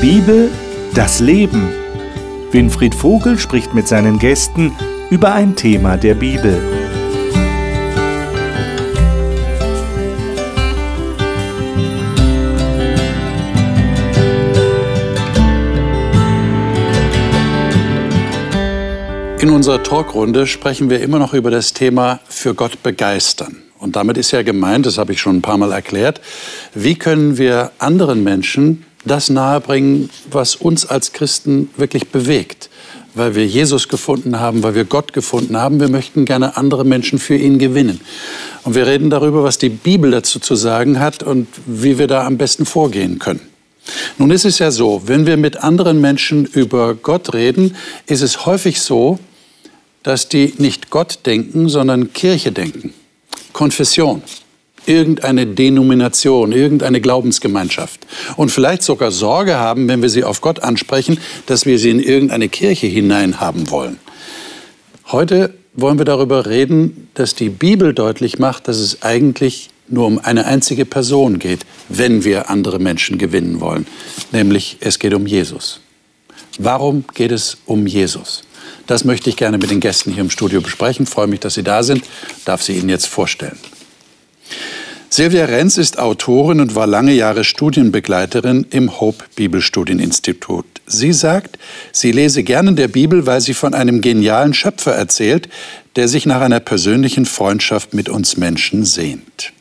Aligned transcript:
Bibel, 0.00 0.48
das 0.94 1.18
Leben. 1.18 1.70
Winfried 2.52 2.94
Vogel 2.94 3.36
spricht 3.36 3.74
mit 3.74 3.88
seinen 3.88 4.20
Gästen 4.20 4.72
über 5.10 5.32
ein 5.32 5.56
Thema 5.56 5.96
der 5.96 6.14
Bibel. 6.14 6.56
In 19.40 19.50
unserer 19.50 19.82
Talkrunde 19.82 20.46
sprechen 20.46 20.90
wir 20.90 21.00
immer 21.00 21.18
noch 21.18 21.34
über 21.34 21.50
das 21.50 21.72
Thema 21.72 22.20
für 22.28 22.54
Gott 22.54 22.84
begeistern. 22.84 23.56
Und 23.80 23.96
damit 23.96 24.16
ist 24.16 24.30
ja 24.30 24.42
gemeint, 24.42 24.86
das 24.86 24.96
habe 24.96 25.12
ich 25.12 25.20
schon 25.20 25.38
ein 25.38 25.42
paar 25.42 25.58
Mal 25.58 25.72
erklärt, 25.72 26.20
wie 26.72 26.94
können 26.94 27.36
wir 27.36 27.72
anderen 27.80 28.22
Menschen 28.22 28.84
das 29.08 29.30
nahebringen, 29.30 30.10
was 30.30 30.54
uns 30.54 30.86
als 30.86 31.12
Christen 31.12 31.70
wirklich 31.76 32.08
bewegt. 32.08 32.70
Weil 33.14 33.34
wir 33.34 33.46
Jesus 33.46 33.88
gefunden 33.88 34.38
haben, 34.38 34.62
weil 34.62 34.74
wir 34.74 34.84
Gott 34.84 35.12
gefunden 35.12 35.56
haben. 35.56 35.80
Wir 35.80 35.88
möchten 35.88 36.24
gerne 36.24 36.56
andere 36.56 36.84
Menschen 36.84 37.18
für 37.18 37.34
ihn 37.34 37.58
gewinnen. 37.58 38.00
Und 38.62 38.74
wir 38.74 38.86
reden 38.86 39.10
darüber, 39.10 39.42
was 39.42 39.58
die 39.58 39.70
Bibel 39.70 40.10
dazu 40.10 40.38
zu 40.38 40.54
sagen 40.54 41.00
hat 41.00 41.22
und 41.22 41.48
wie 41.66 41.98
wir 41.98 42.06
da 42.06 42.26
am 42.26 42.36
besten 42.38 42.64
vorgehen 42.66 43.18
können. 43.18 43.40
Nun 44.18 44.30
ist 44.30 44.44
es 44.44 44.58
ja 44.58 44.70
so, 44.70 45.02
wenn 45.06 45.26
wir 45.26 45.36
mit 45.36 45.56
anderen 45.56 46.00
Menschen 46.00 46.44
über 46.44 46.94
Gott 46.94 47.34
reden, 47.34 47.74
ist 48.06 48.20
es 48.20 48.46
häufig 48.46 48.80
so, 48.80 49.18
dass 50.02 50.28
die 50.28 50.54
nicht 50.58 50.90
Gott 50.90 51.20
denken, 51.26 51.68
sondern 51.68 52.12
Kirche 52.12 52.52
denken. 52.52 52.92
Konfession 53.52 54.22
irgendeine 54.88 55.46
Denomination, 55.46 56.52
irgendeine 56.52 57.00
Glaubensgemeinschaft 57.00 58.00
und 58.36 58.50
vielleicht 58.50 58.82
sogar 58.82 59.10
Sorge 59.10 59.56
haben, 59.56 59.86
wenn 59.88 60.02
wir 60.02 60.08
sie 60.08 60.24
auf 60.24 60.40
Gott 60.40 60.60
ansprechen, 60.60 61.18
dass 61.46 61.66
wir 61.66 61.78
sie 61.78 61.90
in 61.90 62.00
irgendeine 62.00 62.48
Kirche 62.48 62.86
hinein 62.86 63.40
haben 63.40 63.70
wollen. 63.70 63.98
Heute 65.06 65.54
wollen 65.74 65.98
wir 65.98 66.04
darüber 66.04 66.46
reden, 66.46 67.08
dass 67.14 67.34
die 67.34 67.50
Bibel 67.50 67.94
deutlich 67.94 68.38
macht, 68.38 68.66
dass 68.66 68.78
es 68.78 69.02
eigentlich 69.02 69.70
nur 69.88 70.06
um 70.06 70.18
eine 70.18 70.46
einzige 70.46 70.84
Person 70.84 71.38
geht, 71.38 71.60
wenn 71.88 72.24
wir 72.24 72.50
andere 72.50 72.78
Menschen 72.78 73.16
gewinnen 73.18 73.60
wollen, 73.60 73.86
nämlich 74.32 74.78
es 74.80 74.98
geht 74.98 75.14
um 75.14 75.26
Jesus. 75.26 75.80
Warum 76.58 77.04
geht 77.14 77.30
es 77.30 77.58
um 77.66 77.86
Jesus? 77.86 78.42
Das 78.86 79.04
möchte 79.04 79.30
ich 79.30 79.36
gerne 79.36 79.58
mit 79.58 79.70
den 79.70 79.80
Gästen 79.80 80.12
hier 80.12 80.22
im 80.22 80.30
Studio 80.30 80.60
besprechen. 80.60 81.04
Ich 81.04 81.10
freue 81.10 81.26
mich, 81.26 81.40
dass 81.40 81.54
Sie 81.54 81.62
da 81.62 81.82
sind. 81.82 82.02
Ich 82.38 82.44
darf 82.44 82.62
sie 82.62 82.72
Ihnen 82.72 82.88
jetzt 82.88 83.06
vorstellen. 83.06 83.58
Silvia 85.10 85.46
Renz 85.46 85.78
ist 85.78 85.98
Autorin 85.98 86.60
und 86.60 86.74
war 86.74 86.86
lange 86.86 87.12
Jahre 87.12 87.42
Studienbegleiterin 87.42 88.66
im 88.70 89.00
Hope 89.00 89.24
Bibelstudieninstitut. 89.36 90.66
Sie 90.86 91.14
sagt, 91.14 91.58
sie 91.92 92.12
lese 92.12 92.42
gerne 92.42 92.74
der 92.74 92.88
Bibel, 92.88 93.26
weil 93.26 93.40
sie 93.40 93.54
von 93.54 93.72
einem 93.72 94.02
genialen 94.02 94.52
Schöpfer 94.52 94.92
erzählt, 94.92 95.48
der 95.96 96.08
sich 96.08 96.26
nach 96.26 96.42
einer 96.42 96.60
persönlichen 96.60 97.24
Freundschaft 97.24 97.94
mit 97.94 98.10
uns 98.10 98.36
Menschen 98.36 98.84
sehnt. 98.84 99.52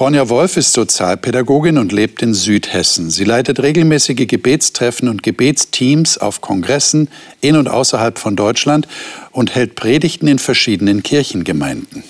Ronja 0.00 0.28
Wolf 0.28 0.56
ist 0.56 0.72
Sozialpädagogin 0.72 1.78
und 1.78 1.92
lebt 1.92 2.22
in 2.22 2.34
Südhessen. 2.34 3.10
Sie 3.10 3.24
leitet 3.24 3.60
regelmäßige 3.60 4.26
Gebetstreffen 4.26 5.08
und 5.08 5.22
Gebetsteams 5.22 6.18
auf 6.18 6.40
Kongressen 6.40 7.08
in 7.40 7.54
und 7.54 7.68
außerhalb 7.68 8.18
von 8.18 8.34
Deutschland 8.34 8.88
und 9.30 9.54
hält 9.54 9.76
Predigten 9.76 10.26
in 10.26 10.38
verschiedenen 10.38 11.02
Kirchengemeinden. 11.02 12.02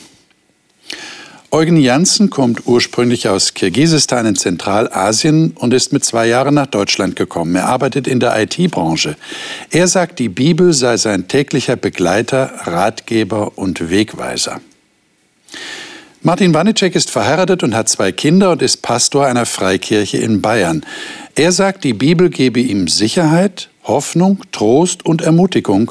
Eugen 1.52 1.76
Janssen 1.76 2.30
kommt 2.30 2.68
ursprünglich 2.68 3.28
aus 3.28 3.54
Kirgisistan 3.54 4.24
in 4.24 4.36
Zentralasien 4.36 5.50
und 5.56 5.74
ist 5.74 5.92
mit 5.92 6.04
zwei 6.04 6.28
Jahren 6.28 6.54
nach 6.54 6.68
Deutschland 6.68 7.16
gekommen. 7.16 7.56
Er 7.56 7.66
arbeitet 7.66 8.06
in 8.06 8.20
der 8.20 8.40
IT-Branche. 8.40 9.16
Er 9.70 9.88
sagt, 9.88 10.20
die 10.20 10.28
Bibel 10.28 10.72
sei 10.72 10.96
sein 10.96 11.26
täglicher 11.26 11.74
Begleiter, 11.74 12.52
Ratgeber 12.66 13.58
und 13.58 13.90
Wegweiser. 13.90 14.60
Martin 16.22 16.54
Wanicek 16.54 16.94
ist 16.94 17.10
verheiratet 17.10 17.64
und 17.64 17.74
hat 17.74 17.88
zwei 17.88 18.12
Kinder 18.12 18.52
und 18.52 18.62
ist 18.62 18.82
Pastor 18.82 19.26
einer 19.26 19.44
Freikirche 19.44 20.18
in 20.18 20.40
Bayern. 20.40 20.86
Er 21.34 21.50
sagt, 21.50 21.82
die 21.82 21.94
Bibel 21.94 22.30
gebe 22.30 22.60
ihm 22.60 22.86
Sicherheit, 22.86 23.70
Hoffnung, 23.82 24.42
Trost 24.52 25.04
und 25.04 25.20
Ermutigung 25.20 25.90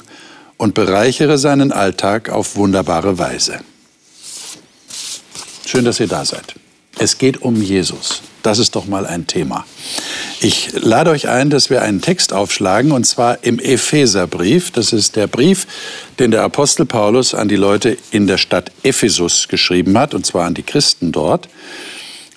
und 0.56 0.74
bereichere 0.74 1.38
seinen 1.38 1.74
Alltag 1.74 2.30
auf 2.30 2.56
wunderbare 2.56 3.18
Weise. 3.18 3.59
Schön, 5.69 5.85
dass 5.85 6.00
ihr 6.00 6.07
da 6.07 6.25
seid. 6.25 6.56
Es 6.97 7.19
geht 7.19 7.44
um 7.44 7.62
Jesus. 7.62 8.24
Das 8.41 8.57
ist 8.57 8.75
doch 8.75 8.88
mal 8.88 9.06
ein 9.06 9.28
Thema. 9.28 9.68
Ich 10.41 10.72
lade 10.74 11.12
euch 11.12 11.28
ein, 11.30 11.52
dass 11.52 11.69
wir 11.69 11.84
einen 11.84 12.02
Text 12.02 12.34
aufschlagen, 12.34 12.91
und 12.91 13.03
zwar 13.03 13.44
im 13.44 13.59
Epheserbrief. 13.59 14.72
Das 14.72 14.94
ist 14.94 15.16
der 15.16 15.28
Brief, 15.28 15.68
den 16.18 16.31
der 16.31 16.41
Apostel 16.41 16.88
Paulus 16.88 17.35
an 17.35 17.50
die 17.50 17.56
Leute 17.56 18.00
in 18.09 18.25
der 18.25 18.40
Stadt 18.40 18.72
Ephesus 18.81 19.47
geschrieben 19.47 19.96
hat, 19.96 20.16
und 20.16 20.25
zwar 20.25 20.47
an 20.47 20.56
die 20.56 20.63
Christen 20.63 21.12
dort. 21.12 21.47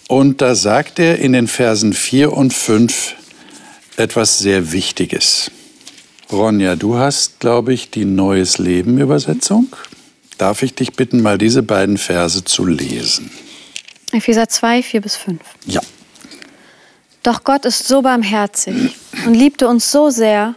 Und 0.09 0.43
da 0.43 0.55
sagt 0.55 0.99
er 0.99 1.19
in 1.19 1.33
den 1.33 1.49
Versen 1.49 1.95
4 1.95 2.35
und 2.35 2.53
5 2.53 3.15
etwas 3.97 4.41
sehr 4.41 4.73
Wichtiges. 4.73 5.51
Ronja, 6.31 6.77
du 6.77 6.99
hast, 6.99 7.41
glaube 7.41 7.73
ich, 7.73 7.89
die 7.89 8.05
Neues 8.05 8.59
Leben 8.59 8.99
Übersetzung 8.99 9.75
darf 10.39 10.63
ich 10.63 10.75
dich 10.75 10.93
bitten, 10.93 11.23
mal 11.23 11.39
diese 11.39 11.63
beiden 11.63 11.99
Verse 11.99 12.45
zu 12.45 12.67
lesen. 12.67 13.31
Epheser 14.13 14.49
2, 14.49 14.83
4 14.83 15.01
bis 15.01 15.17
5. 15.17 15.41
Ja. 15.67 15.81
Doch 17.23 17.45
Gott 17.45 17.65
ist 17.65 17.87
so 17.87 18.03
barmherzig 18.03 18.97
und 19.27 19.35
liebte 19.35 19.69
uns 19.69 19.91
so 19.91 20.11
sehr, 20.11 20.55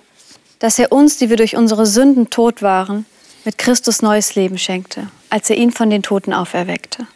dass 0.59 0.79
er 0.79 0.91
uns, 0.91 1.17
die 1.17 1.29
wir 1.29 1.37
durch 1.37 1.55
unsere 1.55 1.85
Sünden 1.85 2.29
tot 2.29 2.61
waren, 2.61 3.05
mit 3.43 3.57
Christus 3.57 4.01
neues 4.01 4.35
Leben 4.35 4.57
schenkte, 4.57 5.09
als 5.29 5.49
er 5.49 5.57
ihn 5.57 5.71
von 5.71 5.89
den 5.89 6.01
Toten 6.01 6.33
auferweckte. 6.33 7.07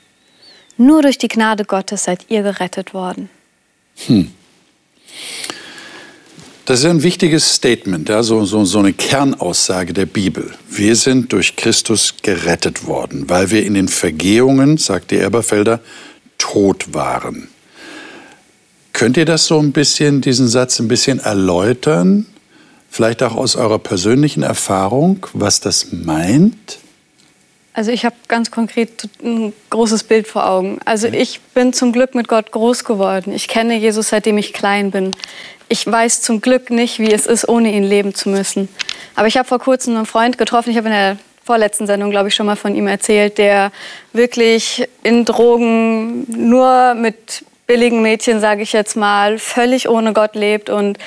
Nur 0.77 1.01
durch 1.01 1.17
die 1.17 1.27
Gnade 1.27 1.65
Gottes 1.65 2.03
seid 2.03 2.25
ihr 2.29 2.43
gerettet 2.43 2.93
worden. 2.93 3.29
Hm. 4.05 4.31
Das 6.69 6.81
ist 6.81 6.85
ein 6.85 7.01
wichtiges 7.01 7.55
Statement, 7.55 8.09
ja, 8.09 8.21
so, 8.21 8.45
so, 8.45 8.63
so 8.63 8.77
eine 8.77 8.93
Kernaussage 8.93 9.91
der 9.91 10.05
Bibel. 10.05 10.53
Wir 10.69 10.95
sind 10.95 11.33
durch 11.33 11.55
Christus 11.55 12.13
gerettet 12.21 12.85
worden, 12.85 13.27
weil 13.27 13.49
wir 13.49 13.65
in 13.65 13.73
den 13.73 13.87
Vergehungen, 13.87 14.77
sagt 14.77 15.09
die 15.09 15.15
Eberfelder, 15.15 15.79
tot 16.37 16.93
waren. 16.93 17.49
Könnt 18.93 19.17
ihr 19.17 19.25
das 19.25 19.47
so 19.47 19.57
ein 19.57 19.71
bisschen, 19.71 20.21
diesen 20.21 20.47
Satz 20.47 20.77
ein 20.79 20.87
bisschen 20.87 21.17
erläutern? 21.17 22.27
Vielleicht 22.87 23.23
auch 23.23 23.35
aus 23.35 23.55
eurer 23.55 23.79
persönlichen 23.79 24.43
Erfahrung, 24.43 25.25
was 25.33 25.61
das 25.61 25.91
meint? 25.91 26.77
Also 27.73 27.89
ich 27.89 28.05
habe 28.05 28.15
ganz 28.27 28.51
konkret 28.51 29.09
ein 29.23 29.53
großes 29.71 30.03
Bild 30.03 30.27
vor 30.27 30.47
Augen. 30.47 30.77
Also 30.85 31.07
ich 31.07 31.39
bin 31.55 31.73
zum 31.73 31.93
Glück 31.93 32.13
mit 32.13 32.27
Gott 32.27 32.51
groß 32.51 32.83
geworden. 32.83 33.33
Ich 33.33 33.47
kenne 33.47 33.75
Jesus, 33.75 34.09
seitdem 34.09 34.37
ich 34.37 34.53
klein 34.53 34.91
bin 34.91 35.15
ich 35.69 35.85
weiß 35.85 36.21
zum 36.21 36.41
Glück 36.41 36.71
nicht, 36.71 36.99
wie 36.99 37.13
es 37.13 37.25
ist, 37.25 37.47
ohne 37.47 37.71
ihn 37.71 37.83
leben 37.83 38.13
zu 38.13 38.29
müssen. 38.29 38.67
Aber 39.15 39.27
ich 39.27 39.37
habe 39.37 39.47
vor 39.47 39.59
kurzem 39.59 39.95
einen 39.95 40.05
Freund 40.05 40.37
getroffen, 40.37 40.71
ich 40.71 40.77
habe 40.77 40.87
in 40.87 40.93
der 40.93 41.17
vorletzten 41.45 41.87
Sendung, 41.87 42.11
glaube 42.11 42.29
ich, 42.29 42.35
schon 42.35 42.45
mal 42.45 42.55
von 42.55 42.75
ihm 42.75 42.85
erzählt, 42.85 43.37
der 43.37 43.71
wirklich 44.13 44.87
in 45.01 45.25
Drogen 45.25 46.25
nur 46.29 46.93
mit 46.93 47.43
billigen 47.65 48.03
Mädchen, 48.03 48.39
sage 48.39 48.61
ich 48.61 48.71
jetzt 48.71 48.95
mal, 48.95 49.39
völlig 49.39 49.89
ohne 49.89 50.13
Gott 50.13 50.35
lebt 50.35 50.69
und 50.69 50.97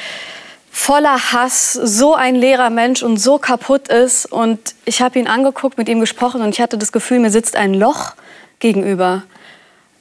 voller 0.71 1.33
Hass, 1.33 1.75
so 1.75 2.15
ein 2.15 2.35
leerer 2.35 2.71
Mensch 2.71 3.05
und 3.05 3.19
so 3.19 3.39
kaputt 3.39 3.87
ist. 3.87 4.27
Und 4.27 4.75
ich 4.85 5.01
habe 5.01 5.19
ihn 5.19 5.29
angeguckt, 5.29 5.79
mit 5.79 5.89
ihm 5.89 6.01
gesprochen 6.01 6.41
und 6.41 6.49
ich 6.49 6.61
hatte 6.61 6.77
das 6.77 6.91
Gefühl, 6.91 7.21
mir 7.21 7.31
sitzt 7.31 7.55
ein 7.55 7.75
Loch 7.75 8.15
gegenüber. 8.59 9.23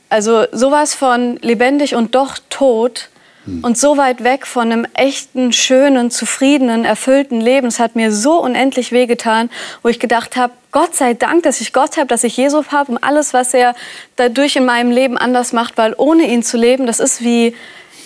Also 0.09 0.45
sowas 0.51 0.95
von 0.95 1.37
lebendig 1.37 1.93
und 1.93 2.15
doch 2.15 2.39
tot. 2.49 3.10
Hm. 3.45 3.63
Und 3.63 3.77
so 3.77 3.97
weit 3.97 4.23
weg 4.23 4.45
von 4.45 4.71
einem 4.71 4.85
echten, 4.93 5.51
schönen, 5.51 6.11
zufriedenen, 6.11 6.85
erfüllten 6.85 7.41
Leben. 7.41 7.67
Es 7.67 7.79
hat 7.79 7.95
mir 7.95 8.11
so 8.11 8.41
unendlich 8.41 8.91
wehgetan, 8.91 9.49
wo 9.81 9.89
ich 9.89 9.99
gedacht 9.99 10.35
habe, 10.35 10.53
Gott 10.71 10.95
sei 10.95 11.13
Dank, 11.13 11.43
dass 11.43 11.59
ich 11.59 11.73
Gott 11.73 11.97
habe, 11.97 12.07
dass 12.07 12.23
ich 12.23 12.37
Jesus 12.37 12.71
habe 12.71 12.93
und 12.93 12.97
alles, 13.03 13.33
was 13.33 13.53
er 13.53 13.75
dadurch 14.15 14.55
in 14.55 14.65
meinem 14.65 14.91
Leben 14.91 15.17
anders 15.17 15.53
macht, 15.53 15.77
weil 15.77 15.95
ohne 15.97 16.31
ihn 16.31 16.43
zu 16.43 16.57
leben, 16.57 16.85
das 16.85 16.99
ist 16.99 17.23
wie, 17.23 17.53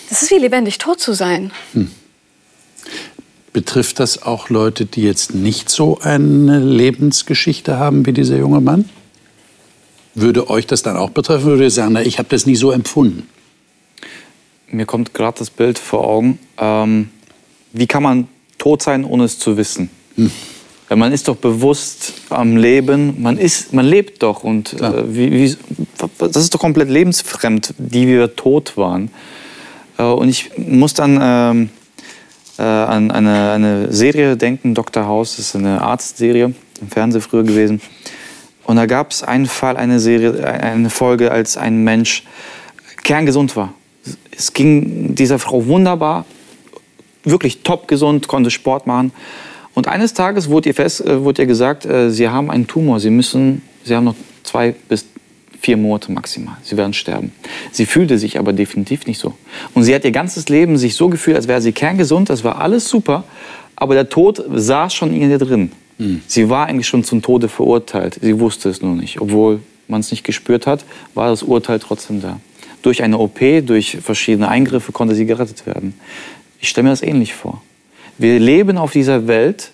das 0.08 0.22
ist 0.22 0.30
wie 0.30 0.38
lebendig 0.38 0.78
tot 0.78 1.00
zu 1.00 1.12
sein. 1.12 1.52
Hm. 1.74 1.90
Betrifft 3.52 4.00
das 4.00 4.22
auch 4.22 4.50
Leute, 4.50 4.84
die 4.84 5.02
jetzt 5.02 5.34
nicht 5.34 5.70
so 5.70 5.98
eine 6.02 6.58
Lebensgeschichte 6.58 7.78
haben 7.78 8.04
wie 8.04 8.12
dieser 8.12 8.36
junge 8.36 8.60
Mann? 8.60 8.88
Würde 10.14 10.50
euch 10.50 10.66
das 10.66 10.82
dann 10.82 10.96
auch 10.96 11.10
betreffen? 11.10 11.44
Würde 11.44 11.64
ihr 11.64 11.70
sagen, 11.70 11.92
na, 11.92 12.02
ich 12.02 12.18
habe 12.18 12.28
das 12.28 12.46
nie 12.46 12.56
so 12.56 12.70
empfunden? 12.70 13.28
Mir 14.68 14.86
kommt 14.86 15.14
gerade 15.14 15.38
das 15.38 15.50
Bild 15.50 15.78
vor 15.78 16.04
Augen. 16.04 16.38
Ähm, 16.58 17.10
wie 17.72 17.86
kann 17.86 18.02
man 18.02 18.28
tot 18.58 18.82
sein, 18.82 19.04
ohne 19.04 19.24
es 19.24 19.38
zu 19.38 19.56
wissen? 19.56 19.90
Hm. 20.16 20.30
Weil 20.88 20.98
man 20.98 21.12
ist 21.12 21.26
doch 21.26 21.36
bewusst 21.36 22.12
am 22.30 22.56
Leben, 22.56 23.20
man, 23.20 23.38
ist, 23.38 23.72
man 23.72 23.84
lebt 23.84 24.22
doch. 24.22 24.44
Und 24.44 24.80
äh, 24.80 25.14
wie, 25.14 25.32
wie, 25.32 25.56
das 26.18 26.36
ist 26.36 26.54
doch 26.54 26.60
komplett 26.60 26.88
lebensfremd, 26.88 27.74
die 27.78 28.06
wir 28.06 28.36
tot 28.36 28.76
waren. 28.76 29.10
Äh, 29.98 30.04
und 30.04 30.28
ich 30.28 30.56
muss 30.56 30.94
dann 30.94 31.18
ähm, 31.20 31.70
äh, 32.58 32.62
an 32.62 33.10
eine, 33.10 33.50
eine 33.52 33.92
Serie 33.92 34.36
denken, 34.36 34.74
Dr. 34.74 35.06
House, 35.06 35.36
das 35.36 35.46
ist 35.46 35.56
eine 35.56 35.82
Arztserie, 35.82 36.54
im 36.80 36.88
Fernsehen 36.88 37.20
früher 37.20 37.42
gewesen. 37.42 37.80
Und 38.64 38.76
da 38.76 38.86
gab 38.86 39.10
es 39.10 39.22
einen 39.22 39.46
Fall, 39.46 39.76
eine 39.76 40.00
Serie, 40.00 40.44
eine 40.46 40.90
Folge, 40.90 41.30
als 41.30 41.56
ein 41.56 41.84
Mensch 41.84 42.24
kerngesund 43.02 43.56
war. 43.56 43.74
Es 44.36 44.52
ging 44.52 45.14
dieser 45.14 45.38
Frau 45.38 45.66
wunderbar, 45.66 46.24
wirklich 47.24 47.62
top 47.62 47.88
gesund, 47.88 48.28
konnte 48.28 48.50
Sport 48.50 48.86
machen. 48.86 49.12
Und 49.74 49.88
eines 49.88 50.14
Tages 50.14 50.48
wurde 50.48 50.70
ihr, 50.70 50.74
fest, 50.74 51.04
äh, 51.04 51.22
wurde 51.22 51.42
ihr 51.42 51.46
gesagt, 51.46 51.84
äh, 51.84 52.10
sie 52.10 52.28
haben 52.28 52.50
einen 52.50 52.66
Tumor, 52.66 53.00
sie 53.00 53.10
müssen, 53.10 53.62
sie 53.84 53.94
haben 53.94 54.04
noch 54.04 54.14
zwei 54.42 54.74
bis 54.88 55.06
vier 55.60 55.76
Monate 55.76 56.12
maximal. 56.12 56.56
Sie 56.62 56.76
werden 56.76 56.92
sterben. 56.92 57.32
Sie 57.72 57.86
fühlte 57.86 58.18
sich 58.18 58.38
aber 58.38 58.52
definitiv 58.52 59.06
nicht 59.06 59.18
so. 59.18 59.34
Und 59.74 59.84
sie 59.84 59.94
hat 59.94 60.04
ihr 60.04 60.12
ganzes 60.12 60.48
Leben 60.48 60.78
sich 60.78 60.94
so 60.94 61.08
gefühlt, 61.08 61.36
als 61.36 61.48
wäre 61.48 61.60
sie 61.60 61.72
kerngesund, 61.72 62.30
das 62.30 62.44
war 62.44 62.60
alles 62.60 62.88
super, 62.88 63.24
aber 63.74 63.94
der 63.94 64.08
Tod 64.08 64.42
saß 64.52 64.94
schon 64.94 65.12
in 65.12 65.30
ihr 65.30 65.38
drin. 65.38 65.72
Mhm. 65.98 66.22
Sie 66.26 66.48
war 66.48 66.66
eigentlich 66.66 66.86
schon 66.86 67.04
zum 67.04 67.22
Tode 67.22 67.48
verurteilt. 67.48 68.18
Sie 68.20 68.38
wusste 68.38 68.68
es 68.68 68.80
nur 68.80 68.94
nicht. 68.94 69.20
Obwohl 69.20 69.60
man 69.88 70.00
es 70.00 70.10
nicht 70.10 70.24
gespürt 70.24 70.66
hat, 70.66 70.84
war 71.14 71.28
das 71.28 71.42
Urteil 71.42 71.78
trotzdem 71.78 72.20
da. 72.20 72.40
Durch 72.86 73.02
eine 73.02 73.18
OP, 73.18 73.40
durch 73.66 73.98
verschiedene 74.00 74.46
Eingriffe 74.46 74.92
konnte 74.92 75.16
sie 75.16 75.26
gerettet 75.26 75.66
werden. 75.66 75.94
Ich 76.60 76.68
stelle 76.68 76.84
mir 76.84 76.90
das 76.90 77.02
ähnlich 77.02 77.34
vor. 77.34 77.60
Wir 78.16 78.38
leben 78.38 78.78
auf 78.78 78.92
dieser 78.92 79.26
Welt 79.26 79.72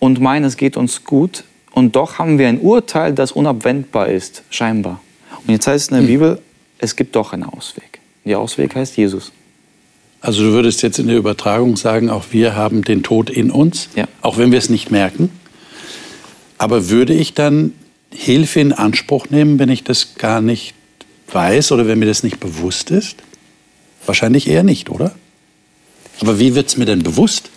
und 0.00 0.20
meinen, 0.20 0.44
es 0.44 0.56
geht 0.56 0.76
uns 0.76 1.04
gut. 1.04 1.44
Und 1.70 1.94
doch 1.94 2.18
haben 2.18 2.36
wir 2.36 2.48
ein 2.48 2.58
Urteil, 2.58 3.12
das 3.12 3.30
unabwendbar 3.30 4.08
ist, 4.08 4.42
scheinbar. 4.50 5.00
Und 5.46 5.52
jetzt 5.52 5.68
heißt 5.68 5.84
es 5.84 5.88
in 5.90 5.94
der 5.94 6.00
hm. 6.00 6.08
Bibel, 6.08 6.42
es 6.78 6.96
gibt 6.96 7.14
doch 7.14 7.32
einen 7.32 7.44
Ausweg. 7.44 8.00
Der 8.24 8.40
Ausweg 8.40 8.74
heißt 8.74 8.96
Jesus. 8.96 9.30
Also 10.20 10.42
du 10.42 10.50
würdest 10.50 10.82
jetzt 10.82 10.98
in 10.98 11.06
der 11.06 11.16
Übertragung 11.16 11.76
sagen, 11.76 12.10
auch 12.10 12.24
wir 12.32 12.56
haben 12.56 12.82
den 12.82 13.04
Tod 13.04 13.30
in 13.30 13.52
uns, 13.52 13.88
ja. 13.94 14.08
auch 14.20 14.36
wenn 14.36 14.50
wir 14.50 14.58
es 14.58 14.68
nicht 14.68 14.90
merken. 14.90 15.30
Aber 16.58 16.90
würde 16.90 17.14
ich 17.14 17.34
dann 17.34 17.72
Hilfe 18.12 18.58
in 18.58 18.72
Anspruch 18.72 19.30
nehmen, 19.30 19.60
wenn 19.60 19.68
ich 19.68 19.84
das 19.84 20.16
gar 20.16 20.40
nicht 20.40 20.74
weiß 21.28 21.72
oder 21.72 21.86
wenn 21.86 21.98
mir 21.98 22.06
das 22.06 22.22
nicht 22.22 22.40
bewusst 22.40 22.90
ist? 22.90 23.16
Wahrscheinlich 24.06 24.48
eher 24.48 24.62
nicht, 24.62 24.90
oder? 24.90 25.14
Aber 26.20 26.38
wie 26.38 26.54
wird 26.54 26.68
es 26.68 26.76
mir 26.76 26.84
denn 26.84 27.02
bewusst, 27.02 27.50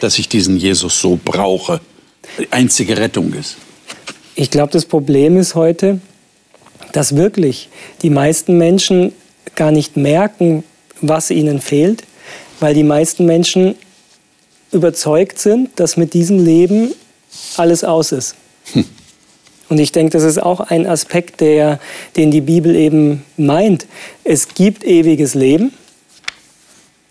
dass 0.00 0.18
ich 0.18 0.28
diesen 0.28 0.56
Jesus 0.56 1.00
so 1.00 1.18
brauche, 1.22 1.80
die 2.38 2.50
einzige 2.50 2.98
Rettung 2.98 3.32
ist? 3.32 3.56
Ich 4.34 4.50
glaube, 4.50 4.72
das 4.72 4.84
Problem 4.84 5.36
ist 5.36 5.54
heute, 5.54 6.00
dass 6.92 7.16
wirklich 7.16 7.68
die 8.02 8.10
meisten 8.10 8.58
Menschen 8.58 9.12
gar 9.54 9.70
nicht 9.70 9.96
merken, 9.96 10.64
was 11.00 11.30
ihnen 11.30 11.60
fehlt, 11.60 12.04
weil 12.60 12.74
die 12.74 12.84
meisten 12.84 13.26
Menschen 13.26 13.74
überzeugt 14.70 15.38
sind, 15.38 15.78
dass 15.78 15.96
mit 15.96 16.14
diesem 16.14 16.44
Leben 16.44 16.92
alles 17.56 17.84
aus 17.84 18.12
ist. 18.12 18.36
Hm. 18.72 18.84
Und 19.72 19.78
ich 19.78 19.90
denke, 19.90 20.10
das 20.12 20.24
ist 20.24 20.36
auch 20.36 20.60
ein 20.60 20.86
Aspekt, 20.86 21.40
der, 21.40 21.80
den 22.18 22.30
die 22.30 22.42
Bibel 22.42 22.76
eben 22.76 23.24
meint. 23.38 23.86
Es 24.22 24.48
gibt 24.48 24.84
ewiges 24.84 25.32
Leben. 25.32 25.72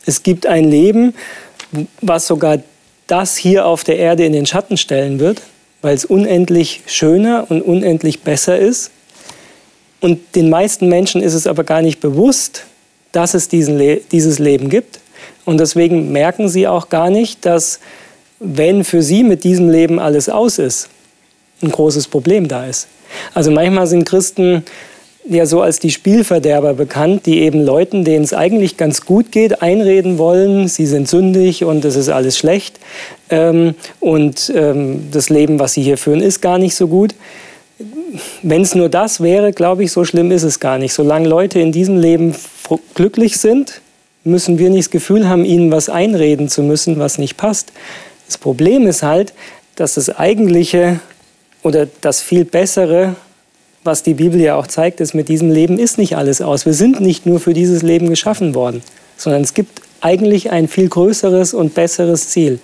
Es 0.05 0.21
gibt 0.21 0.45
ein 0.45 0.65
Leben, 0.65 1.15
was 2.01 2.27
sogar 2.27 2.59
das 3.07 3.35
hier 3.35 3.65
auf 3.65 3.83
der 3.83 3.97
Erde 3.97 4.25
in 4.25 4.33
den 4.33 4.45
Schatten 4.45 4.77
stellen 4.77 5.17
wird, 5.17 5.41
weil 5.81 5.95
es 5.95 6.05
unendlich 6.05 6.83
schöner 6.85 7.47
und 7.49 7.63
unendlich 7.63 8.21
besser 8.21 8.59
ist. 8.59 8.91
Und 9.99 10.19
den 10.35 10.51
meisten 10.51 10.87
Menschen 10.87 11.23
ist 11.23 11.33
es 11.33 11.47
aber 11.47 11.63
gar 11.63 11.81
nicht 11.81 11.99
bewusst, 11.99 12.65
dass 13.11 13.33
es 13.33 13.51
Le 13.51 14.01
dieses 14.11 14.37
Leben 14.37 14.69
gibt. 14.69 14.99
Und 15.45 15.59
deswegen 15.59 16.11
merken 16.11 16.47
sie 16.47 16.67
auch 16.67 16.89
gar 16.89 17.09
nicht, 17.09 17.43
dass 17.43 17.79
wenn 18.39 18.83
für 18.83 19.01
sie 19.01 19.23
mit 19.23 19.43
diesem 19.43 19.67
Leben 19.67 19.97
alles 19.97 20.29
aus 20.29 20.59
ist, 20.59 20.89
ein 21.63 21.71
großes 21.71 22.07
Problem 22.07 22.47
da 22.47 22.65
ist. 22.65 22.87
Also 23.33 23.51
manchmal 23.51 23.87
sind 23.87 24.05
Christen 24.05 24.63
ja 25.27 25.45
so 25.45 25.61
als 25.61 25.79
die 25.79 25.91
Spielverderber 25.91 26.73
bekannt, 26.73 27.25
die 27.25 27.41
eben 27.41 27.61
Leuten, 27.63 28.03
denen 28.03 28.23
es 28.23 28.33
eigentlich 28.33 28.77
ganz 28.77 29.05
gut 29.05 29.31
geht, 29.31 29.61
einreden 29.61 30.17
wollen, 30.17 30.67
sie 30.67 30.85
sind 30.85 31.07
sündig 31.07 31.63
und 31.63 31.85
es 31.85 31.95
ist 31.95 32.09
alles 32.09 32.37
schlecht 32.37 32.79
ähm, 33.29 33.75
und 33.99 34.51
ähm, 34.55 35.09
das 35.11 35.29
Leben, 35.29 35.59
was 35.59 35.73
sie 35.73 35.83
hier 35.83 35.97
führen, 35.97 36.21
ist 36.21 36.41
gar 36.41 36.57
nicht 36.57 36.75
so 36.75 36.87
gut. 36.87 37.13
Wenn 38.41 38.61
es 38.61 38.75
nur 38.75 38.89
das 38.89 39.21
wäre, 39.21 39.53
glaube 39.53 39.83
ich, 39.83 39.91
so 39.91 40.03
schlimm 40.03 40.31
ist 40.31 40.43
es 40.43 40.59
gar 40.59 40.77
nicht. 40.77 40.93
Solange 40.93 41.27
Leute 41.27 41.59
in 41.59 41.71
diesem 41.71 41.97
Leben 41.97 42.35
glücklich 42.93 43.37
sind, 43.37 43.81
müssen 44.23 44.59
wir 44.59 44.69
nicht 44.69 44.87
das 44.87 44.91
Gefühl 44.91 45.27
haben, 45.27 45.45
ihnen 45.45 45.71
was 45.71 45.89
einreden 45.89 46.49
zu 46.49 46.61
müssen, 46.61 46.99
was 46.99 47.17
nicht 47.17 47.37
passt. 47.37 47.71
Das 48.27 48.37
Problem 48.37 48.85
ist 48.85 49.01
halt, 49.01 49.33
dass 49.75 49.95
das 49.95 50.09
eigentliche 50.09 50.99
oder 51.63 51.87
das 52.01 52.21
viel 52.21 52.45
bessere 52.45 53.15
was 53.83 54.03
die 54.03 54.13
Bibel 54.13 54.39
ja 54.39 54.55
auch 54.55 54.67
zeigt, 54.67 55.01
ist, 55.01 55.13
mit 55.13 55.29
diesem 55.29 55.51
Leben 55.51 55.79
ist 55.79 55.97
nicht 55.97 56.15
alles 56.15 56.41
aus. 56.41 56.65
Wir 56.65 56.73
sind 56.73 57.01
nicht 57.01 57.25
nur 57.25 57.39
für 57.39 57.53
dieses 57.53 57.81
Leben 57.81 58.09
geschaffen 58.09 58.53
worden, 58.53 58.81
sondern 59.17 59.41
es 59.41 59.53
gibt 59.53 59.81
eigentlich 60.01 60.51
ein 60.51 60.67
viel 60.67 60.89
größeres 60.89 61.53
und 61.53 61.73
besseres 61.73 62.29
Ziel. 62.29 62.59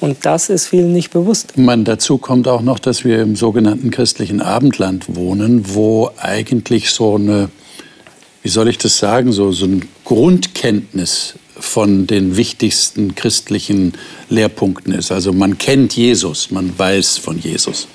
Und 0.00 0.24
das 0.24 0.48
ist 0.48 0.68
vielen 0.68 0.92
nicht 0.92 1.10
bewusst. 1.10 1.58
Man, 1.58 1.84
dazu 1.84 2.18
kommt 2.18 2.48
auch 2.48 2.62
noch, 2.62 2.78
dass 2.78 3.04
wir 3.04 3.20
im 3.20 3.36
sogenannten 3.36 3.90
christlichen 3.90 4.40
Abendland 4.40 5.14
wohnen, 5.14 5.74
wo 5.74 6.10
eigentlich 6.16 6.90
so 6.90 7.16
eine, 7.16 7.50
wie 8.42 8.48
soll 8.48 8.68
ich 8.68 8.78
das 8.78 8.96
sagen, 8.96 9.32
so, 9.32 9.52
so 9.52 9.66
ein 9.66 9.86
Grundkenntnis 10.04 11.34
von 11.58 12.06
den 12.06 12.38
wichtigsten 12.38 13.14
christlichen 13.14 13.92
Lehrpunkten 14.30 14.94
ist. 14.94 15.12
Also 15.12 15.34
man 15.34 15.58
kennt 15.58 15.94
Jesus, 15.94 16.50
man 16.50 16.78
weiß 16.78 17.18
von 17.18 17.38
Jesus. 17.38 17.86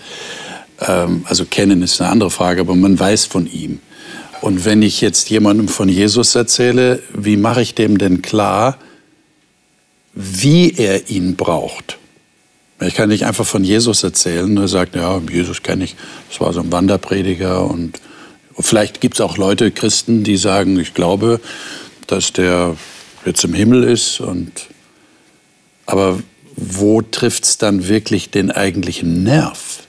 Ähm, 0.81 1.25
also 1.25 1.45
kennen 1.45 1.81
ist 1.81 2.01
eine 2.01 2.11
andere 2.11 2.31
Frage, 2.31 2.61
aber 2.61 2.75
man 2.75 2.99
weiß 2.99 3.25
von 3.25 3.51
ihm. 3.51 3.79
Und 4.41 4.65
wenn 4.65 4.81
ich 4.81 5.01
jetzt 5.01 5.29
jemandem 5.29 5.67
von 5.67 5.89
Jesus 5.89 6.35
erzähle, 6.35 7.01
wie 7.13 7.37
mache 7.37 7.61
ich 7.61 7.73
dem 7.73 7.97
denn 7.97 8.21
klar, 8.21 8.77
wie 10.13 10.71
er 10.71 11.09
ihn 11.09 11.35
braucht? 11.35 11.97
Ich 12.81 12.95
kann 12.95 13.09
nicht 13.09 13.25
einfach 13.25 13.45
von 13.45 13.63
Jesus 13.63 14.03
erzählen. 14.03 14.55
Er 14.57 14.67
sagt, 14.67 14.95
ja, 14.95 15.21
Jesus 15.31 15.63
kenne 15.63 15.85
ich, 15.85 15.95
das 16.29 16.41
war 16.41 16.51
so 16.53 16.59
ein 16.59 16.71
Wanderprediger. 16.71 17.63
Und 17.65 17.99
vielleicht 18.59 19.01
gibt 19.01 19.15
es 19.15 19.21
auch 19.21 19.37
Leute, 19.37 19.71
Christen, 19.71 20.23
die 20.23 20.37
sagen, 20.37 20.79
ich 20.79 20.93
glaube, 20.93 21.39
dass 22.07 22.33
der 22.33 22.75
jetzt 23.25 23.43
im 23.45 23.53
Himmel 23.53 23.83
ist. 23.83 24.19
Und 24.19 24.51
aber 25.85 26.19
wo 26.55 27.01
trifft 27.01 27.45
es 27.45 27.57
dann 27.57 27.87
wirklich 27.87 28.29
den 28.29 28.51
eigentlichen 28.51 29.23
Nerv? 29.23 29.84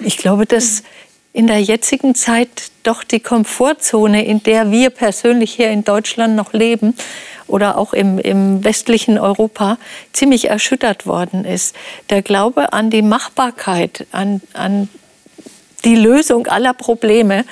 Ich 0.00 0.18
glaube, 0.18 0.46
dass 0.46 0.82
in 1.32 1.46
der 1.46 1.60
jetzigen 1.60 2.14
Zeit 2.14 2.70
doch 2.82 3.04
die 3.04 3.20
Komfortzone, 3.20 4.24
in 4.24 4.42
der 4.42 4.70
wir 4.70 4.90
persönlich 4.90 5.52
hier 5.52 5.70
in 5.70 5.84
Deutschland 5.84 6.34
noch 6.34 6.52
leben 6.52 6.94
oder 7.46 7.76
auch 7.76 7.92
im, 7.92 8.18
im 8.18 8.64
westlichen 8.64 9.18
Europa, 9.18 9.78
ziemlich 10.12 10.48
erschüttert 10.48 11.06
worden 11.06 11.44
ist. 11.44 11.76
Der 12.10 12.22
Glaube 12.22 12.72
an 12.72 12.90
die 12.90 13.02
Machbarkeit, 13.02 14.06
an, 14.12 14.40
an 14.54 14.88
die 15.84 15.96
Lösung 15.96 16.46
aller 16.46 16.72
Probleme 16.72 17.44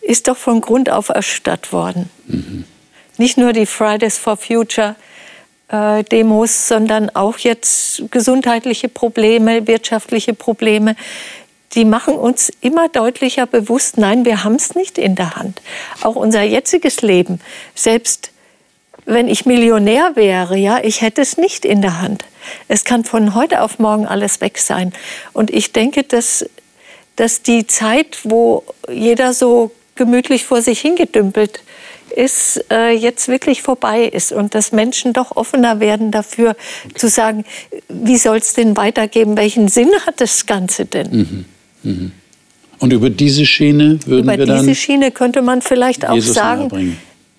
ist 0.00 0.28
doch 0.28 0.36
von 0.36 0.60
Grund 0.60 0.90
auf 0.90 1.08
erschüttert 1.08 1.72
worden. 1.72 2.10
Mhm. 2.26 2.64
Nicht 3.18 3.38
nur 3.38 3.52
die 3.52 3.66
Fridays 3.66 4.18
for 4.18 4.36
Future 4.36 4.96
äh, 5.68 6.02
Demos, 6.04 6.68
sondern 6.68 7.10
auch 7.10 7.38
jetzt 7.38 8.04
gesundheitliche 8.10 8.88
Probleme, 8.88 9.66
wirtschaftliche 9.66 10.34
Probleme 10.34 10.96
die 11.74 11.84
machen 11.84 12.14
uns 12.14 12.52
immer 12.60 12.88
deutlicher 12.88 13.46
bewusst, 13.46 13.96
nein, 13.98 14.24
wir 14.24 14.44
haben 14.44 14.56
es 14.56 14.74
nicht 14.74 14.98
in 14.98 15.14
der 15.14 15.36
Hand. 15.36 15.62
Auch 16.02 16.16
unser 16.16 16.42
jetziges 16.42 17.02
Leben, 17.02 17.40
selbst 17.74 18.30
wenn 19.04 19.28
ich 19.28 19.46
Millionär 19.46 20.12
wäre, 20.14 20.56
ja, 20.56 20.78
ich 20.82 21.00
hätte 21.00 21.22
es 21.22 21.36
nicht 21.36 21.64
in 21.64 21.82
der 21.82 22.00
Hand. 22.00 22.24
Es 22.68 22.84
kann 22.84 23.04
von 23.04 23.34
heute 23.34 23.62
auf 23.62 23.78
morgen 23.78 24.06
alles 24.06 24.40
weg 24.40 24.58
sein. 24.58 24.92
Und 25.32 25.50
ich 25.50 25.72
denke, 25.72 26.04
dass, 26.04 26.46
dass 27.16 27.42
die 27.42 27.66
Zeit, 27.66 28.20
wo 28.24 28.64
jeder 28.88 29.32
so 29.32 29.72
gemütlich 29.94 30.44
vor 30.44 30.62
sich 30.62 30.80
hingedümpelt 30.80 31.62
ist, 32.14 32.64
äh, 32.70 32.90
jetzt 32.90 33.28
wirklich 33.28 33.62
vorbei 33.62 34.04
ist 34.04 34.32
und 34.32 34.54
dass 34.54 34.72
Menschen 34.72 35.12
doch 35.12 35.36
offener 35.36 35.80
werden 35.80 36.10
dafür 36.10 36.56
zu 36.94 37.08
sagen, 37.08 37.44
wie 37.88 38.18
soll 38.18 38.38
es 38.38 38.54
denn 38.54 38.76
weitergehen, 38.76 39.36
welchen 39.36 39.68
Sinn 39.68 39.90
hat 40.06 40.20
das 40.20 40.46
Ganze 40.46 40.84
denn? 40.84 41.10
Mhm. 41.10 41.44
Mhm. 41.82 42.12
Und 42.78 42.92
über 42.92 43.10
diese 43.10 43.46
Schiene 43.46 43.98
würden 44.06 44.24
über 44.24 44.32
wir 44.32 44.46
dann. 44.46 44.56
Über 44.56 44.66
diese 44.66 44.74
Schiene 44.74 45.10
könnte 45.10 45.42
man 45.42 45.62
vielleicht 45.62 46.06
auch 46.06 46.14
Jesus 46.14 46.34
sagen, 46.34 46.96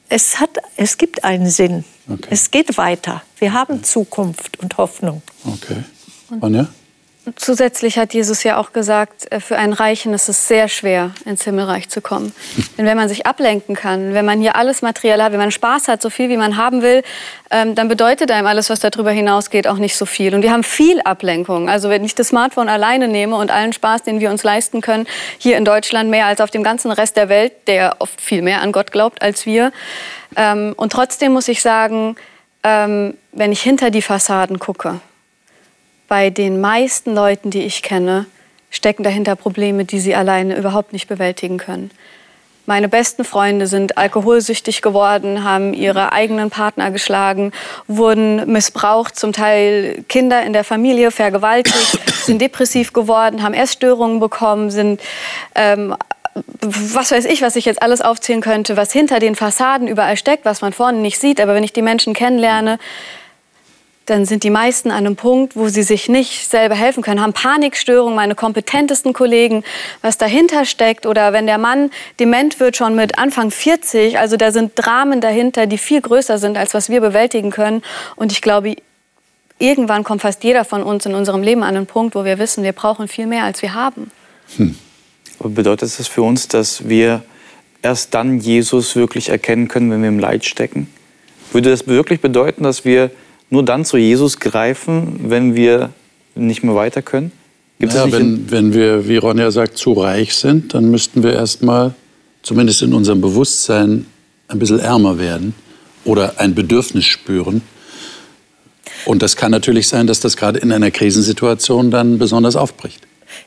es, 0.09 0.39
hat, 0.39 0.51
es 0.77 0.97
gibt 0.97 1.23
einen 1.23 1.49
Sinn. 1.49 1.83
Okay. 2.07 2.27
Es 2.29 2.51
geht 2.51 2.77
weiter. 2.77 3.23
Wir 3.39 3.53
haben 3.53 3.83
Zukunft 3.83 4.59
und 4.59 4.77
Hoffnung. 4.77 5.21
Okay. 5.45 5.83
Ronja? 6.41 6.67
Zusätzlich 7.37 7.97
hat 7.97 8.13
Jesus 8.13 8.43
ja 8.43 8.57
auch 8.57 8.73
gesagt, 8.73 9.31
äh, 9.31 9.39
für 9.39 9.57
einen 9.57 9.71
Reichen 9.71 10.13
ist 10.13 10.27
es 10.27 10.45
sehr 10.49 10.67
schwer, 10.67 11.11
ins 11.23 11.45
Himmelreich 11.45 11.87
zu 11.87 12.01
kommen. 12.01 12.35
Denn 12.77 12.85
wenn 12.85 12.97
man 12.97 13.07
sich 13.07 13.25
ablenken 13.25 13.75
kann, 13.75 14.13
wenn 14.13 14.25
man 14.25 14.41
hier 14.41 14.57
alles 14.57 14.81
materiell 14.81 15.21
hat, 15.23 15.31
wenn 15.31 15.39
man 15.39 15.51
Spaß 15.51 15.87
hat, 15.87 16.01
so 16.01 16.09
viel 16.09 16.27
wie 16.27 16.35
man 16.35 16.57
haben 16.57 16.81
will, 16.81 17.01
ähm, 17.49 17.75
dann 17.75 17.87
bedeutet 17.87 18.29
einem 18.29 18.47
alles, 18.47 18.69
was 18.69 18.81
darüber 18.81 19.11
hinausgeht, 19.11 19.67
auch 19.67 19.77
nicht 19.77 19.95
so 19.95 20.05
viel. 20.05 20.35
Und 20.35 20.41
wir 20.41 20.51
haben 20.51 20.63
viel 20.63 20.99
Ablenkung. 21.01 21.69
Also 21.69 21.89
wenn 21.89 22.03
ich 22.03 22.13
das 22.13 22.27
Smartphone 22.27 22.67
alleine 22.67 23.07
nehme 23.07 23.37
und 23.37 23.51
allen 23.51 23.71
Spaß, 23.71 24.03
den 24.03 24.19
wir 24.19 24.29
uns 24.29 24.43
leisten 24.43 24.81
können, 24.81 25.07
hier 25.37 25.55
in 25.55 25.63
Deutschland 25.63 26.09
mehr 26.09 26.25
als 26.25 26.41
auf 26.41 26.51
dem 26.51 26.63
ganzen 26.63 26.91
Rest 26.91 27.15
der 27.15 27.29
Welt, 27.29 27.53
der 27.67 27.95
oft 27.99 28.19
viel 28.19 28.41
mehr 28.41 28.61
an 28.61 28.73
Gott 28.73 28.91
glaubt 28.91 29.21
als 29.21 29.45
wir. 29.45 29.71
Ähm, 30.35 30.73
und 30.75 30.91
trotzdem 30.91 31.31
muss 31.31 31.47
ich 31.47 31.61
sagen, 31.61 32.17
ähm, 32.63 33.15
wenn 33.31 33.53
ich 33.53 33.61
hinter 33.61 33.91
die 33.91 34.01
Fassaden 34.01 34.59
gucke, 34.59 34.99
bei 36.07 36.29
den 36.29 36.61
meisten 36.61 37.13
Leuten, 37.13 37.49
die 37.49 37.63
ich 37.63 37.81
kenne, 37.81 38.25
stecken 38.69 39.03
dahinter 39.03 39.35
Probleme, 39.35 39.85
die 39.85 39.99
sie 39.99 40.15
alleine 40.15 40.57
überhaupt 40.57 40.93
nicht 40.93 41.07
bewältigen 41.07 41.57
können. 41.57 41.91
Meine 42.65 42.87
besten 42.87 43.25
Freunde 43.25 43.67
sind 43.67 43.97
alkoholsüchtig 43.97 44.81
geworden, 44.81 45.43
haben 45.43 45.73
ihre 45.73 46.13
eigenen 46.13 46.49
Partner 46.49 46.91
geschlagen, 46.91 47.51
wurden 47.87 48.49
missbraucht, 48.49 49.17
zum 49.17 49.33
Teil 49.33 50.05
Kinder 50.07 50.43
in 50.43 50.53
der 50.53 50.63
Familie 50.63 51.11
vergewaltigt, 51.11 51.99
sind 52.25 52.41
depressiv 52.41 52.93
geworden, 52.93 53.43
haben 53.43 53.53
Essstörungen 53.53 54.21
bekommen, 54.21 54.71
sind 54.71 55.01
ähm, 55.55 55.93
was 56.61 57.11
weiß 57.11 57.25
ich, 57.25 57.41
was 57.41 57.57
ich 57.57 57.65
jetzt 57.65 57.81
alles 57.83 58.01
aufzählen 58.01 58.41
könnte, 58.41 58.77
was 58.77 58.91
hinter 58.91 59.19
den 59.19 59.35
Fassaden 59.35 59.87
überall 59.87 60.17
steckt, 60.17 60.45
was 60.45 60.61
man 60.61 60.73
vorne 60.73 60.99
nicht 60.99 61.19
sieht. 61.19 61.39
Aber 61.39 61.53
wenn 61.53 61.63
ich 61.63 61.73
die 61.73 61.81
Menschen 61.81 62.13
kennenlerne, 62.13 62.79
dann 64.05 64.25
sind 64.25 64.43
die 64.43 64.49
meisten 64.49 64.91
an 64.91 65.05
einem 65.05 65.15
Punkt, 65.15 65.55
wo 65.55 65.69
sie 65.69 65.83
sich 65.83 66.09
nicht 66.09 66.49
selber 66.49 66.75
helfen 66.75 67.03
können, 67.03 67.21
haben 67.21 67.33
Panikstörungen, 67.33 68.15
meine 68.15 68.35
kompetentesten 68.35 69.13
Kollegen, 69.13 69.63
was 70.01 70.17
dahinter 70.17 70.65
steckt. 70.65 71.05
Oder 71.05 71.31
wenn 71.31 71.45
der 71.45 71.57
Mann 71.57 71.89
dement 72.19 72.59
wird, 72.59 72.75
schon 72.75 72.95
mit 72.95 73.17
Anfang 73.17 73.49
40, 73.49 74.17
also 74.19 74.35
da 74.35 74.51
sind 74.51 74.73
Dramen 74.75 75.21
dahinter, 75.21 75.67
die 75.67 75.77
viel 75.77 76.01
größer 76.01 76.37
sind, 76.37 76.57
als 76.57 76.73
was 76.73 76.89
wir 76.89 76.99
bewältigen 76.99 77.51
können. 77.51 77.81
Und 78.15 78.31
ich 78.33 78.41
glaube, 78.41 78.75
irgendwann 79.57 80.03
kommt 80.03 80.21
fast 80.21 80.43
jeder 80.43 80.65
von 80.65 80.83
uns 80.83 81.05
in 81.05 81.15
unserem 81.15 81.41
Leben 81.41 81.63
an 81.63 81.75
einen 81.75 81.85
Punkt, 81.85 82.15
wo 82.15 82.25
wir 82.25 82.39
wissen, 82.39 82.63
wir 82.63 82.73
brauchen 82.73 83.07
viel 83.07 83.27
mehr, 83.27 83.45
als 83.45 83.61
wir 83.61 83.73
haben. 83.73 84.11
Hm. 84.57 84.75
Bedeutet 85.39 85.97
das 85.97 86.07
für 86.07 86.21
uns, 86.21 86.47
dass 86.47 86.87
wir 86.87 87.23
erst 87.81 88.13
dann 88.13 88.39
Jesus 88.39 88.95
wirklich 88.95 89.29
erkennen 89.29 89.67
können, 89.67 89.91
wenn 89.91 90.01
wir 90.01 90.09
im 90.09 90.19
Leid 90.19 90.45
stecken? 90.45 90.87
Würde 91.51 91.69
das 91.69 91.87
wirklich 91.87 92.21
bedeuten, 92.21 92.63
dass 92.63 92.85
wir 92.85 93.11
nur 93.53 93.63
dann 93.63 93.85
zu 93.85 93.97
Jesus 93.97 94.39
greifen, 94.39 95.29
wenn 95.29 95.53
wir 95.53 95.91
nicht 96.33 96.63
mehr 96.63 96.73
weiter 96.73 97.03
können? 97.03 97.31
Gibt 97.79 97.93
ja, 97.93 98.11
wenn, 98.11 98.49
wenn 98.49 98.73
wir, 98.73 99.07
wie 99.07 99.17
Ronja 99.17 99.51
sagt, 99.51 99.77
zu 99.77 99.93
reich 99.93 100.33
sind, 100.33 100.73
dann 100.73 100.89
müssten 100.89 101.21
wir 101.21 101.33
erstmal, 101.33 101.93
zumindest 102.41 102.81
in 102.81 102.93
unserem 102.93 103.21
Bewusstsein, 103.21 104.07
ein 104.47 104.57
bisschen 104.57 104.79
ärmer 104.79 105.19
werden 105.19 105.53
oder 106.03 106.39
ein 106.39 106.55
Bedürfnis 106.55 107.05
spüren. 107.05 107.61
Und 109.05 109.21
das 109.21 109.35
kann 109.35 109.51
natürlich 109.51 109.87
sein, 109.87 110.07
dass 110.07 110.19
das 110.19 110.35
gerade 110.35 110.57
in 110.57 110.71
einer 110.71 110.89
Krisensituation 110.89 111.91
dann 111.91 112.17
besonders 112.17 112.55
aufbricht. 112.55 113.01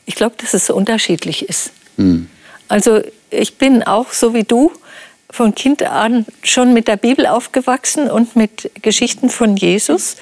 Ich 0.05 0.15
glaube, 0.15 0.35
dass 0.37 0.53
es 0.53 0.67
so 0.67 0.75
unterschiedlich 0.75 1.49
ist. 1.49 1.71
Hm. 1.97 2.27
Also 2.69 3.01
ich 3.29 3.55
bin 3.55 3.83
auch 3.83 4.13
so 4.13 4.33
wie 4.33 4.43
du 4.43 4.71
von 5.29 5.55
Kind 5.55 5.83
an 5.83 6.25
schon 6.43 6.73
mit 6.73 6.87
der 6.87 6.97
Bibel 6.97 7.27
aufgewachsen 7.27 8.09
und 8.09 8.35
mit 8.35 8.71
Geschichten 8.81 9.29
von 9.29 9.57
Jesus. 9.57 10.15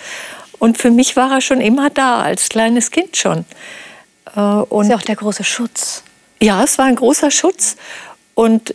Und 0.57 0.77
für 0.77 0.91
mich 0.91 1.15
war 1.15 1.31
er 1.31 1.41
schon 1.41 1.61
immer 1.61 1.89
da, 1.89 2.21
als 2.21 2.49
kleines 2.49 2.91
Kind 2.91 3.17
schon. 3.17 3.45
Und 4.35 4.71
das 4.71 4.81
ist 4.81 4.89
ja 4.89 4.95
auch 4.97 5.01
der 5.01 5.15
große 5.15 5.43
Schutz. 5.43 6.03
Ja, 6.41 6.63
es 6.63 6.77
war 6.77 6.85
ein 6.85 6.95
großer 6.95 7.31
Schutz. 7.31 7.75
Und 8.33 8.73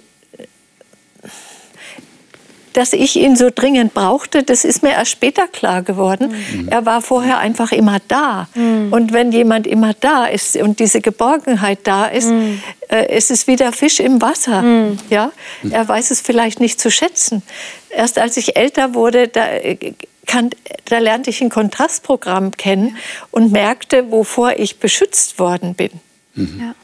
dass 2.81 2.95
ich 2.95 3.17
ihn 3.17 3.37
so 3.37 3.51
dringend 3.55 3.93
brauchte, 3.93 4.43
das 4.43 4.65
ist 4.65 4.83
mir 4.83 4.93
erst 4.93 5.11
später 5.11 5.47
klar 5.47 5.83
geworden. 5.83 6.33
Mhm. 6.33 6.69
Er 6.69 6.87
war 6.87 7.03
vorher 7.03 7.37
einfach 7.37 7.73
immer 7.73 7.99
da. 8.09 8.49
Mhm. 8.55 8.91
Und 8.91 9.13
wenn 9.13 9.33
jemand 9.33 9.67
immer 9.67 9.93
da 9.93 10.25
ist 10.25 10.57
und 10.57 10.79
diese 10.81 11.03
Geborgenheit 11.03 11.81
da 11.83 12.07
ist, 12.07 12.31
mhm. 12.31 12.63
äh, 12.89 13.15
ist 13.15 13.31
es 13.31 13.47
wie 13.47 13.57
der 13.57 13.73
Fisch 13.73 14.01
im 14.01 14.23
Wasser. 14.23 14.63
Mhm. 14.63 14.99
Ja? 15.11 15.31
Er 15.71 15.87
weiß 15.87 16.11
es 16.11 16.23
vielleicht 16.23 16.59
nicht 16.59 16.81
zu 16.81 16.91
schätzen. 16.91 17.43
Erst 17.91 18.19
als 18.19 18.39
ich 18.39 18.57
älter 18.57 18.95
wurde, 18.95 19.29
da, 19.29 19.47
äh, 19.47 19.93
kann, 20.25 20.49
da 20.87 21.01
lernte 21.01 21.29
ich 21.29 21.43
ein 21.43 21.51
Kontrastprogramm 21.51 22.53
kennen 22.53 22.97
und 23.31 23.53
merkte, 23.53 24.11
wovor 24.11 24.59
ich 24.59 24.79
beschützt 24.79 25.39
worden 25.39 25.75
bin. 25.75 25.91
Mhm. 26.35 26.61
Ja. 26.61 26.75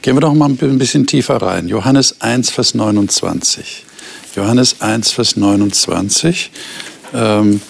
Gehen 0.00 0.14
wir 0.14 0.20
doch 0.20 0.32
mal 0.32 0.48
ein 0.48 0.78
bisschen 0.78 1.08
tiefer 1.08 1.42
rein. 1.42 1.66
Johannes 1.66 2.20
1, 2.20 2.50
Vers 2.50 2.74
29. 2.74 3.84
Johannes 4.34 4.80
1, 4.80 5.12
Vers 5.12 5.36
29. 5.36 6.50
Ähm, 7.12 7.60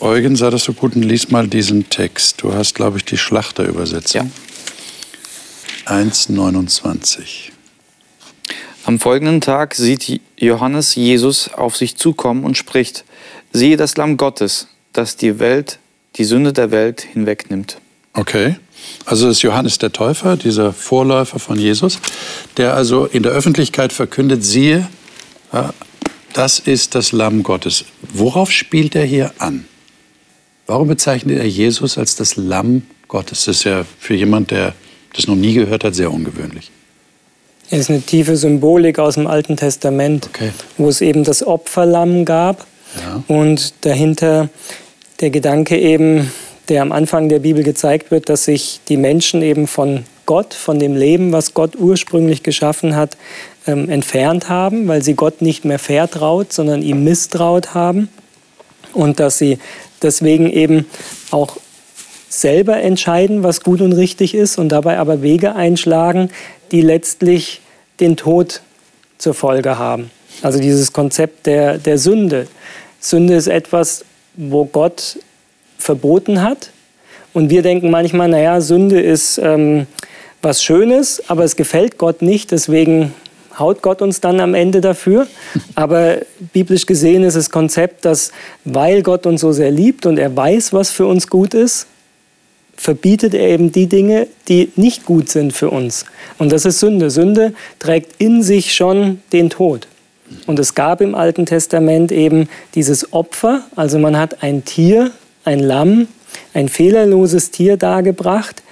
Eugen, 0.00 0.34
sei 0.34 0.48
das 0.48 0.64
so 0.64 0.72
gut 0.72 0.96
und 0.96 1.02
lies 1.02 1.30
mal 1.30 1.46
diesen 1.46 1.90
Text. 1.90 2.42
Du 2.42 2.54
hast, 2.54 2.74
glaube 2.74 2.96
ich, 2.96 3.04
die 3.04 3.18
Schlachterübersetzung. 3.18 4.30
Ja. 5.84 5.92
1, 5.92 6.30
29. 6.30 7.52
Am 8.84 8.98
folgenden 8.98 9.42
Tag 9.42 9.74
sieht 9.74 10.22
Johannes 10.38 10.94
Jesus 10.94 11.52
auf 11.52 11.76
sich 11.76 11.96
zukommen 11.96 12.44
und 12.44 12.56
spricht, 12.56 13.04
siehe 13.52 13.76
das 13.76 13.98
Lamm 13.98 14.16
Gottes, 14.16 14.68
das 14.94 15.16
die 15.16 15.38
Welt, 15.38 15.78
die 16.16 16.24
Sünde 16.24 16.54
der 16.54 16.70
Welt 16.70 17.02
hinwegnimmt. 17.02 17.76
Okay. 18.14 18.56
Also 19.04 19.28
ist 19.28 19.42
Johannes 19.42 19.76
der 19.76 19.92
Täufer, 19.92 20.38
dieser 20.38 20.72
Vorläufer 20.72 21.38
von 21.38 21.58
Jesus, 21.58 21.98
der 22.56 22.72
also 22.74 23.04
in 23.04 23.22
der 23.22 23.32
Öffentlichkeit 23.32 23.92
verkündet, 23.92 24.42
siehe, 24.42 24.88
das 26.32 26.58
ist 26.58 26.94
das 26.94 27.12
Lamm 27.12 27.42
Gottes. 27.42 27.84
Worauf 28.12 28.50
spielt 28.50 28.94
er 28.94 29.04
hier 29.04 29.32
an? 29.38 29.64
Warum 30.66 30.88
bezeichnet 30.88 31.38
er 31.38 31.48
Jesus 31.48 31.98
als 31.98 32.16
das 32.16 32.36
Lamm 32.36 32.82
Gottes? 33.08 33.44
Das 33.44 33.56
ist 33.56 33.64
ja 33.64 33.84
für 33.98 34.14
jemand, 34.14 34.50
der 34.50 34.74
das 35.14 35.26
noch 35.26 35.34
nie 35.34 35.54
gehört 35.54 35.84
hat, 35.84 35.94
sehr 35.94 36.12
ungewöhnlich. 36.12 36.70
Es 37.70 37.80
ist 37.80 37.90
eine 37.90 38.02
tiefe 38.02 38.36
Symbolik 38.36 38.98
aus 38.98 39.14
dem 39.14 39.26
Alten 39.26 39.56
Testament, 39.56 40.28
okay. 40.32 40.50
wo 40.76 40.88
es 40.88 41.00
eben 41.00 41.24
das 41.24 41.46
Opferlamm 41.46 42.24
gab 42.24 42.66
ja. 43.00 43.22
und 43.28 43.74
dahinter 43.84 44.48
der 45.20 45.30
Gedanke 45.30 45.78
eben, 45.78 46.32
der 46.68 46.82
am 46.82 46.92
Anfang 46.92 47.28
der 47.28 47.40
Bibel 47.40 47.62
gezeigt 47.62 48.10
wird, 48.10 48.28
dass 48.28 48.44
sich 48.44 48.80
die 48.88 48.96
Menschen 48.96 49.42
eben 49.42 49.66
von 49.66 50.04
Gott, 50.26 50.54
von 50.54 50.78
dem 50.78 50.96
Leben, 50.96 51.32
was 51.32 51.54
Gott 51.54 51.76
ursprünglich 51.76 52.42
geschaffen 52.42 52.94
hat, 52.94 53.16
ähm, 53.66 53.88
entfernt 53.88 54.48
haben, 54.48 54.88
weil 54.88 55.02
sie 55.02 55.14
Gott 55.14 55.42
nicht 55.42 55.64
mehr 55.64 55.78
vertraut, 55.78 56.52
sondern 56.52 56.82
ihm 56.82 57.04
misstraut 57.04 57.74
haben. 57.74 58.08
Und 58.92 59.20
dass 59.20 59.38
sie 59.38 59.58
deswegen 60.02 60.50
eben 60.50 60.86
auch 61.30 61.56
selber 62.28 62.80
entscheiden, 62.80 63.42
was 63.42 63.62
gut 63.62 63.80
und 63.80 63.92
richtig 63.92 64.34
ist 64.34 64.58
und 64.58 64.68
dabei 64.70 64.98
aber 64.98 65.22
Wege 65.22 65.54
einschlagen, 65.54 66.30
die 66.70 66.80
letztlich 66.80 67.60
den 67.98 68.16
Tod 68.16 68.62
zur 69.18 69.34
Folge 69.34 69.78
haben. 69.78 70.10
Also 70.42 70.60
dieses 70.60 70.92
Konzept 70.92 71.46
der, 71.46 71.78
der 71.78 71.98
Sünde. 71.98 72.46
Sünde 73.00 73.34
ist 73.34 73.48
etwas, 73.48 74.04
wo 74.36 74.64
Gott 74.64 75.18
verboten 75.76 76.42
hat. 76.42 76.70
Und 77.32 77.50
wir 77.50 77.62
denken 77.62 77.90
manchmal, 77.90 78.28
naja, 78.28 78.60
Sünde 78.60 79.00
ist 79.00 79.38
ähm, 79.38 79.86
was 80.42 80.62
Schönes, 80.62 81.22
aber 81.28 81.44
es 81.44 81.56
gefällt 81.56 81.98
Gott 81.98 82.22
nicht, 82.22 82.50
deswegen 82.50 83.14
haut 83.60 83.82
Gott 83.82 84.02
uns 84.02 84.20
dann 84.20 84.40
am 84.40 84.54
Ende 84.54 84.80
dafür. 84.80 85.26
Aber 85.74 86.18
biblisch 86.52 86.86
gesehen 86.86 87.22
ist 87.22 87.36
das 87.36 87.50
Konzept, 87.50 88.04
dass 88.04 88.32
weil 88.64 89.02
Gott 89.02 89.26
uns 89.26 89.42
so 89.42 89.52
sehr 89.52 89.70
liebt 89.70 90.06
und 90.06 90.18
er 90.18 90.34
weiß, 90.34 90.72
was 90.72 90.90
für 90.90 91.06
uns 91.06 91.28
gut 91.28 91.54
ist, 91.54 91.86
verbietet 92.76 93.34
er 93.34 93.48
eben 93.50 93.72
die 93.72 93.86
Dinge, 93.86 94.26
die 94.48 94.72
nicht 94.74 95.04
gut 95.04 95.28
sind 95.28 95.52
für 95.52 95.68
uns. 95.68 96.06
Und 96.38 96.50
das 96.50 96.64
ist 96.64 96.80
Sünde. 96.80 97.10
Sünde 97.10 97.52
trägt 97.78 98.20
in 98.20 98.42
sich 98.42 98.74
schon 98.74 99.20
den 99.32 99.50
Tod. 99.50 99.86
Und 100.46 100.58
es 100.58 100.74
gab 100.74 101.00
im 101.00 101.14
Alten 101.14 101.44
Testament 101.44 102.10
eben 102.10 102.48
dieses 102.74 103.12
Opfer, 103.12 103.64
also 103.76 103.98
man 103.98 104.16
hat 104.16 104.42
ein 104.42 104.64
Tier, 104.64 105.10
ein 105.44 105.58
Lamm, 105.58 106.08
ein 106.54 106.68
fehlerloses 106.68 107.50
Tier 107.50 107.76
dargebracht 107.76 108.62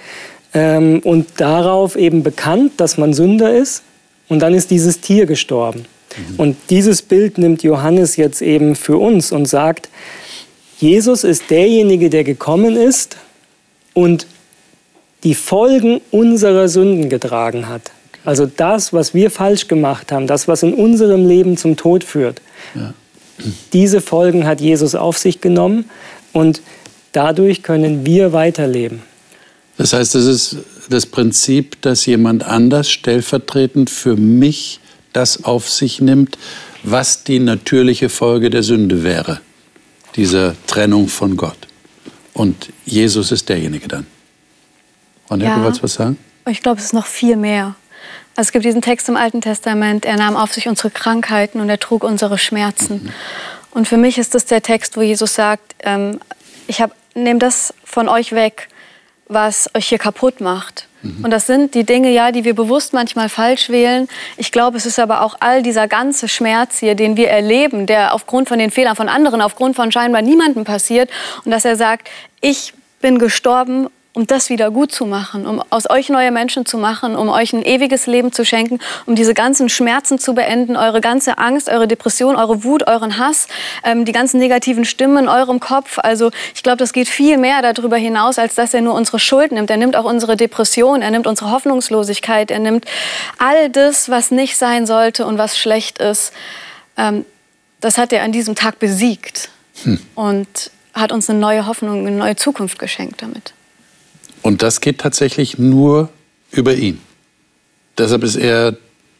ähm, 0.53 1.01
und 1.03 1.27
darauf 1.37 1.95
eben 1.95 2.23
bekannt, 2.23 2.73
dass 2.77 2.97
man 2.97 3.13
Sünder 3.13 3.53
ist 3.53 3.83
und 4.29 4.39
dann 4.39 4.53
ist 4.53 4.71
dieses 4.71 5.01
Tier 5.01 5.25
gestorben. 5.25 5.85
Mhm. 6.15 6.35
Und 6.39 6.57
dieses 6.69 7.01
Bild 7.01 7.37
nimmt 7.37 7.63
Johannes 7.63 8.15
jetzt 8.15 8.41
eben 8.41 8.75
für 8.75 8.97
uns 8.97 9.31
und 9.31 9.45
sagt, 9.47 9.89
Jesus 10.79 11.23
ist 11.23 11.49
derjenige, 11.49 12.09
der 12.09 12.23
gekommen 12.23 12.77
ist 12.77 13.17
und 13.93 14.27
die 15.23 15.35
Folgen 15.35 15.99
unserer 16.11 16.69
Sünden 16.69 17.09
getragen 17.09 17.67
hat. 17.67 17.91
Also 18.23 18.45
das, 18.45 18.93
was 18.93 19.13
wir 19.13 19.31
falsch 19.31 19.67
gemacht 19.67 20.11
haben, 20.11 20.27
das, 20.27 20.47
was 20.47 20.63
in 20.63 20.73
unserem 20.73 21.27
Leben 21.27 21.57
zum 21.57 21.75
Tod 21.75 22.03
führt. 22.03 22.41
Ja. 22.75 22.93
Diese 23.73 24.01
Folgen 24.01 24.45
hat 24.45 24.61
Jesus 24.61 24.95
auf 24.95 25.17
sich 25.17 25.41
genommen 25.41 25.89
und 26.33 26.61
dadurch 27.11 27.63
können 27.63 28.05
wir 28.05 28.33
weiterleben. 28.33 29.01
Das 29.79 29.93
heißt, 29.93 30.13
es 30.15 30.25
ist 30.25 30.57
das 30.89 31.05
Prinzip, 31.05 31.81
dass 31.81 32.05
jemand 32.05 32.43
anders 32.43 32.91
stellvertretend 32.91 33.89
für 33.89 34.17
mich 34.17 34.81
das 35.13 35.45
auf 35.45 35.69
sich 35.69 36.01
nimmt, 36.01 36.37
was 36.83 37.23
die 37.23 37.39
natürliche 37.39 38.09
Folge 38.09 38.49
der 38.49 38.61
Sünde 38.61 39.05
wäre, 39.05 39.39
dieser 40.17 40.53
Trennung 40.67 41.07
von 41.07 41.37
Gott. 41.37 41.57
Und 42.33 42.73
Jesus 42.85 43.31
ist 43.31 43.47
derjenige 43.47 43.87
dann. 43.87 44.05
Und 45.29 45.41
ja. 45.41 45.63
wolltest 45.63 45.79
du 45.79 45.83
was 45.83 45.93
sagen? 45.93 46.17
Ich 46.49 46.61
glaube, 46.61 46.79
es 46.79 46.87
ist 46.87 46.93
noch 46.93 47.05
viel 47.05 47.37
mehr. 47.37 47.75
Also 48.35 48.49
es 48.49 48.51
gibt 48.51 48.65
diesen 48.65 48.81
Text 48.81 49.07
im 49.07 49.15
Alten 49.15 49.39
Testament, 49.39 50.03
er 50.03 50.17
nahm 50.17 50.35
auf 50.35 50.53
sich 50.53 50.67
unsere 50.67 50.89
Krankheiten 50.89 51.61
und 51.61 51.69
er 51.69 51.79
trug 51.79 52.03
unsere 52.03 52.37
Schmerzen. 52.37 53.03
Mhm. 53.03 53.09
Und 53.71 53.87
für 53.87 53.97
mich 53.97 54.17
ist 54.17 54.35
das 54.35 54.43
der 54.43 54.61
Text, 54.61 54.97
wo 54.97 55.01
Jesus 55.01 55.35
sagt, 55.35 55.75
ähm, 55.83 56.19
ich 56.67 56.83
nehme 57.15 57.39
das 57.39 57.73
von 57.85 58.09
euch 58.09 58.33
weg, 58.33 58.67
was 59.29 59.69
euch 59.75 59.87
hier 59.87 59.99
kaputt 59.99 60.41
macht. 60.41 60.87
Mhm. 61.01 61.23
Und 61.23 61.31
das 61.31 61.47
sind 61.47 61.75
die 61.75 61.85
Dinge, 61.85 62.09
ja, 62.11 62.31
die 62.31 62.43
wir 62.43 62.55
bewusst 62.55 62.93
manchmal 62.93 63.29
falsch 63.29 63.69
wählen. 63.69 64.07
Ich 64.37 64.51
glaube, 64.51 64.75
es 64.75 64.85
ist 64.85 64.99
aber 64.99 65.21
auch 65.21 65.37
all 65.39 65.63
dieser 65.63 65.87
ganze 65.87 66.27
Schmerz 66.27 66.79
hier, 66.79 66.95
den 66.95 67.15
wir 67.15 67.29
erleben, 67.29 67.85
der 67.85 68.13
aufgrund 68.13 68.49
von 68.49 68.59
den 68.59 68.71
Fehlern 68.71 68.95
von 68.95 69.07
anderen, 69.07 69.41
aufgrund 69.41 69.75
von 69.75 69.91
scheinbar 69.91 70.23
niemandem 70.23 70.65
passiert. 70.65 71.09
Und 71.45 71.51
dass 71.51 71.63
er 71.63 71.75
sagt, 71.75 72.09
ich 72.41 72.73
bin 73.01 73.19
gestorben 73.19 73.87
um 74.19 74.27
das 74.27 74.49
wieder 74.49 74.69
gut 74.69 74.91
zu 74.91 75.05
machen, 75.05 75.47
um 75.47 75.63
aus 75.69 75.89
euch 75.89 76.09
neue 76.09 76.29
Menschen 76.31 76.65
zu 76.65 76.77
machen, 76.77 77.15
um 77.15 77.29
euch 77.29 77.53
ein 77.53 77.63
ewiges 77.63 78.05
Leben 78.05 78.33
zu 78.33 78.43
schenken, 78.43 78.79
um 79.05 79.15
diese 79.15 79.33
ganzen 79.33 79.69
Schmerzen 79.69 80.19
zu 80.19 80.33
beenden, 80.33 80.75
eure 80.75 80.99
ganze 80.99 81.37
Angst, 81.37 81.69
eure 81.69 81.87
Depression, 81.87 82.35
eure 82.35 82.65
Wut, 82.65 82.85
euren 82.85 83.17
Hass, 83.17 83.47
ähm, 83.85 84.03
die 84.03 84.11
ganzen 84.11 84.37
negativen 84.37 84.83
Stimmen 84.83 85.23
in 85.23 85.29
eurem 85.29 85.61
Kopf. 85.61 85.99
Also 85.99 86.31
ich 86.53 86.63
glaube, 86.63 86.79
das 86.79 86.91
geht 86.91 87.07
viel 87.07 87.37
mehr 87.37 87.61
darüber 87.61 87.95
hinaus, 87.95 88.37
als 88.39 88.55
dass 88.55 88.73
er 88.73 88.81
nur 88.81 88.93
unsere 88.93 89.19
Schuld 89.19 89.53
nimmt. 89.53 89.69
Er 89.69 89.77
nimmt 89.77 89.95
auch 89.95 90.03
unsere 90.03 90.35
Depression, 90.35 91.01
er 91.01 91.11
nimmt 91.11 91.25
unsere 91.25 91.51
Hoffnungslosigkeit, 91.51 92.51
er 92.51 92.59
nimmt 92.59 92.83
all 93.37 93.69
das, 93.69 94.09
was 94.09 94.31
nicht 94.31 94.57
sein 94.57 94.85
sollte 94.85 95.25
und 95.25 95.37
was 95.37 95.57
schlecht 95.57 95.97
ist. 95.99 96.33
Ähm, 96.97 97.23
das 97.79 97.97
hat 97.97 98.11
er 98.11 98.23
an 98.23 98.33
diesem 98.33 98.55
Tag 98.55 98.79
besiegt 98.79 99.47
hm. 99.83 99.97
und 100.15 100.71
hat 100.93 101.13
uns 101.13 101.29
eine 101.29 101.39
neue 101.39 101.67
Hoffnung, 101.67 102.05
eine 102.05 102.17
neue 102.17 102.35
Zukunft 102.35 102.79
geschenkt 102.79 103.21
damit. 103.21 103.53
Und 104.41 104.61
das 104.61 104.81
geht 104.81 104.99
tatsächlich 104.99 105.57
nur 105.57 106.09
über 106.51 106.73
ihn. 106.73 106.99
Deshalb 107.97 108.23
ist 108.23 108.35
er 108.35 108.75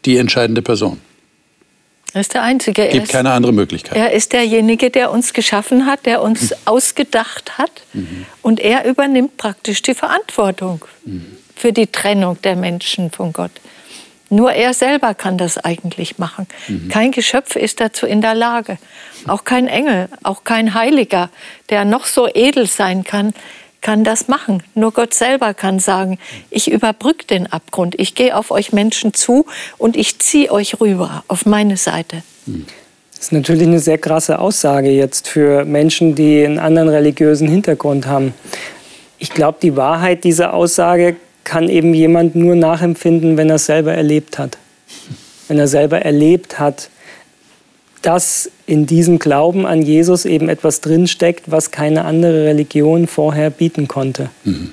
die 0.05 0.17
entscheidende 0.17 0.61
Person. 0.61 0.99
Er 2.13 2.21
ist 2.21 2.33
der 2.33 2.41
Einzige. 2.41 2.87
Es 2.87 2.93
gibt 2.93 3.09
keine 3.09 3.31
andere 3.31 3.51
Möglichkeit. 3.51 3.95
Er 3.95 4.11
ist 4.13 4.33
derjenige, 4.33 4.89
der 4.89 5.11
uns 5.11 5.33
geschaffen 5.33 5.85
hat, 5.85 6.05
der 6.05 6.21
uns 6.21 6.51
mhm. 6.51 6.55
ausgedacht 6.65 7.57
hat. 7.57 7.71
Mhm. 7.93 8.25
Und 8.41 8.59
er 8.59 8.85
übernimmt 8.85 9.37
praktisch 9.37 9.81
die 9.81 9.93
Verantwortung 9.93 10.85
mhm. 11.05 11.37
für 11.55 11.71
die 11.71 11.87
Trennung 11.87 12.41
der 12.41 12.55
Menschen 12.55 13.11
von 13.11 13.31
Gott. 13.31 13.51
Nur 14.31 14.51
er 14.53 14.73
selber 14.73 15.13
kann 15.13 15.37
das 15.37 15.57
eigentlich 15.57 16.17
machen. 16.17 16.47
Mhm. 16.67 16.89
Kein 16.89 17.11
Geschöpf 17.11 17.55
ist 17.55 17.79
dazu 17.79 18.05
in 18.05 18.21
der 18.21 18.35
Lage. 18.35 18.77
Auch 19.27 19.43
kein 19.43 19.67
Engel, 19.67 20.07
auch 20.23 20.43
kein 20.43 20.73
Heiliger, 20.73 21.29
der 21.69 21.85
noch 21.85 22.05
so 22.05 22.27
edel 22.27 22.67
sein 22.67 23.03
kann, 23.03 23.33
kann 23.81 24.03
das 24.03 24.27
machen. 24.27 24.63
Nur 24.75 24.91
Gott 24.91 25.13
selber 25.13 25.53
kann 25.53 25.79
sagen, 25.79 26.19
ich 26.49 26.71
überbrücke 26.71 27.25
den 27.25 27.47
Abgrund, 27.47 27.95
ich 27.97 28.15
gehe 28.15 28.35
auf 28.35 28.51
euch 28.51 28.73
Menschen 28.73 29.13
zu 29.13 29.45
und 29.77 29.95
ich 29.95 30.19
ziehe 30.19 30.51
euch 30.51 30.79
rüber 30.79 31.23
auf 31.27 31.45
meine 31.45 31.77
Seite. 31.77 32.23
Das 33.11 33.25
ist 33.25 33.31
natürlich 33.31 33.67
eine 33.67 33.79
sehr 33.79 33.97
krasse 33.97 34.39
Aussage 34.39 34.89
jetzt 34.89 35.27
für 35.27 35.65
Menschen, 35.65 36.15
die 36.15 36.45
einen 36.45 36.59
anderen 36.59 36.89
religiösen 36.89 37.47
Hintergrund 37.47 38.07
haben. 38.07 38.33
Ich 39.17 39.31
glaube, 39.31 39.57
die 39.61 39.75
Wahrheit 39.75 40.23
dieser 40.23 40.53
Aussage 40.53 41.17
kann 41.43 41.67
eben 41.67 41.93
jemand 41.93 42.35
nur 42.35 42.55
nachempfinden, 42.55 43.35
wenn 43.35 43.49
er 43.49 43.55
es 43.55 43.65
selber 43.65 43.93
erlebt 43.93 44.37
hat. 44.37 44.57
Wenn 45.47 45.59
er 45.59 45.67
selber 45.67 45.99
erlebt 45.99 46.59
hat, 46.59 46.89
dass 48.01 48.49
in 48.65 48.85
diesem 48.85 49.19
Glauben 49.19 49.65
an 49.65 49.81
Jesus 49.81 50.25
eben 50.25 50.49
etwas 50.49 50.81
drinsteckt, 50.81 51.51
was 51.51 51.71
keine 51.71 52.05
andere 52.05 52.45
Religion 52.45 53.07
vorher 53.07 53.49
bieten 53.49 53.87
konnte. 53.87 54.29
Mhm. 54.43 54.71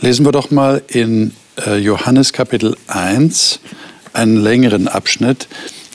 Lesen 0.00 0.24
wir 0.24 0.32
doch 0.32 0.50
mal 0.50 0.82
in 0.88 1.32
äh, 1.64 1.76
Johannes 1.76 2.32
Kapitel 2.32 2.76
1 2.88 3.60
einen 4.12 4.36
längeren 4.36 4.88
Abschnitt, 4.88 5.48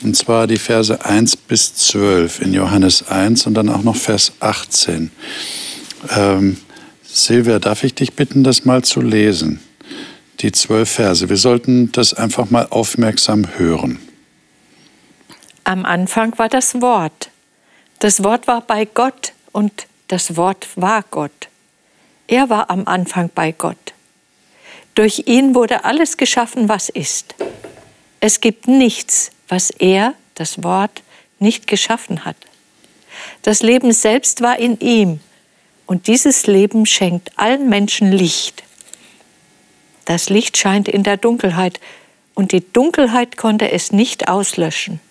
und 0.03 0.15
zwar 0.15 0.47
die 0.47 0.57
Verse 0.57 1.03
1 1.03 1.35
bis 1.35 1.75
12 1.75 2.41
in 2.41 2.53
Johannes 2.53 3.07
1 3.07 3.47
und 3.47 3.55
dann 3.55 3.69
auch 3.69 3.83
noch 3.83 3.95
Vers 3.95 4.33
18. 4.39 5.11
Ähm, 6.15 6.57
Silvia, 7.03 7.59
darf 7.59 7.83
ich 7.83 7.95
dich 7.95 8.13
bitten, 8.13 8.43
das 8.43 8.63
mal 8.63 8.83
zu 8.83 9.01
lesen? 9.01 9.59
Die 10.41 10.51
zwölf 10.51 10.89
Verse. 10.89 11.27
Wir 11.27 11.37
sollten 11.37 11.91
das 11.91 12.13
einfach 12.13 12.51
mal 12.51 12.67
aufmerksam 12.69 13.47
hören. 13.57 13.97
Am 15.67 15.83
Anfang 15.83 16.39
war 16.39 16.47
das 16.47 16.81
Wort. 16.81 17.29
Das 17.99 18.23
Wort 18.23 18.47
war 18.47 18.61
bei 18.61 18.85
Gott 18.85 19.33
und 19.51 19.87
das 20.07 20.37
Wort 20.37 20.65
war 20.77 21.03
Gott. 21.11 21.49
Er 22.29 22.49
war 22.49 22.69
am 22.69 22.87
Anfang 22.87 23.29
bei 23.35 23.51
Gott. 23.51 23.93
Durch 24.95 25.23
ihn 25.25 25.55
wurde 25.55 25.83
alles 25.83 26.15
geschaffen, 26.15 26.69
was 26.69 26.87
ist. 26.87 27.35
Es 28.21 28.39
gibt 28.39 28.69
nichts, 28.69 29.31
was 29.49 29.69
er, 29.69 30.13
das 30.35 30.63
Wort, 30.63 31.03
nicht 31.37 31.67
geschaffen 31.67 32.23
hat. 32.23 32.37
Das 33.41 33.61
Leben 33.61 33.91
selbst 33.91 34.39
war 34.39 34.57
in 34.57 34.79
ihm 34.79 35.19
und 35.85 36.07
dieses 36.07 36.47
Leben 36.47 36.85
schenkt 36.85 37.37
allen 37.37 37.67
Menschen 37.67 38.13
Licht. 38.13 38.63
Das 40.05 40.29
Licht 40.29 40.55
scheint 40.55 40.87
in 40.87 41.03
der 41.03 41.17
Dunkelheit 41.17 41.81
und 42.35 42.53
die 42.53 42.71
Dunkelheit 42.71 43.35
konnte 43.35 43.69
es 43.69 43.91
nicht 43.91 44.29
auslöschen. 44.29 45.01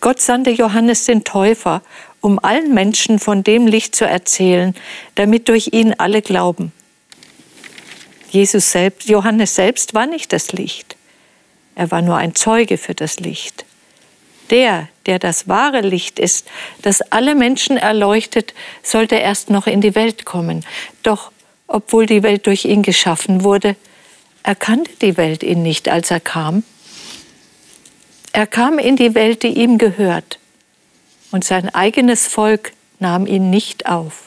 Gott 0.00 0.20
sandte 0.20 0.50
Johannes 0.50 1.04
den 1.04 1.24
Täufer, 1.24 1.82
um 2.20 2.38
allen 2.38 2.74
Menschen 2.74 3.18
von 3.18 3.42
dem 3.42 3.66
Licht 3.66 3.94
zu 3.94 4.04
erzählen, 4.04 4.74
damit 5.14 5.48
durch 5.48 5.70
ihn 5.72 5.94
alle 5.98 6.22
glauben. 6.22 6.72
Jesus 8.30 8.72
selbst, 8.72 9.08
Johannes 9.08 9.54
selbst 9.54 9.94
war 9.94 10.06
nicht 10.06 10.32
das 10.32 10.52
Licht. 10.52 10.96
Er 11.74 11.90
war 11.90 12.02
nur 12.02 12.16
ein 12.16 12.34
Zeuge 12.34 12.78
für 12.78 12.94
das 12.94 13.20
Licht. 13.20 13.64
Der, 14.50 14.88
der 15.06 15.18
das 15.18 15.48
wahre 15.48 15.80
Licht 15.80 16.18
ist, 16.18 16.46
das 16.82 17.00
alle 17.02 17.34
Menschen 17.34 17.76
erleuchtet, 17.76 18.54
sollte 18.82 19.14
erst 19.16 19.50
noch 19.50 19.66
in 19.66 19.80
die 19.80 19.94
Welt 19.94 20.24
kommen. 20.24 20.64
Doch 21.02 21.32
obwohl 21.66 22.06
die 22.06 22.22
Welt 22.22 22.46
durch 22.46 22.64
ihn 22.64 22.82
geschaffen 22.82 23.44
wurde, 23.44 23.76
erkannte 24.42 24.90
die 25.00 25.16
Welt 25.16 25.42
ihn 25.42 25.62
nicht, 25.62 25.88
als 25.88 26.10
er 26.10 26.20
kam. 26.20 26.64
Er 28.32 28.46
kam 28.46 28.78
in 28.78 28.96
die 28.96 29.14
Welt, 29.14 29.42
die 29.42 29.58
ihm 29.58 29.78
gehört, 29.78 30.38
und 31.30 31.44
sein 31.44 31.68
eigenes 31.74 32.26
Volk 32.26 32.72
nahm 32.98 33.26
ihn 33.26 33.50
nicht 33.50 33.86
auf. 33.86 34.24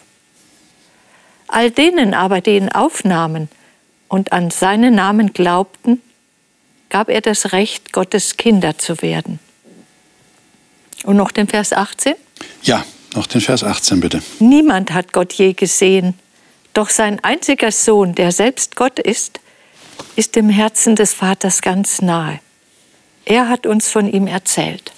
All 1.47 1.71
denen 1.71 2.13
aber, 2.13 2.41
die 2.41 2.57
ihn 2.57 2.69
aufnahmen 2.69 3.49
und 4.07 4.31
an 4.31 4.51
seinen 4.51 4.95
Namen 4.95 5.33
glaubten, 5.33 6.01
gab 6.89 7.09
er 7.09 7.21
das 7.21 7.53
Recht, 7.53 7.93
Gottes 7.93 8.37
Kinder 8.37 8.77
zu 8.77 9.01
werden. 9.01 9.39
Und 11.03 11.17
noch 11.17 11.31
den 11.31 11.47
Vers 11.47 11.73
18? 11.73 12.15
Ja, 12.63 12.85
noch 13.13 13.27
den 13.27 13.41
Vers 13.41 13.63
18 13.63 13.99
bitte. 13.99 14.21
Niemand 14.39 14.91
hat 14.93 15.13
Gott 15.13 15.33
je 15.33 15.53
gesehen, 15.53 16.13
doch 16.73 16.89
sein 16.89 17.23
einziger 17.23 17.71
Sohn, 17.71 18.15
der 18.15 18.31
selbst 18.31 18.75
Gott 18.75 18.99
ist, 18.99 19.39
ist 20.15 20.35
dem 20.35 20.49
Herzen 20.49 20.95
des 20.95 21.13
Vaters 21.13 21.61
ganz 21.61 22.01
nahe. 22.01 22.39
Er 23.25 23.49
hat 23.49 23.65
uns 23.65 23.89
von 23.89 24.11
ihm 24.11 24.27
erzählt. 24.27 24.91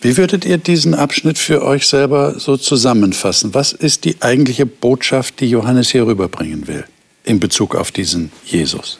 Wie 0.00 0.16
würdet 0.16 0.44
ihr 0.44 0.58
diesen 0.58 0.94
Abschnitt 0.94 1.38
für 1.38 1.64
euch 1.64 1.88
selber 1.88 2.38
so 2.38 2.56
zusammenfassen? 2.56 3.54
Was 3.54 3.72
ist 3.72 4.04
die 4.04 4.22
eigentliche 4.22 4.64
Botschaft, 4.64 5.40
die 5.40 5.50
Johannes 5.50 5.90
hier 5.90 6.06
rüberbringen 6.06 6.68
will 6.68 6.84
in 7.24 7.40
Bezug 7.40 7.74
auf 7.74 7.90
diesen 7.90 8.30
Jesus? 8.44 8.98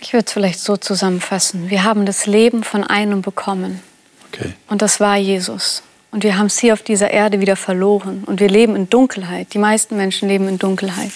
Ich 0.00 0.14
würde 0.14 0.24
es 0.26 0.32
vielleicht 0.32 0.60
so 0.60 0.78
zusammenfassen. 0.78 1.68
Wir 1.68 1.84
haben 1.84 2.06
das 2.06 2.26
Leben 2.26 2.64
von 2.64 2.84
einem 2.84 3.20
bekommen. 3.20 3.80
Okay. 4.32 4.54
Und 4.68 4.80
das 4.80 5.00
war 5.00 5.16
Jesus. 5.16 5.82
Und 6.12 6.24
wir 6.24 6.38
haben 6.38 6.46
es 6.46 6.58
hier 6.58 6.72
auf 6.72 6.82
dieser 6.82 7.12
Erde 7.12 7.40
wieder 7.40 7.54
verloren. 7.54 8.24
Und 8.26 8.40
wir 8.40 8.48
leben 8.48 8.74
in 8.74 8.90
Dunkelheit. 8.90 9.54
Die 9.54 9.58
meisten 9.58 9.96
Menschen 9.96 10.28
leben 10.28 10.48
in 10.48 10.58
Dunkelheit. 10.58 11.12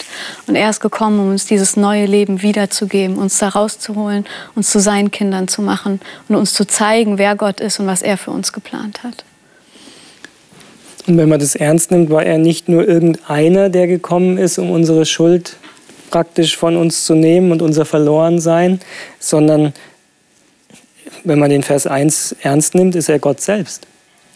Und 0.47 0.55
er 0.55 0.71
ist 0.71 0.81
gekommen, 0.81 1.19
um 1.19 1.31
uns 1.31 1.47
dieses 1.47 1.77
neue 1.77 2.07
Leben 2.07 2.43
wiederzugeben, 2.43 3.17
uns 3.17 3.39
da 3.39 3.49
rauszuholen, 3.49 4.25
uns 4.55 4.71
zu 4.71 4.79
seinen 4.79 5.11
Kindern 5.11 5.49
zu 5.49 5.63
machen 5.63 6.01
und 6.29 6.37
uns 6.37 6.55
zu 6.55 6.65
zeigen, 6.65 7.19
wer 7.19 7.35
Gott 7.35 7.61
ist 7.61 7.81
und 7.81 7.89
was 7.89 8.03
er 8.03 8.17
für 8.17 8.31
uns 8.31 8.53
geplant 8.53 9.03
hat. 9.03 9.25
Und 11.09 11.19
wenn 11.19 11.29
man 11.29 11.41
das 11.41 11.57
ernst 11.57 11.91
nimmt, 11.91 12.11
war 12.11 12.25
er 12.25 12.39
nicht 12.39 12.69
nur 12.69 12.87
irgendeiner, 12.87 13.71
der 13.71 13.89
gekommen 13.89 14.39
ist, 14.39 14.59
um 14.59 14.71
unsere 14.71 15.07
Schuld 15.07 15.57
praktisch 16.11 16.57
von 16.57 16.77
uns 16.77 17.05
zu 17.05 17.15
nehmen 17.15 17.51
und 17.51 17.63
unser 17.63 17.85
Verlorensein, 17.85 18.81
sondern 19.19 19.73
wenn 21.25 21.41
man 21.41 21.51
den 21.51 21.65
Vers 21.65 21.89
1 21.89 22.37
ernst 22.43 22.77
nimmt, 22.77 22.95
ist 22.95 23.09
er 23.09 23.19
Gott 23.19 23.41
selbst. 23.41 23.89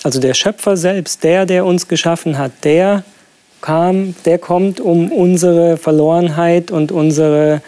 Also 0.03 0.21
der 0.21 0.35
Schöpfer 0.35 0.77
selbst, 0.77 1.25
der, 1.25 1.47
der 1.47 1.65
uns 1.65 1.89
geschaffen 1.89 2.39
hat, 2.39 2.53
der 2.65 3.05
kam, 3.61 4.15
der 4.25 4.39
kommt, 4.39 4.81
um 4.81 5.11
unsere 5.11 5.77
Verlorenheit 5.77 6.71
und 6.71 6.93
unsere, 6.93 7.63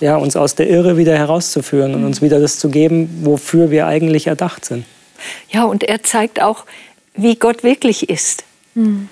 ja, 0.00 0.16
uns 0.16 0.36
aus 0.36 0.54
der 0.54 0.68
Irre 0.68 0.96
wieder 0.96 1.16
herauszuführen 1.16 1.94
und 1.94 2.04
uns 2.04 2.22
wieder 2.22 2.40
das 2.40 2.58
zu 2.58 2.68
geben, 2.68 3.22
wofür 3.22 3.70
wir 3.70 3.86
eigentlich 3.86 4.28
erdacht 4.28 4.64
sind. 4.64 4.84
Ja, 5.50 5.64
und 5.64 5.82
er 5.82 6.02
zeigt 6.02 6.40
auch, 6.40 6.64
wie 7.14 7.36
Gott 7.36 7.62
wirklich 7.64 8.08
ist. 8.08 8.44
Mhm. 8.74 9.08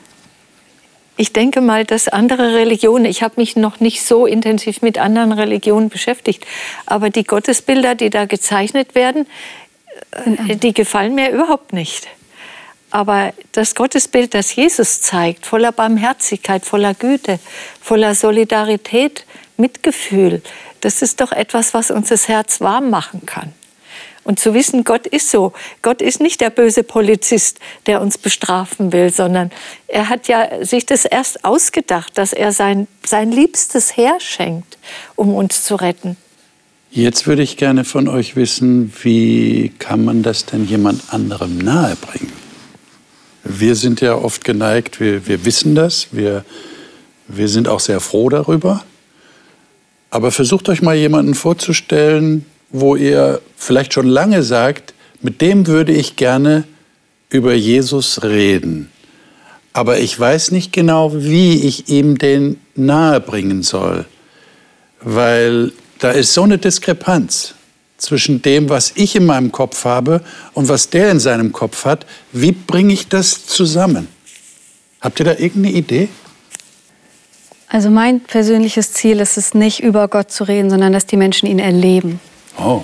Ich 1.17 1.33
denke 1.33 1.61
mal, 1.61 1.85
dass 1.85 2.09
andere 2.09 2.55
Religionen, 2.55 3.05
ich 3.05 3.23
habe 3.23 3.35
mich 3.37 3.55
noch 3.55 3.81
nicht 3.81 4.03
so 4.03 4.27
intensiv 4.27 4.83
mit 4.83 4.99
anderen 4.99 5.33
Religionen 5.33 5.89
beschäftigt, 5.89 6.47
aber 6.87 7.11
die 7.11 7.25
Gottesbilder, 7.25 7.95
die 7.95 8.11
da 8.11 8.25
gezeichnet 8.25 8.95
werden, 8.95 9.27
äh, 10.47 10.57
die 10.57 10.73
gefallen 10.73 11.15
mir 11.15 11.31
überhaupt 11.31 11.73
nicht. 11.73 12.09
Aber 12.93 13.33
das 13.53 13.75
Gottesbild, 13.75 14.35
das 14.35 14.55
Jesus 14.55 15.01
zeigt, 15.01 15.47
voller 15.47 15.73
Barmherzigkeit, 15.73 16.67
voller 16.67 16.93
Güte, 16.93 17.41
voller 17.81 18.15
Solidarität, 18.15 19.25
Mitgefühl, 19.57 20.43
das 20.83 21.01
ist 21.01 21.21
doch 21.21 21.33
etwas, 21.33 21.73
was 21.73 21.91
uns 21.91 22.11
das 22.11 22.29
Herz 22.29 22.61
warm 22.61 22.91
machen 22.91 23.25
kann. 23.25 23.53
Und 24.25 24.39
zu 24.39 24.53
wissen, 24.53 24.85
Gott 24.85 25.07
ist 25.07 25.31
so. 25.31 25.53
Gott 25.81 26.03
ist 26.03 26.21
nicht 26.21 26.41
der 26.41 26.51
böse 26.51 26.83
Polizist, 26.83 27.59
der 27.87 28.01
uns 28.03 28.19
bestrafen 28.19 28.93
will, 28.93 29.11
sondern 29.11 29.51
er 29.89 30.09
hat 30.09 30.29
ja 30.29 30.65
sich 30.65 30.85
das 30.85 31.05
erst 31.05 31.45
ausgedacht, 31.45 32.19
dass 32.19 32.33
er 32.33 32.53
sein, 32.53 32.87
sein 33.05 33.33
Liebstes 33.33 33.97
herschenkt, 33.97 34.79
um 35.17 35.35
uns 35.35 35.65
zu 35.65 35.77
retten. 35.77 36.17
Jetzt 36.91 37.27
würde 37.27 37.43
ich 37.43 37.57
gerne 37.57 37.85
von 37.85 38.07
euch 38.07 38.37
wissen, 38.37 38.93
wie 39.03 39.73
kann 39.79 40.05
man 40.05 40.23
das 40.23 40.45
denn 40.45 40.67
jemand 40.67 41.13
anderem 41.13 41.59
nahebringen? 41.59 42.42
Wir 43.45 43.75
sind 43.75 44.01
ja 44.01 44.15
oft 44.15 44.45
geneigt, 44.45 45.01
wir, 45.01 45.27
wir 45.27 45.45
wissen 45.45 45.75
das, 45.75 46.09
wir, 46.13 46.45
wir 47.29 47.49
sind 47.49 47.69
auch 47.69 47.81
sehr 47.81 48.01
froh 48.01 48.29
darüber. 48.29 48.85
Aber 50.11 50.31
versucht 50.31 50.69
euch 50.69 50.83
mal 50.83 50.95
jemanden 50.95 51.35
vorzustellen, 51.35 52.45
wo 52.71 52.97
ihr 52.97 53.41
vielleicht 53.57 53.95
schon 53.95 54.07
lange 54.07 54.43
sagt, 54.43 54.95
mit 55.21 55.41
dem 55.41 55.67
würde 55.67 55.93
ich 55.93 56.17
gerne 56.17 56.65
über 57.31 57.55
Jesus 57.55 58.23
reden. 58.23 58.91
Aber 59.73 59.99
ich 59.99 60.19
weiß 60.19 60.51
nicht 60.51 60.73
genau, 60.73 61.13
wie 61.15 61.67
ich 61.67 61.89
ihm 61.89 62.19
den 62.19 62.59
nahebringen 62.75 63.63
soll, 63.63 64.05
weil 65.01 65.73
da 65.99 66.11
ist 66.11 66.35
so 66.35 66.43
eine 66.43 66.59
Diskrepanz 66.59 67.55
zwischen 68.03 68.43
dem, 68.43 68.69
was 68.69 68.93
ich 68.97 69.15
in 69.15 69.25
meinem 69.25 69.53
Kopf 69.53 69.85
habe 69.85 70.23
und 70.55 70.69
was 70.69 70.91
der 70.91 71.11
in 71.11 71.21
seinem 71.21 71.53
Kopf 71.53 71.85
hat. 71.85 72.05
Wie 72.33 72.53
bringe 72.53 72.93
ich 72.93 73.09
das 73.09 73.47
zusammen? 73.47 74.09
Habt 75.01 75.21
ihr 75.21 75.25
da 75.25 75.33
irgendeine 75.33 75.77
Idee? 75.77 76.09
Also 77.69 77.91
mein 77.91 78.21
persönliches 78.21 78.93
Ziel 78.93 79.21
ist 79.21 79.39
es 79.39 79.55
nicht, 79.55 79.83
über 79.83 80.09
Gott 80.09 80.33
zu 80.33 80.45
reden, 80.45 80.69
sondern 80.69 80.93
dass 80.93 81.07
die 81.07 81.17
Menschen 81.17 81.49
ihn 81.49 81.61
erleben. 81.61 82.21
Oh. 82.59 82.83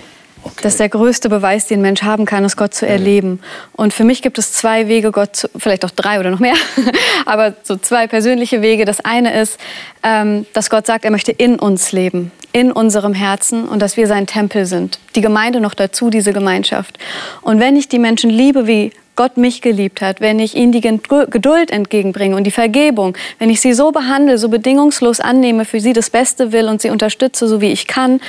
Okay. 0.53 0.61
Das 0.63 0.75
ist 0.75 0.81
der 0.81 0.89
größte 0.89 1.29
Beweis, 1.29 1.67
den 1.67 1.81
ein 1.81 1.83
Mensch 1.83 2.03
haben 2.03 2.25
kann, 2.25 2.45
ist 2.45 2.57
Gott 2.57 2.75
zu 2.75 2.87
erleben. 2.87 3.41
Und 3.73 3.93
für 3.93 4.05
mich 4.05 4.23
gibt 4.23 4.39
es 4.39 4.53
zwei 4.53 4.89
Wege, 4.89 5.13
Gott 5.13 5.37
zu, 5.37 5.49
vielleicht 5.57 5.85
auch 5.85 5.91
drei 5.91 6.19
oder 6.19 6.31
noch 6.31 6.41
mehr, 6.41 6.55
aber 7.27 7.55
so 7.63 7.77
zwei 7.77 8.07
persönliche 8.07 8.63
Wege. 8.63 8.85
Das 8.85 9.01
eine 9.01 9.39
ist, 9.41 9.59
ähm, 10.03 10.47
dass 10.53 10.71
Gott 10.71 10.87
sagt, 10.87 11.05
er 11.05 11.11
möchte 11.11 11.33
in 11.33 11.59
uns 11.59 11.93
leben, 11.93 12.33
in 12.53 12.73
unserem 12.73 13.15
Herzen 13.15 13.69
und 13.69 13.81
dass 13.81 13.97
wir 13.97 14.07
sein 14.07 14.27
Tempel 14.27 14.67
sind. 14.67 14.99
Die 15.15 15.21
Gemeinde 15.21 15.61
noch 15.61 15.75
dazu, 15.75 16.11
diese 16.11 16.33
Gemeinschaft. 16.33 16.99
Und 17.43 17.61
wenn 17.61 17.77
ich 17.77 17.89
die 17.89 17.99
Menschen 17.99 18.31
liebe, 18.31 18.67
wie 18.67 18.93
Gott 19.19 19.37
mich 19.37 19.63
geliebt 19.63 20.01
hat, 20.01 20.21
wenn 20.21 20.39
ich 20.39 20.55
ihnen 20.55 20.71
die 20.71 20.81
Geduld 20.81 21.73
entgegenbringe 21.73 22.37
und 22.37 22.45
die 22.45 22.53
Vergebung, 22.53 23.17
wenn 23.41 23.51
ich 23.51 23.61
sie 23.61 23.73
so 23.73 23.91
behandle, 23.91 24.39
so 24.39 24.49
bedingungslos 24.49 25.19
annehme, 25.19 25.65
für 25.65 25.81
sie 25.81 25.93
das 25.93 26.09
Beste 26.09 26.53
will 26.53 26.69
und 26.69 26.81
sie 26.81 26.91
unterstütze, 26.91 27.49
so 27.49 27.61
wie 27.61 27.73
ich 27.73 27.89
kann, 27.89 28.21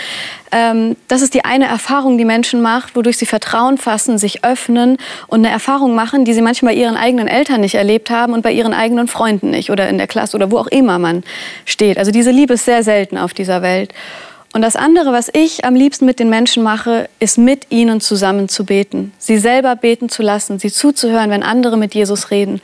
ähm, 0.51 0.95
das 1.07 1.21
ist 1.21 1.35
die 1.35 1.45
eine 1.45 1.67
Erfahrung, 1.67 2.17
die 2.17 2.25
Menschen 2.25 2.63
macht, 2.63 2.95
wodurch 2.95 3.19
sie 3.19 3.27
Vertrauen 3.27 3.77
fassen, 3.77 4.17
sich 4.17 4.43
öffnen 4.43 4.97
und 5.27 5.45
eine 5.45 5.53
Erfahrung 5.53 5.93
machen, 5.93 6.25
die 6.25 6.33
sie 6.33 6.41
manchmal 6.41 6.73
bei 6.73 6.79
ihren 6.79 6.97
eigenen 6.97 7.27
Eltern 7.27 7.61
nicht 7.61 7.75
erlebt 7.75 8.09
haben 8.09 8.33
und 8.33 8.41
bei 8.41 8.51
ihren 8.51 8.73
eigenen 8.73 9.07
Freunden 9.07 9.51
nicht 9.51 9.69
oder 9.69 9.87
in 9.89 9.99
der 9.99 10.07
Klasse 10.07 10.35
oder 10.35 10.49
wo 10.49 10.57
auch 10.57 10.67
immer 10.67 10.97
man 10.97 11.23
steht. 11.65 11.99
Also 11.99 12.09
diese 12.09 12.31
Liebe 12.31 12.55
ist 12.55 12.65
sehr 12.65 12.81
selten 12.81 13.19
auf 13.19 13.35
dieser 13.35 13.61
Welt. 13.61 13.93
Und 14.51 14.63
das 14.63 14.75
andere, 14.75 15.11
was 15.13 15.29
ich 15.31 15.63
am 15.63 15.75
liebsten 15.75 16.05
mit 16.05 16.19
den 16.19 16.29
Menschen 16.29 16.63
mache, 16.63 17.07
ist 17.19 17.37
mit 17.37 17.67
ihnen 17.69 18.01
zusammen 18.01 18.49
zu 18.49 18.65
beten. 18.65 19.13
Sie 19.19 19.37
selber 19.37 19.75
beten 19.75 20.09
zu 20.09 20.23
lassen, 20.23 20.57
sie 20.57 20.71
zuzuhören, 20.71 21.29
wenn 21.29 21.43
andere 21.43 21.77
mit 21.77 21.93
Jesus 21.93 22.31
reden. 22.31 22.59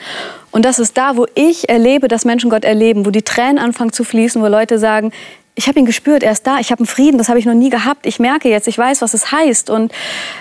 Und 0.50 0.66
das 0.66 0.80
ist 0.80 0.98
da, 0.98 1.16
wo 1.16 1.28
ich 1.36 1.70
erlebe, 1.70 2.08
dass 2.08 2.26
Menschen 2.26 2.50
Gott 2.50 2.66
erleben, 2.66 3.06
wo 3.06 3.12
die 3.12 3.22
Tränen 3.22 3.60
anfangen 3.60 3.94
zu 3.94 4.04
fließen, 4.04 4.42
wo 4.42 4.48
Leute 4.48 4.80
sagen, 4.80 5.12
ich 5.54 5.68
habe 5.68 5.80
ihn 5.80 5.86
gespürt, 5.86 6.24
er 6.24 6.32
ist 6.32 6.46
da, 6.46 6.60
ich 6.60 6.72
habe 6.72 6.80
einen 6.80 6.88
Frieden, 6.88 7.18
das 7.18 7.30
habe 7.30 7.40
ich 7.40 7.46
noch 7.46 7.54
nie 7.54 7.70
gehabt, 7.70 8.06
ich 8.06 8.20
merke 8.20 8.50
jetzt, 8.50 8.68
ich 8.68 8.78
weiß, 8.78 9.02
was 9.02 9.14
es 9.14 9.32
heißt. 9.32 9.70
Und 9.70 9.94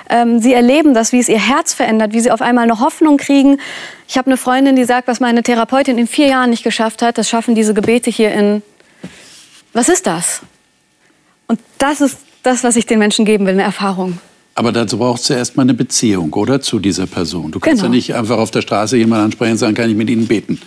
ähm, 0.08 0.40
sie 0.40 0.54
erleben 0.54 0.94
das, 0.94 1.12
wie 1.12 1.20
es 1.20 1.28
ihr 1.28 1.38
Herz 1.38 1.74
verändert, 1.74 2.12
wie 2.14 2.20
sie 2.20 2.30
auf 2.30 2.42
einmal 2.42 2.64
eine 2.64 2.80
Hoffnung 2.80 3.16
kriegen. 3.16 3.60
Ich 4.08 4.18
habe 4.18 4.26
eine 4.26 4.36
Freundin, 4.36 4.76
die 4.76 4.84
sagt, 4.84 5.06
was 5.06 5.20
meine 5.20 5.42
Therapeutin 5.42 5.98
in 5.98 6.06
vier 6.06 6.28
Jahren 6.28 6.50
nicht 6.50 6.64
geschafft 6.64 7.02
hat, 7.02 7.18
das 7.18 7.28
schaffen 7.28 7.54
diese 7.54 7.74
Gebete 7.74 8.10
hier 8.10 8.32
in... 8.32 8.62
Was 9.72 9.88
ist 9.88 10.06
das? 10.06 10.42
Und 11.46 11.60
das 11.78 12.00
ist 12.00 12.18
das, 12.42 12.64
was 12.64 12.76
ich 12.76 12.86
den 12.86 12.98
Menschen 12.98 13.24
geben 13.24 13.46
will, 13.46 13.54
eine 13.54 13.62
Erfahrung. 13.62 14.18
Aber 14.56 14.70
dazu 14.70 14.98
brauchst 14.98 15.28
du 15.28 15.34
erstmal 15.34 15.64
eine 15.64 15.74
Beziehung, 15.74 16.32
oder? 16.32 16.60
Zu 16.60 16.78
dieser 16.78 17.06
Person. 17.06 17.50
Du 17.50 17.58
kannst 17.58 17.82
genau. 17.82 17.92
ja 17.92 17.96
nicht 17.96 18.14
einfach 18.14 18.38
auf 18.38 18.52
der 18.52 18.62
Straße 18.62 18.96
jemanden 18.96 19.26
ansprechen 19.26 19.52
und 19.52 19.58
sagen, 19.58 19.74
kann 19.74 19.90
ich 19.90 19.96
mit 19.96 20.08
Ihnen 20.08 20.28
beten. 20.28 20.60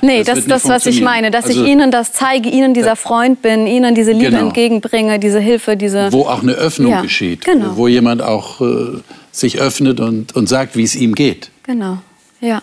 Nee, 0.00 0.24
das 0.24 0.38
ist 0.38 0.50
das, 0.50 0.66
was 0.66 0.86
ich 0.86 1.02
meine. 1.02 1.30
Dass 1.30 1.46
also, 1.46 1.62
ich 1.62 1.68
Ihnen 1.68 1.90
das 1.90 2.14
zeige, 2.14 2.48
Ihnen 2.48 2.72
dieser 2.72 2.96
Freund 2.96 3.42
bin, 3.42 3.66
Ihnen 3.66 3.94
diese 3.94 4.12
Liebe 4.12 4.30
genau. 4.30 4.46
entgegenbringe, 4.46 5.18
diese 5.18 5.40
Hilfe, 5.40 5.76
diese... 5.76 6.10
Wo 6.10 6.22
auch 6.22 6.42
eine 6.42 6.52
Öffnung 6.52 6.92
ja, 6.92 7.02
geschieht. 7.02 7.44
Genau. 7.44 7.76
Wo 7.76 7.86
jemand 7.86 8.22
auch 8.22 8.62
äh, 8.62 9.00
sich 9.30 9.60
öffnet 9.60 10.00
und, 10.00 10.34
und 10.34 10.48
sagt, 10.48 10.76
wie 10.76 10.84
es 10.84 10.94
ihm 10.94 11.14
geht. 11.14 11.50
Genau, 11.64 11.98
ja. 12.40 12.62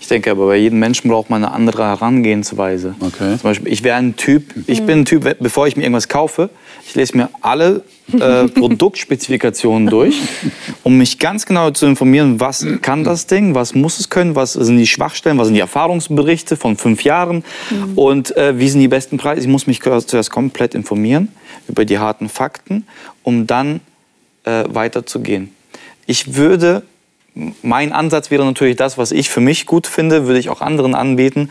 Ich 0.00 0.08
denke 0.08 0.30
aber, 0.30 0.46
bei 0.46 0.56
jedem 0.56 0.78
Menschen 0.78 1.10
braucht 1.10 1.30
man 1.30 1.44
eine 1.44 1.54
andere 1.54 1.84
Herangehensweise. 1.84 2.94
Okay. 3.00 3.38
Zum 3.38 3.42
Beispiel, 3.42 3.72
ich 3.72 3.82
wäre 3.82 3.96
ein 3.96 4.16
Typ, 4.16 4.54
ich 4.66 4.82
bin 4.82 5.00
ein 5.00 5.04
Typ, 5.04 5.36
bevor 5.40 5.66
ich 5.66 5.76
mir 5.76 5.82
irgendwas 5.82 6.08
kaufe, 6.08 6.50
ich 6.86 6.94
lese 6.94 7.16
mir 7.16 7.30
alle 7.40 7.82
äh, 8.12 8.48
Produktspezifikationen 8.48 9.88
durch, 9.88 10.20
um 10.82 10.98
mich 10.98 11.18
ganz 11.18 11.46
genau 11.46 11.70
zu 11.70 11.86
informieren, 11.86 12.38
was 12.38 12.66
kann 12.82 13.04
das 13.04 13.26
Ding, 13.26 13.54
was 13.54 13.74
muss 13.74 13.98
es 13.98 14.10
können, 14.10 14.34
was 14.34 14.52
sind 14.52 14.76
die 14.76 14.86
Schwachstellen, 14.86 15.38
was 15.38 15.46
sind 15.46 15.54
die 15.54 15.60
Erfahrungsberichte 15.60 16.56
von 16.56 16.76
fünf 16.76 17.02
Jahren 17.02 17.44
mhm. 17.70 17.96
und 17.96 18.36
äh, 18.36 18.58
wie 18.58 18.68
sind 18.68 18.80
die 18.80 18.88
besten 18.88 19.16
Preise. 19.16 19.40
Ich 19.40 19.48
muss 19.48 19.66
mich 19.66 19.80
zuerst 19.80 20.30
komplett 20.30 20.74
informieren 20.74 21.28
über 21.68 21.84
die 21.84 21.98
harten 21.98 22.28
Fakten, 22.28 22.86
um 23.22 23.46
dann 23.46 23.80
äh, 24.44 24.64
weiterzugehen. 24.68 25.50
Ich 26.06 26.34
würde 26.36 26.82
mein 27.62 27.92
Ansatz 27.92 28.30
wäre 28.30 28.44
natürlich 28.44 28.76
das, 28.76 28.96
was 28.96 29.10
ich 29.10 29.28
für 29.28 29.40
mich 29.40 29.66
gut 29.66 29.86
finde, 29.86 30.26
würde 30.26 30.38
ich 30.38 30.48
auch 30.48 30.60
anderen 30.60 30.94
anbieten, 30.94 31.50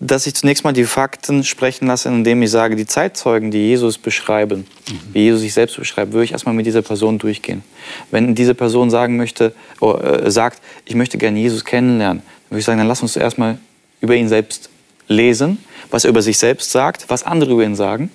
dass 0.00 0.26
ich 0.26 0.34
zunächst 0.34 0.64
mal 0.64 0.72
die 0.72 0.84
Fakten 0.84 1.44
sprechen 1.44 1.86
lasse, 1.86 2.08
indem 2.08 2.42
ich 2.42 2.50
sage, 2.50 2.74
die 2.74 2.86
Zeitzeugen, 2.86 3.50
die 3.50 3.58
Jesus 3.58 3.98
beschreiben, 3.98 4.66
mhm. 4.88 4.98
wie 5.12 5.20
Jesus 5.20 5.42
sich 5.42 5.52
selbst 5.52 5.76
beschreibt, 5.76 6.12
würde 6.12 6.24
ich 6.24 6.32
erstmal 6.32 6.54
mit 6.54 6.64
dieser 6.64 6.80
Person 6.80 7.18
durchgehen. 7.18 7.62
Wenn 8.10 8.34
diese 8.34 8.54
Person 8.54 8.90
sagen 8.90 9.18
möchte, 9.18 9.52
oder, 9.78 10.24
äh, 10.24 10.30
sagt, 10.30 10.62
ich 10.86 10.94
möchte 10.94 11.18
gerne 11.18 11.38
Jesus 11.38 11.64
kennenlernen, 11.66 12.22
dann 12.22 12.50
würde 12.50 12.60
ich 12.60 12.64
sagen, 12.64 12.78
dann 12.78 12.88
lass 12.88 13.02
uns 13.02 13.12
zuerst 13.12 13.36
mal 13.36 13.58
über 14.00 14.16
ihn 14.16 14.28
selbst 14.28 14.70
lesen, 15.06 15.58
was 15.90 16.04
er 16.04 16.10
über 16.10 16.22
sich 16.22 16.38
selbst 16.38 16.70
sagt, 16.70 17.04
was 17.08 17.22
andere 17.22 17.52
über 17.52 17.64
ihn 17.64 17.76
sagen. 17.76 18.10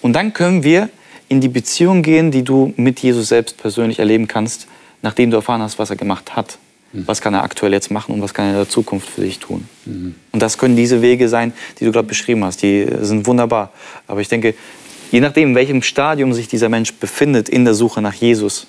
Und 0.00 0.14
dann 0.14 0.32
können 0.32 0.62
wir 0.62 0.88
in 1.28 1.42
die 1.42 1.48
Beziehung 1.48 2.02
gehen, 2.02 2.30
die 2.30 2.44
du 2.44 2.72
mit 2.76 3.00
Jesus 3.00 3.28
selbst 3.28 3.58
persönlich 3.58 3.98
erleben 3.98 4.26
kannst, 4.26 4.68
nachdem 5.06 5.30
du 5.30 5.36
erfahren 5.36 5.62
hast, 5.62 5.78
was 5.78 5.88
er 5.88 5.96
gemacht 5.96 6.34
hat. 6.34 6.58
Mhm. 6.92 7.06
Was 7.06 7.20
kann 7.20 7.32
er 7.32 7.44
aktuell 7.44 7.72
jetzt 7.72 7.92
machen 7.92 8.12
und 8.12 8.22
was 8.22 8.34
kann 8.34 8.46
er 8.46 8.50
in 8.50 8.56
der 8.56 8.68
Zukunft 8.68 9.08
für 9.08 9.20
dich 9.20 9.38
tun? 9.38 9.68
Mhm. 9.84 10.16
Und 10.32 10.42
das 10.42 10.58
können 10.58 10.74
diese 10.74 11.00
Wege 11.00 11.28
sein, 11.28 11.52
die 11.78 11.84
du 11.84 11.92
gerade 11.92 12.08
beschrieben 12.08 12.44
hast. 12.44 12.62
Die 12.62 12.86
sind 13.00 13.26
wunderbar. 13.26 13.70
Aber 14.08 14.20
ich 14.20 14.28
denke, 14.28 14.54
je 15.12 15.20
nachdem, 15.20 15.50
in 15.50 15.54
welchem 15.54 15.82
Stadium 15.82 16.32
sich 16.32 16.48
dieser 16.48 16.68
Mensch 16.68 16.92
befindet 16.94 17.48
in 17.48 17.64
der 17.64 17.74
Suche 17.74 18.02
nach 18.02 18.14
Jesus, 18.14 18.66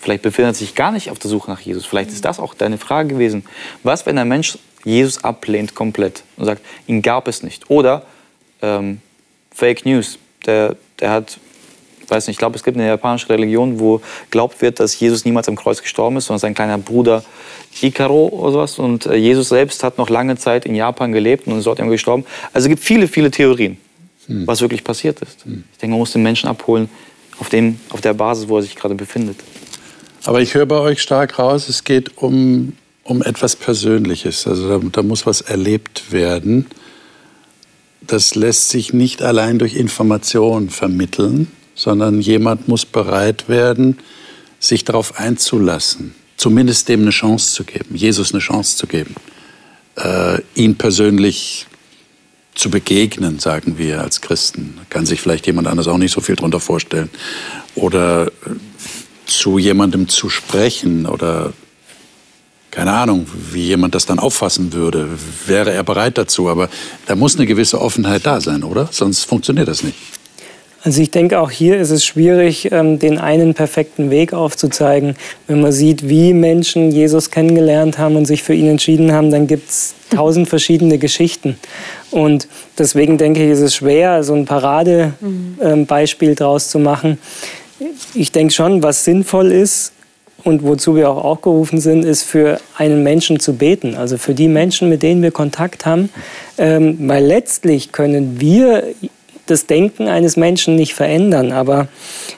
vielleicht 0.00 0.22
befindet 0.22 0.54
er 0.54 0.58
sich 0.58 0.74
gar 0.74 0.90
nicht 0.90 1.10
auf 1.10 1.18
der 1.18 1.30
Suche 1.30 1.50
nach 1.50 1.60
Jesus. 1.60 1.84
Vielleicht 1.84 2.10
ist 2.10 2.24
das 2.24 2.40
auch 2.40 2.54
deine 2.54 2.78
Frage 2.78 3.10
gewesen. 3.10 3.44
Was, 3.82 4.06
wenn 4.06 4.16
ein 4.16 4.28
Mensch 4.28 4.58
Jesus 4.84 5.22
ablehnt 5.22 5.74
komplett 5.74 6.24
und 6.38 6.46
sagt, 6.46 6.62
ihn 6.86 7.02
gab 7.02 7.28
es 7.28 7.42
nicht? 7.42 7.70
Oder 7.70 8.06
ähm, 8.62 9.00
Fake 9.54 9.84
News. 9.84 10.18
Der, 10.46 10.76
der 11.00 11.10
hat 11.10 11.38
weiß 12.10 12.26
nicht, 12.26 12.34
ich 12.34 12.38
glaube, 12.38 12.56
es 12.56 12.62
gibt 12.62 12.76
eine 12.76 12.86
japanische 12.86 13.28
Religion, 13.28 13.78
wo 13.80 14.00
glaubt 14.30 14.62
wird, 14.62 14.80
dass 14.80 14.98
Jesus 14.98 15.24
niemals 15.24 15.48
am 15.48 15.56
Kreuz 15.56 15.82
gestorben 15.82 16.16
ist, 16.16 16.26
sondern 16.26 16.40
sein 16.40 16.54
kleiner 16.54 16.78
Bruder 16.78 17.24
Ikaro 17.80 18.28
oder 18.28 18.52
sowas. 18.52 18.78
Und 18.78 19.06
äh, 19.06 19.16
Jesus 19.16 19.48
selbst 19.48 19.82
hat 19.82 19.98
noch 19.98 20.10
lange 20.10 20.36
Zeit 20.36 20.66
in 20.66 20.74
Japan 20.74 21.12
gelebt 21.12 21.46
und 21.46 21.58
ist 21.58 21.66
dort 21.66 21.78
gestorben. 21.78 22.24
Also 22.52 22.66
es 22.66 22.68
gibt 22.68 22.82
viele, 22.82 23.08
viele 23.08 23.30
Theorien, 23.30 23.78
hm. 24.26 24.46
was 24.46 24.60
wirklich 24.60 24.84
passiert 24.84 25.20
ist. 25.20 25.44
Hm. 25.44 25.64
Ich 25.72 25.78
denke, 25.78 25.92
man 25.92 26.00
muss 26.00 26.12
den 26.12 26.22
Menschen 26.22 26.48
abholen 26.48 26.88
auf, 27.38 27.48
dem, 27.48 27.78
auf 27.90 28.00
der 28.00 28.14
Basis, 28.14 28.48
wo 28.48 28.58
er 28.58 28.62
sich 28.62 28.76
gerade 28.76 28.94
befindet. 28.94 29.36
Aber 30.24 30.40
ich 30.40 30.54
höre 30.54 30.66
bei 30.66 30.78
euch 30.78 31.02
stark 31.02 31.38
raus, 31.38 31.68
es 31.68 31.84
geht 31.84 32.16
um, 32.16 32.72
um 33.02 33.22
etwas 33.22 33.56
Persönliches. 33.56 34.46
Also 34.46 34.68
da, 34.68 34.86
da 34.90 35.02
muss 35.02 35.26
was 35.26 35.40
erlebt 35.42 36.12
werden. 36.12 36.66
das 38.06 38.34
lässt 38.34 38.70
sich 38.70 38.92
nicht 38.92 39.22
allein 39.22 39.58
durch 39.58 39.74
Information 39.74 40.70
vermitteln, 40.70 41.50
sondern 41.74 42.20
jemand 42.20 42.68
muss 42.68 42.86
bereit 42.86 43.48
werden, 43.48 43.98
sich 44.58 44.84
darauf 44.84 45.18
einzulassen, 45.18 46.14
zumindest 46.36 46.88
dem 46.88 47.02
eine 47.02 47.10
Chance 47.10 47.54
zu 47.54 47.64
geben, 47.64 47.94
Jesus 47.94 48.32
eine 48.32 48.40
Chance 48.40 48.76
zu 48.76 48.86
geben, 48.86 49.14
äh, 49.96 50.40
ihn 50.54 50.76
persönlich 50.76 51.66
zu 52.54 52.70
begegnen, 52.70 53.38
sagen 53.40 53.78
wir 53.78 54.00
als 54.00 54.20
Christen. 54.20 54.78
Kann 54.88 55.06
sich 55.06 55.20
vielleicht 55.20 55.46
jemand 55.46 55.66
anders 55.66 55.88
auch 55.88 55.98
nicht 55.98 56.12
so 56.12 56.20
viel 56.20 56.36
darunter 56.36 56.60
vorstellen. 56.60 57.10
Oder 57.74 58.28
äh, 58.28 58.30
zu 59.26 59.58
jemandem 59.58 60.08
zu 60.08 60.28
sprechen 60.28 61.06
oder 61.06 61.52
keine 62.70 62.92
Ahnung, 62.92 63.26
wie 63.52 63.66
jemand 63.66 63.94
das 63.94 64.04
dann 64.04 64.18
auffassen 64.18 64.72
würde. 64.72 65.08
Wäre 65.46 65.72
er 65.72 65.84
bereit 65.84 66.18
dazu? 66.18 66.48
Aber 66.48 66.68
da 67.06 67.14
muss 67.14 67.36
eine 67.36 67.46
gewisse 67.46 67.80
Offenheit 67.80 68.26
da 68.26 68.40
sein, 68.40 68.64
oder? 68.64 68.88
Sonst 68.90 69.24
funktioniert 69.24 69.68
das 69.68 69.84
nicht. 69.84 69.96
Also 70.84 71.00
ich 71.00 71.10
denke, 71.10 71.40
auch 71.40 71.50
hier 71.50 71.78
ist 71.78 71.90
es 71.90 72.04
schwierig, 72.04 72.70
ähm, 72.70 72.98
den 72.98 73.16
einen 73.16 73.54
perfekten 73.54 74.10
Weg 74.10 74.34
aufzuzeigen. 74.34 75.16
Wenn 75.46 75.62
man 75.62 75.72
sieht, 75.72 76.10
wie 76.10 76.34
Menschen 76.34 76.90
Jesus 76.90 77.30
kennengelernt 77.30 77.96
haben 77.98 78.16
und 78.16 78.26
sich 78.26 78.42
für 78.42 78.52
ihn 78.52 78.68
entschieden 78.68 79.10
haben, 79.10 79.30
dann 79.30 79.46
gibt 79.46 79.70
es 79.70 79.94
tausend 80.10 80.46
verschiedene 80.46 80.98
Geschichten. 80.98 81.58
Und 82.10 82.48
deswegen 82.76 83.16
denke 83.16 83.42
ich, 83.42 83.50
ist 83.50 83.60
es 83.60 83.74
schwer, 83.74 84.22
so 84.22 84.34
ein 84.34 84.44
Paradebeispiel 84.44 86.30
mhm. 86.30 86.36
draus 86.36 86.68
zu 86.68 86.78
machen. 86.78 87.18
Ich 88.12 88.30
denke 88.30 88.52
schon, 88.52 88.82
was 88.82 89.04
sinnvoll 89.04 89.52
ist, 89.52 89.92
und 90.44 90.62
wozu 90.62 90.94
wir 90.94 91.08
auch 91.08 91.24
aufgerufen 91.24 91.80
sind, 91.80 92.04
ist 92.04 92.22
für 92.22 92.60
einen 92.76 93.02
Menschen 93.02 93.40
zu 93.40 93.54
beten, 93.54 93.94
also 93.94 94.18
für 94.18 94.34
die 94.34 94.48
Menschen, 94.48 94.90
mit 94.90 95.02
denen 95.02 95.22
wir 95.22 95.30
Kontakt 95.30 95.86
haben, 95.86 96.10
ähm, 96.58 96.98
weil 97.08 97.24
letztlich 97.24 97.92
können 97.92 98.38
wir 98.40 98.84
das 99.46 99.66
Denken 99.66 100.08
eines 100.08 100.36
Menschen 100.36 100.76
nicht 100.76 100.94
verändern, 100.94 101.52
aber 101.52 101.88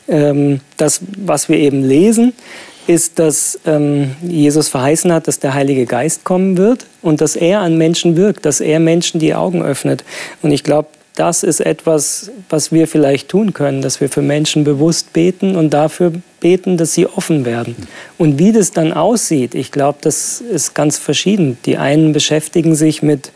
ähm, 0.09 0.61
das, 0.77 1.01
was 1.17 1.49
wir 1.49 1.59
eben 1.59 1.83
lesen, 1.83 2.33
ist, 2.87 3.19
dass 3.19 3.59
ähm, 3.67 4.13
Jesus 4.23 4.69
verheißen 4.69 5.13
hat, 5.13 5.27
dass 5.29 5.41
der 5.41 5.55
Heilige 5.55 5.87
Geist 5.87 6.25
kommen 6.25 6.57
wird 6.57 6.87
und 7.03 7.21
dass 7.21 7.37
er 7.37 7.61
an 7.61 7.77
Menschen 7.77 8.17
wirkt, 8.17 8.47
dass 8.47 8.61
er 8.61 8.81
Menschen 8.81 9.19
die 9.19 9.35
Augen 9.35 9.63
öffnet. 9.63 10.05
Und 10.43 10.53
ich 10.53 10.63
glaube, 10.63 10.89
das 11.17 11.43
ist 11.43 11.61
etwas, 11.61 12.31
was 12.51 12.73
wir 12.73 12.87
vielleicht 12.87 13.31
tun 13.31 13.55
können, 13.55 13.81
dass 13.81 14.01
wir 14.01 14.11
für 14.11 14.21
Menschen 14.21 14.65
bewusst 14.65 15.15
beten 15.15 15.57
und 15.57 15.71
dafür 15.71 16.13
beten, 16.41 16.77
dass 16.77 16.93
sie 16.93 17.07
offen 17.07 17.47
werden. 17.47 17.75
Und 18.19 18.39
wie 18.39 18.53
das 18.53 18.71
dann 18.71 18.93
aussieht, 18.93 19.55
ich 19.55 19.73
glaube, 19.73 19.99
das 20.03 20.43
ist 20.43 20.75
ganz 20.75 20.99
verschieden. 20.99 21.57
Die 21.65 21.79
einen 21.79 22.13
beschäftigen 22.13 22.75
sich 22.75 23.03
mit, 23.03 23.33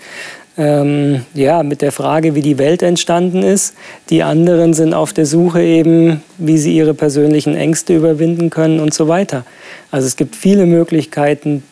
ähm, 0.60 1.24
ja, 1.32 1.62
mit 1.62 1.80
der 1.80 1.90
Frage, 1.90 2.34
wie 2.34 2.42
die 2.42 2.58
Welt 2.58 2.82
entstanden 2.82 3.42
ist. 3.42 3.74
Die 4.10 4.22
anderen 4.22 4.74
sind 4.74 4.92
auf 4.92 5.14
der 5.14 5.24
Suche 5.24 5.62
eben, 5.62 6.22
wie 6.36 6.58
sie 6.58 6.76
ihre 6.76 6.92
persönlichen 6.92 7.56
Ängste 7.56 7.96
überwinden 7.96 8.50
können 8.50 8.78
und 8.78 8.92
so 8.92 9.08
weiter. 9.08 9.46
Also 9.90 10.06
es 10.06 10.16
gibt 10.16 10.36
viele 10.36 10.66
Möglichkeiten, 10.66 11.62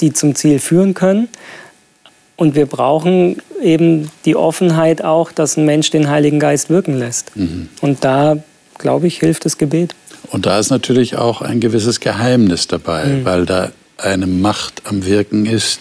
die 0.00 0.14
zum 0.14 0.34
Ziel 0.34 0.60
führen 0.60 0.94
können. 0.94 1.28
Und 2.36 2.54
wir 2.54 2.66
brauchen 2.66 3.36
eben 3.62 4.10
die 4.24 4.34
Offenheit 4.34 5.04
auch, 5.04 5.30
dass 5.30 5.58
ein 5.58 5.66
Mensch 5.66 5.90
den 5.90 6.08
Heiligen 6.08 6.40
Geist 6.40 6.70
wirken 6.70 6.98
lässt. 6.98 7.36
Mhm. 7.36 7.68
Und 7.82 8.02
da, 8.02 8.38
glaube 8.78 9.08
ich, 9.08 9.18
hilft 9.18 9.44
das 9.44 9.58
Gebet. 9.58 9.94
Und 10.30 10.46
da 10.46 10.58
ist 10.58 10.70
natürlich 10.70 11.16
auch 11.16 11.42
ein 11.42 11.60
gewisses 11.60 12.00
Geheimnis 12.00 12.66
dabei, 12.66 13.04
mhm. 13.04 13.24
weil 13.26 13.46
da 13.46 13.72
eine 13.98 14.26
Macht 14.26 14.82
am 14.84 15.04
Wirken 15.04 15.44
ist, 15.44 15.80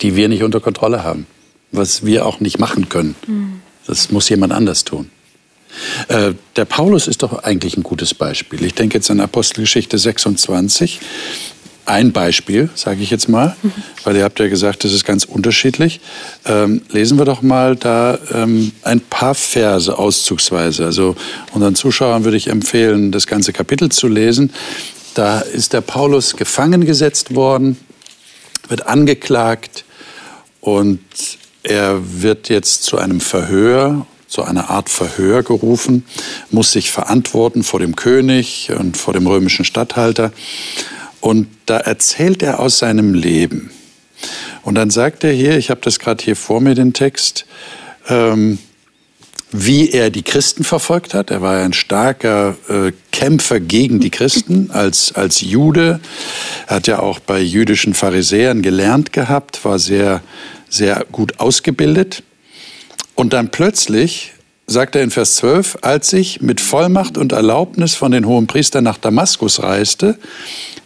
die 0.00 0.14
wir 0.14 0.28
nicht 0.28 0.44
unter 0.44 0.60
Kontrolle 0.60 1.02
haben, 1.02 1.26
was 1.72 2.04
wir 2.04 2.26
auch 2.26 2.40
nicht 2.40 2.58
machen 2.58 2.88
können. 2.88 3.14
Das 3.86 4.10
muss 4.12 4.28
jemand 4.28 4.52
anders 4.52 4.84
tun. 4.84 5.10
Äh, 6.08 6.34
der 6.56 6.66
Paulus 6.66 7.08
ist 7.08 7.22
doch 7.22 7.42
eigentlich 7.44 7.76
ein 7.76 7.82
gutes 7.82 8.14
Beispiel. 8.14 8.62
Ich 8.64 8.74
denke 8.74 8.98
jetzt 8.98 9.10
an 9.10 9.20
Apostelgeschichte 9.20 9.98
26 9.98 11.00
ein 11.84 12.12
Beispiel, 12.12 12.70
sage 12.74 13.02
ich 13.02 13.10
jetzt 13.10 13.28
mal, 13.28 13.56
weil 14.04 14.16
ihr 14.16 14.22
habt 14.22 14.38
ja 14.38 14.48
gesagt, 14.48 14.84
das 14.84 14.92
ist 14.92 15.04
ganz 15.04 15.24
unterschiedlich. 15.24 16.00
Ähm, 16.44 16.82
lesen 16.90 17.18
wir 17.18 17.24
doch 17.24 17.42
mal 17.42 17.74
da 17.74 18.18
ähm, 18.32 18.72
ein 18.82 19.00
paar 19.00 19.34
Verse 19.34 19.96
auszugsweise. 19.96 20.84
Also 20.84 21.16
unseren 21.52 21.74
Zuschauern 21.74 22.24
würde 22.24 22.36
ich 22.36 22.48
empfehlen, 22.48 23.10
das 23.10 23.26
ganze 23.26 23.52
Kapitel 23.52 23.90
zu 23.90 24.06
lesen. 24.06 24.52
Da 25.14 25.40
ist 25.40 25.72
der 25.72 25.80
Paulus 25.80 26.36
gefangen 26.36 26.86
gesetzt 26.86 27.34
worden, 27.34 27.76
wird 28.68 28.86
angeklagt 28.86 29.84
und 30.60 31.00
er 31.62 32.22
wird 32.22 32.48
jetzt 32.48 32.84
zu 32.84 32.98
einem 32.98 33.20
Verhör 33.20 34.06
zu 34.32 34.42
einer 34.44 34.70
Art 34.70 34.88
Verhör 34.88 35.42
gerufen, 35.42 36.06
muss 36.50 36.72
sich 36.72 36.90
verantworten 36.90 37.62
vor 37.62 37.80
dem 37.80 37.96
König 37.96 38.70
und 38.74 38.96
vor 38.96 39.12
dem 39.12 39.26
römischen 39.26 39.66
Statthalter. 39.66 40.32
Und 41.20 41.48
da 41.66 41.76
erzählt 41.76 42.42
er 42.42 42.58
aus 42.58 42.78
seinem 42.78 43.12
Leben. 43.12 43.70
Und 44.62 44.76
dann 44.76 44.88
sagt 44.88 45.22
er 45.22 45.32
hier, 45.32 45.58
ich 45.58 45.68
habe 45.68 45.82
das 45.82 45.98
gerade 45.98 46.24
hier 46.24 46.34
vor 46.34 46.62
mir, 46.62 46.74
den 46.74 46.94
Text, 46.94 47.44
ähm, 48.08 48.58
wie 49.50 49.90
er 49.90 50.08
die 50.08 50.22
Christen 50.22 50.64
verfolgt 50.64 51.12
hat. 51.12 51.30
Er 51.30 51.42
war 51.42 51.58
ein 51.58 51.74
starker 51.74 52.56
äh, 52.70 52.92
Kämpfer 53.10 53.60
gegen 53.60 54.00
die 54.00 54.08
Christen 54.08 54.70
als, 54.70 55.12
als 55.12 55.42
Jude. 55.42 56.00
Er 56.66 56.76
hat 56.76 56.86
ja 56.86 57.00
auch 57.00 57.18
bei 57.18 57.38
jüdischen 57.38 57.92
Pharisäern 57.92 58.62
gelernt 58.62 59.12
gehabt, 59.12 59.62
war 59.66 59.78
sehr, 59.78 60.22
sehr 60.72 61.04
gut 61.12 61.38
ausgebildet. 61.38 62.22
Und 63.14 63.32
dann 63.34 63.50
plötzlich 63.50 64.32
sagt 64.66 64.96
er 64.96 65.02
in 65.02 65.10
Vers 65.10 65.36
12, 65.36 65.78
als 65.82 66.12
ich 66.12 66.40
mit 66.40 66.60
Vollmacht 66.60 67.18
und 67.18 67.32
Erlaubnis 67.32 67.94
von 67.94 68.10
den 68.10 68.26
hohen 68.26 68.46
Priestern 68.46 68.84
nach 68.84 68.96
Damaskus 68.96 69.62
reiste, 69.62 70.18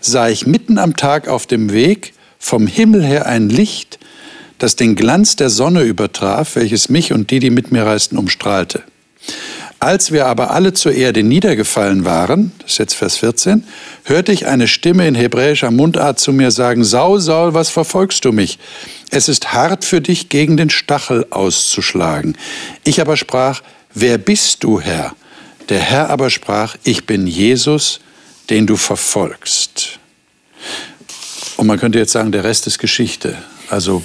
sah 0.00 0.28
ich 0.28 0.46
mitten 0.46 0.78
am 0.78 0.96
Tag 0.96 1.28
auf 1.28 1.46
dem 1.46 1.72
Weg 1.72 2.12
vom 2.38 2.66
Himmel 2.66 3.04
her 3.04 3.26
ein 3.26 3.48
Licht, 3.48 3.98
das 4.58 4.74
den 4.74 4.96
Glanz 4.96 5.36
der 5.36 5.50
Sonne 5.50 5.82
übertraf, 5.82 6.56
welches 6.56 6.88
mich 6.88 7.12
und 7.12 7.30
die, 7.30 7.38
die 7.38 7.50
mit 7.50 7.70
mir 7.70 7.84
reisten, 7.84 8.16
umstrahlte. 8.16 8.82
Als 9.78 10.10
wir 10.10 10.26
aber 10.26 10.52
alle 10.52 10.72
zur 10.72 10.92
Erde 10.92 11.22
niedergefallen 11.22 12.06
waren, 12.06 12.52
das 12.60 12.72
ist 12.72 12.78
jetzt 12.78 12.94
Vers 12.94 13.16
14, 13.18 13.64
hörte 14.04 14.32
ich 14.32 14.46
eine 14.46 14.68
Stimme 14.68 15.06
in 15.06 15.14
hebräischer 15.14 15.70
Mundart 15.70 16.18
zu 16.18 16.32
mir 16.32 16.50
sagen, 16.50 16.82
Saul, 16.82 17.20
Saul, 17.20 17.52
was 17.52 17.68
verfolgst 17.68 18.24
du 18.24 18.32
mich? 18.32 18.58
Es 19.10 19.28
ist 19.28 19.52
hart 19.52 19.84
für 19.84 20.00
dich, 20.00 20.30
gegen 20.30 20.56
den 20.56 20.70
Stachel 20.70 21.26
auszuschlagen. 21.28 22.38
Ich 22.84 23.02
aber 23.02 23.18
sprach, 23.18 23.62
wer 23.92 24.16
bist 24.16 24.64
du, 24.64 24.80
Herr? 24.80 25.14
Der 25.68 25.80
Herr 25.80 26.08
aber 26.08 26.30
sprach, 26.30 26.76
ich 26.84 27.04
bin 27.04 27.26
Jesus, 27.26 28.00
den 28.48 28.66
du 28.66 28.76
verfolgst. 28.76 29.98
Und 31.58 31.66
man 31.66 31.78
könnte 31.78 31.98
jetzt 31.98 32.12
sagen, 32.12 32.32
der 32.32 32.44
Rest 32.44 32.66
ist 32.66 32.78
Geschichte. 32.78 33.36
Also 33.68 34.02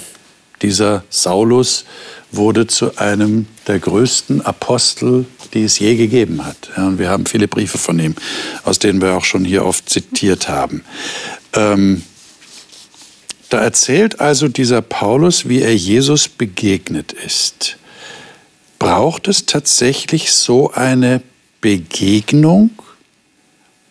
dieser 0.60 1.04
Saulus 1.08 1.84
wurde 2.32 2.66
zu 2.66 2.96
einem 2.96 3.46
der 3.66 3.78
größten 3.78 4.42
Apostel, 4.42 5.26
die 5.54 5.64
es 5.64 5.78
je 5.78 5.94
gegeben 5.96 6.44
hat. 6.44 6.70
Ja, 6.76 6.98
wir 6.98 7.10
haben 7.10 7.26
viele 7.26 7.46
Briefe 7.46 7.78
von 7.78 7.98
ihm, 7.98 8.14
aus 8.64 8.78
denen 8.78 9.00
wir 9.00 9.14
auch 9.14 9.24
schon 9.24 9.44
hier 9.44 9.64
oft 9.64 9.88
zitiert 9.88 10.48
haben. 10.48 10.82
Ähm, 11.52 12.02
da 13.50 13.60
erzählt 13.60 14.18
also 14.20 14.48
dieser 14.48 14.80
Paulus, 14.80 15.46
wie 15.46 15.60
er 15.60 15.76
Jesus 15.76 16.26
begegnet 16.26 17.12
ist. 17.12 17.76
Braucht 18.78 19.28
es 19.28 19.44
tatsächlich 19.44 20.32
so 20.32 20.72
eine 20.72 21.20
Begegnung, 21.60 22.70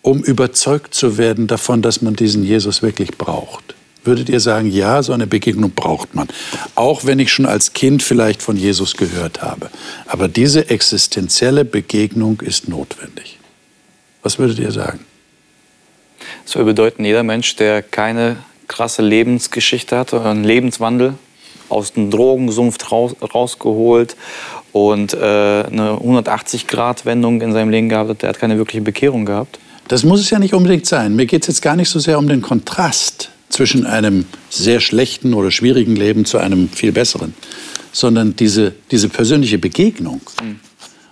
um 0.02 0.24
überzeugt 0.24 0.96
zu 0.96 1.20
werden 1.20 1.46
davon, 1.46 1.84
dass 1.84 2.02
man 2.02 2.16
diesen 2.16 2.44
Jesus 2.44 2.82
wirklich 2.82 3.12
braucht? 3.20 3.76
Würdet 4.04 4.30
ihr 4.30 4.40
sagen, 4.40 4.72
ja, 4.72 5.04
so 5.04 5.14
eine 5.14 5.28
Begegnung 5.28 5.72
braucht 5.72 6.16
man. 6.16 6.28
Auch 6.74 7.06
wenn 7.06 7.20
ich 7.20 7.32
schon 7.32 7.46
als 7.46 7.74
Kind 7.74 8.02
vielleicht 8.02 8.42
von 8.42 8.58
Jesus 8.58 8.98
gehört 8.98 9.44
habe. 9.44 9.70
Aber 10.08 10.28
diese 10.28 10.70
existenzielle 10.70 11.66
Begegnung 11.66 12.42
ist 12.42 12.68
notwendig. 12.68 13.38
Was 14.24 14.40
würdet 14.40 14.58
ihr 14.58 14.72
sagen? 14.72 15.00
Das 16.46 16.56
würde 16.56 16.72
bedeuten, 16.72 17.06
jeder 17.06 17.24
Mensch, 17.24 17.56
der 17.56 17.84
keine 17.84 18.38
krasse 18.68 19.02
Lebensgeschichte 19.02 19.98
hat, 19.98 20.14
einen 20.14 20.44
Lebenswandel 20.44 21.14
aus 21.70 21.94
dem 21.94 22.10
Drogensumpf 22.10 22.92
raus, 22.92 23.16
rausgeholt 23.22 24.16
und 24.72 25.14
äh, 25.14 25.18
eine 25.18 26.00
180-Grad-Wendung 26.02 27.42
in 27.42 27.54
seinem 27.54 27.70
Leben 27.70 27.90
gehabt 27.90 28.10
hat, 28.10 28.22
der 28.22 28.30
hat 28.30 28.40
keine 28.40 28.58
wirkliche 28.58 28.82
Bekehrung 28.82 29.26
gehabt. 29.26 29.60
Das 29.88 30.04
muss 30.04 30.22
es 30.22 30.30
ja 30.30 30.40
nicht 30.40 30.54
unbedingt 30.54 30.86
sein. 30.86 31.16
Mir 31.16 31.26
geht 31.26 31.44
es 31.44 31.48
jetzt 31.48 31.62
gar 31.62 31.76
nicht 31.76 31.90
so 31.90 32.00
sehr 32.00 32.18
um 32.18 32.28
den 32.28 32.42
Kontrast 32.42 33.30
zwischen 33.52 33.86
einem 33.86 34.26
sehr 34.50 34.80
schlechten 34.80 35.34
oder 35.34 35.52
schwierigen 35.52 35.96
Leben 35.96 36.26
zu 36.26 36.38
einem 36.38 36.70
viel 36.70 36.92
besseren, 36.92 37.34
sondern 37.92 38.36
diese, 38.36 38.74
diese 38.90 39.10
persönliche 39.10 39.60
Begegnung. 39.60 40.22
Mhm. 40.42 40.60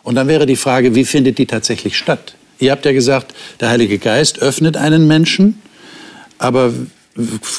Und 0.04 0.16
dann 0.16 0.28
wäre 0.28 0.46
die 0.46 0.56
Frage, 0.56 0.96
wie 0.96 1.06
findet 1.06 1.38
die 1.38 1.46
tatsächlich 1.46 1.98
statt? 1.98 2.36
Ihr 2.60 2.72
habt 2.72 2.86
ja 2.86 2.92
gesagt, 2.92 3.34
der 3.60 3.70
Heilige 3.70 4.00
Geist 4.00 4.40
öffnet 4.40 4.76
einen 4.76 5.08
Menschen, 5.08 5.62
aber 6.38 6.74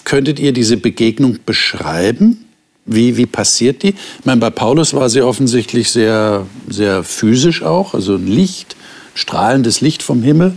könntet 0.05 0.39
ihr 0.39 0.53
diese 0.53 0.77
Begegnung 0.77 1.39
beschreiben? 1.45 2.45
Wie, 2.87 3.17
wie 3.17 3.27
passiert 3.27 3.83
die? 3.83 3.91
Ich 3.91 4.25
meine, 4.25 4.41
bei 4.41 4.51
Paulus 4.51 4.95
war 4.95 5.09
sie 5.11 5.23
offensichtlich 5.23 5.91
sehr, 5.91 6.47
sehr 6.69 7.05
physisch 7.05 7.63
auch, 7.63 7.95
also 7.95 8.17
ein 8.17 8.27
Licht, 8.27 8.75
strahlendes 9.15 9.81
Licht 9.81 10.03
vom 10.03 10.23
Himmel. 10.23 10.55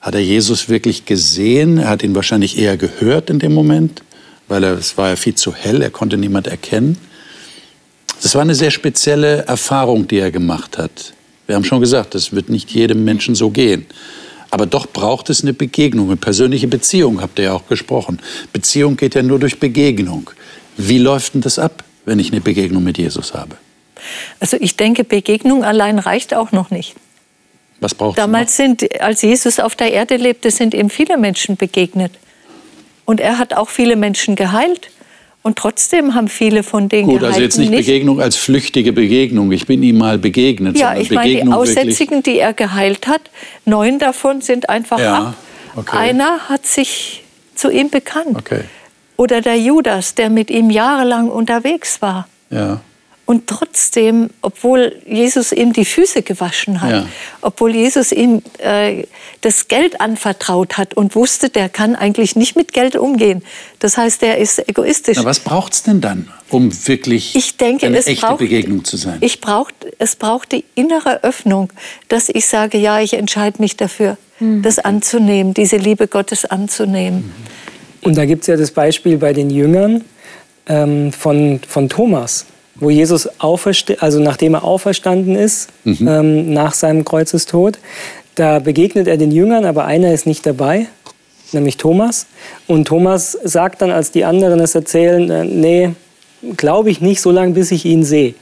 Hat 0.00 0.14
er 0.14 0.20
Jesus 0.20 0.68
wirklich 0.68 1.04
gesehen? 1.04 1.78
Er 1.78 1.88
hat 1.88 2.02
ihn 2.02 2.14
wahrscheinlich 2.14 2.58
eher 2.58 2.76
gehört 2.76 3.28
in 3.28 3.38
dem 3.38 3.52
Moment, 3.52 4.02
weil 4.48 4.64
er, 4.64 4.72
es 4.72 4.96
war 4.96 5.10
ja 5.10 5.16
viel 5.16 5.34
zu 5.34 5.54
hell, 5.54 5.82
er 5.82 5.90
konnte 5.90 6.16
niemand 6.16 6.46
erkennen. 6.46 6.96
Das 8.22 8.34
war 8.34 8.42
eine 8.42 8.54
sehr 8.54 8.70
spezielle 8.70 9.46
Erfahrung, 9.46 10.08
die 10.08 10.18
er 10.18 10.30
gemacht 10.30 10.78
hat. 10.78 11.12
Wir 11.46 11.56
haben 11.56 11.64
schon 11.64 11.80
gesagt, 11.80 12.14
das 12.14 12.32
wird 12.32 12.48
nicht 12.48 12.70
jedem 12.70 13.04
Menschen 13.04 13.34
so 13.34 13.50
gehen. 13.50 13.86
Aber 14.50 14.66
doch 14.66 14.86
braucht 14.86 15.30
es 15.30 15.42
eine 15.42 15.52
Begegnung, 15.52 16.08
eine 16.08 16.16
persönliche 16.16 16.66
Beziehung, 16.66 17.20
habt 17.20 17.38
ihr 17.38 17.46
ja 17.46 17.52
auch 17.52 17.68
gesprochen. 17.68 18.20
Beziehung 18.52 18.96
geht 18.96 19.14
ja 19.14 19.22
nur 19.22 19.38
durch 19.38 19.60
Begegnung. 19.60 20.30
Wie 20.76 20.98
läuft 20.98 21.34
denn 21.34 21.40
das 21.40 21.58
ab, 21.58 21.84
wenn 22.04 22.18
ich 22.18 22.32
eine 22.32 22.40
Begegnung 22.40 22.82
mit 22.82 22.98
Jesus 22.98 23.34
habe? 23.34 23.56
Also 24.40 24.56
ich 24.60 24.76
denke, 24.76 25.04
Begegnung 25.04 25.62
allein 25.62 25.98
reicht 25.98 26.34
auch 26.34 26.52
noch 26.52 26.70
nicht. 26.70 26.94
Was 27.80 27.94
braucht 27.94 28.18
Damals 28.18 28.56
sind, 28.56 29.00
als 29.00 29.22
Jesus 29.22 29.58
auf 29.58 29.74
der 29.74 29.92
Erde 29.92 30.16
lebte, 30.16 30.50
sind 30.50 30.74
ihm 30.74 30.90
viele 30.90 31.16
Menschen 31.16 31.56
begegnet. 31.56 32.12
Und 33.04 33.20
er 33.20 33.38
hat 33.38 33.54
auch 33.54 33.68
viele 33.68 33.96
Menschen 33.96 34.36
geheilt. 34.36 34.90
Und 35.42 35.56
trotzdem 35.56 36.14
haben 36.14 36.28
viele 36.28 36.62
von 36.62 36.90
denen 36.90 37.08
Gut, 37.08 37.24
also 37.24 37.40
jetzt 37.40 37.56
nicht, 37.56 37.70
nicht, 37.70 37.86
Begegnung 37.86 38.20
als 38.20 38.36
flüchtige 38.36 38.92
Begegnung. 38.92 39.50
Ich 39.52 39.66
bin 39.66 39.82
ihm 39.82 39.96
mal 39.96 40.18
begegnet. 40.18 40.76
Ja, 40.76 40.94
ich 40.94 41.10
meine, 41.10 41.30
die 41.30 41.50
Aussätzigen, 41.50 42.22
die 42.22 42.38
er 42.38 42.52
geheilt 42.52 43.06
hat, 43.06 43.22
neun 43.64 43.98
davon 43.98 44.42
sind 44.42 44.68
einfach 44.68 44.98
ja, 44.98 45.14
ab. 45.14 45.34
Okay. 45.76 45.96
Einer 45.96 46.50
hat 46.50 46.66
sich 46.66 47.22
zu 47.54 47.70
ihm 47.70 47.88
bekannt. 47.88 48.36
Okay. 48.36 48.64
Oder 49.16 49.40
der 49.40 49.58
Judas, 49.58 50.14
der 50.14 50.28
mit 50.28 50.50
ihm 50.50 50.68
jahrelang 50.68 51.30
unterwegs 51.30 52.02
war. 52.02 52.28
Ja. 52.50 52.82
Und 53.30 53.46
trotzdem, 53.46 54.30
obwohl 54.42 54.96
Jesus 55.06 55.52
ihm 55.52 55.72
die 55.72 55.84
Füße 55.84 56.22
gewaschen 56.22 56.80
hat, 56.80 56.90
ja. 56.90 57.06
obwohl 57.42 57.76
Jesus 57.76 58.10
ihm 58.10 58.42
äh, 58.58 59.04
das 59.40 59.68
Geld 59.68 60.00
anvertraut 60.00 60.76
hat 60.76 60.94
und 60.94 61.14
wusste, 61.14 61.48
der 61.48 61.68
kann 61.68 61.94
eigentlich 61.94 62.34
nicht 62.34 62.56
mit 62.56 62.72
Geld 62.72 62.96
umgehen. 62.96 63.44
Das 63.78 63.96
heißt, 63.96 64.24
er 64.24 64.38
ist 64.38 64.68
egoistisch. 64.68 65.16
Na, 65.16 65.24
was 65.24 65.38
braucht 65.38 65.74
es 65.74 65.84
denn 65.84 66.00
dann, 66.00 66.28
um 66.48 66.72
wirklich 66.88 67.36
ich 67.36 67.56
denke, 67.56 67.86
eine 67.86 67.98
es 67.98 68.08
echte 68.08 68.26
braucht, 68.26 68.38
Begegnung 68.38 68.84
zu 68.84 68.96
sein? 68.96 69.18
Ich 69.20 69.40
braucht, 69.40 69.74
es 70.00 70.16
braucht 70.16 70.50
die 70.50 70.64
innere 70.74 71.22
Öffnung, 71.22 71.72
dass 72.08 72.30
ich 72.30 72.48
sage, 72.48 72.78
ja, 72.78 73.00
ich 73.00 73.12
entscheide 73.12 73.62
mich 73.62 73.76
dafür, 73.76 74.16
mhm. 74.40 74.62
das 74.62 74.80
anzunehmen, 74.80 75.54
diese 75.54 75.76
Liebe 75.76 76.08
Gottes 76.08 76.46
anzunehmen. 76.46 77.32
Und 78.02 78.16
da 78.16 78.24
gibt 78.24 78.40
es 78.40 78.48
ja 78.48 78.56
das 78.56 78.72
Beispiel 78.72 79.18
bei 79.18 79.32
den 79.32 79.50
Jüngern 79.50 80.02
ähm, 80.66 81.12
von, 81.12 81.60
von 81.68 81.88
Thomas 81.88 82.46
wo 82.80 82.90
Jesus 82.90 83.28
also 84.00 84.20
nachdem 84.20 84.54
er 84.54 84.64
auferstanden 84.64 85.36
ist, 85.36 85.68
mhm. 85.84 86.08
ähm, 86.08 86.52
nach 86.52 86.74
seinem 86.74 87.04
Kreuzestod, 87.04 87.78
da 88.34 88.58
begegnet 88.58 89.06
er 89.06 89.16
den 89.16 89.30
Jüngern, 89.30 89.64
aber 89.64 89.84
einer 89.84 90.12
ist 90.12 90.26
nicht 90.26 90.46
dabei, 90.46 90.86
nämlich 91.52 91.76
Thomas. 91.76 92.26
Und 92.66 92.86
Thomas 92.88 93.38
sagt 93.44 93.82
dann, 93.82 93.90
als 93.90 94.10
die 94.10 94.24
anderen 94.24 94.60
es 94.60 94.74
erzählen, 94.74 95.30
äh, 95.30 95.44
nee, 95.44 95.90
glaube 96.56 96.90
ich 96.90 97.00
nicht, 97.00 97.20
so 97.20 97.30
lange 97.30 97.52
bis 97.52 97.70
ich 97.70 97.84
ihn 97.84 98.02
sehe. 98.02 98.34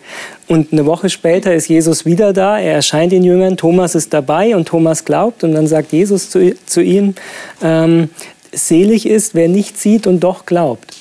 Und 0.46 0.72
eine 0.72 0.86
Woche 0.86 1.10
später 1.10 1.52
ist 1.54 1.68
Jesus 1.68 2.06
wieder 2.06 2.32
da, 2.32 2.58
er 2.58 2.74
erscheint 2.74 3.12
den 3.12 3.24
Jüngern, 3.24 3.56
Thomas 3.56 3.94
ist 3.94 4.14
dabei 4.14 4.54
und 4.54 4.68
Thomas 4.68 5.04
glaubt. 5.04 5.42
Und 5.42 5.54
dann 5.54 5.66
sagt 5.66 5.92
Jesus 5.92 6.30
zu, 6.30 6.54
zu 6.64 6.80
ihm, 6.80 7.14
ähm, 7.62 8.10
selig 8.52 9.06
ist, 9.06 9.34
wer 9.34 9.48
nicht 9.48 9.78
sieht 9.78 10.06
und 10.06 10.20
doch 10.20 10.46
glaubt. 10.46 10.97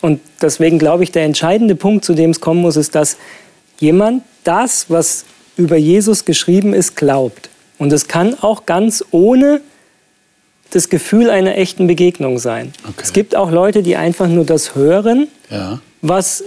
Und 0.00 0.20
deswegen 0.40 0.78
glaube 0.78 1.04
ich, 1.04 1.12
der 1.12 1.24
entscheidende 1.24 1.74
Punkt, 1.74 2.04
zu 2.04 2.14
dem 2.14 2.30
es 2.30 2.40
kommen 2.40 2.62
muss, 2.62 2.76
ist, 2.76 2.94
dass 2.94 3.16
jemand 3.78 4.22
das, 4.44 4.86
was 4.88 5.24
über 5.56 5.76
Jesus 5.76 6.24
geschrieben 6.24 6.72
ist, 6.72 6.96
glaubt. 6.96 7.50
Und 7.78 7.92
es 7.92 8.08
kann 8.08 8.34
auch 8.40 8.66
ganz 8.66 9.04
ohne 9.10 9.60
das 10.70 10.88
Gefühl 10.88 11.30
einer 11.30 11.56
echten 11.56 11.86
Begegnung 11.86 12.38
sein. 12.38 12.72
Okay. 12.84 13.02
Es 13.02 13.12
gibt 13.12 13.34
auch 13.34 13.50
Leute, 13.50 13.82
die 13.82 13.96
einfach 13.96 14.28
nur 14.28 14.44
das 14.44 14.74
hören, 14.74 15.28
ja. 15.50 15.80
was 16.00 16.44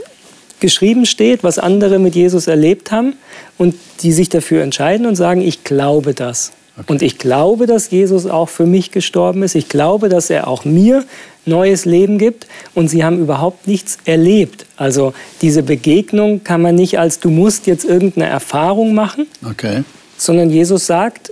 geschrieben 0.59 1.05
steht, 1.05 1.43
was 1.43 1.59
andere 1.59 1.99
mit 1.99 2.15
Jesus 2.15 2.47
erlebt 2.47 2.91
haben 2.91 3.13
und 3.57 3.75
die 4.01 4.13
sich 4.13 4.29
dafür 4.29 4.63
entscheiden 4.63 5.05
und 5.05 5.15
sagen, 5.15 5.41
ich 5.41 5.63
glaube 5.63 6.13
das. 6.13 6.53
Okay. 6.75 6.91
Und 6.91 7.01
ich 7.03 7.19
glaube, 7.19 7.67
dass 7.67 7.91
Jesus 7.91 8.25
auch 8.25 8.49
für 8.49 8.65
mich 8.65 8.91
gestorben 8.91 9.43
ist. 9.43 9.53
Ich 9.53 9.69
glaube, 9.69 10.09
dass 10.09 10.29
er 10.29 10.47
auch 10.47 10.65
mir 10.65 11.05
neues 11.45 11.85
Leben 11.85 12.17
gibt. 12.17 12.47
Und 12.73 12.87
sie 12.87 13.03
haben 13.03 13.19
überhaupt 13.19 13.67
nichts 13.67 13.97
erlebt. 14.05 14.65
Also 14.75 15.13
diese 15.41 15.61
Begegnung 15.63 16.43
kann 16.43 16.61
man 16.61 16.75
nicht 16.75 16.99
als 16.99 17.19
du 17.19 17.29
musst 17.29 17.67
jetzt 17.67 17.85
irgendeine 17.85 18.27
Erfahrung 18.27 18.93
machen, 18.93 19.27
okay. 19.47 19.83
sondern 20.17 20.49
Jesus 20.49 20.87
sagt, 20.87 21.31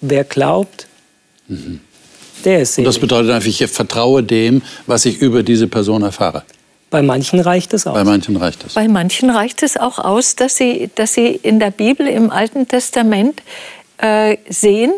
wer 0.00 0.24
glaubt, 0.24 0.86
mhm. 1.48 1.80
der 2.44 2.62
ist 2.62 2.74
selig. 2.74 2.86
Und 2.86 2.94
das 2.94 3.00
bedeutet 3.00 3.30
einfach, 3.30 3.48
ich 3.48 3.66
vertraue 3.66 4.22
dem, 4.22 4.62
was 4.86 5.04
ich 5.04 5.20
über 5.20 5.42
diese 5.42 5.66
Person 5.66 6.02
erfahre. 6.02 6.44
Bei 6.90 7.02
manchen 7.02 7.40
reicht 7.40 7.74
es 7.74 7.86
aus. 7.86 7.92
Bei 7.92 8.04
manchen 8.04 8.36
reicht 8.36 8.64
es. 8.64 8.72
Bei 8.72 8.88
manchen 8.88 9.28
reicht 9.28 9.62
es 9.62 9.76
auch 9.76 9.98
aus, 9.98 10.36
dass 10.36 10.56
sie, 10.56 10.88
dass 10.94 11.12
sie 11.12 11.26
in 11.42 11.60
der 11.60 11.70
Bibel 11.70 12.06
im 12.06 12.30
Alten 12.30 12.66
Testament 12.66 13.42
äh, 13.98 14.36
sehen, 14.48 14.92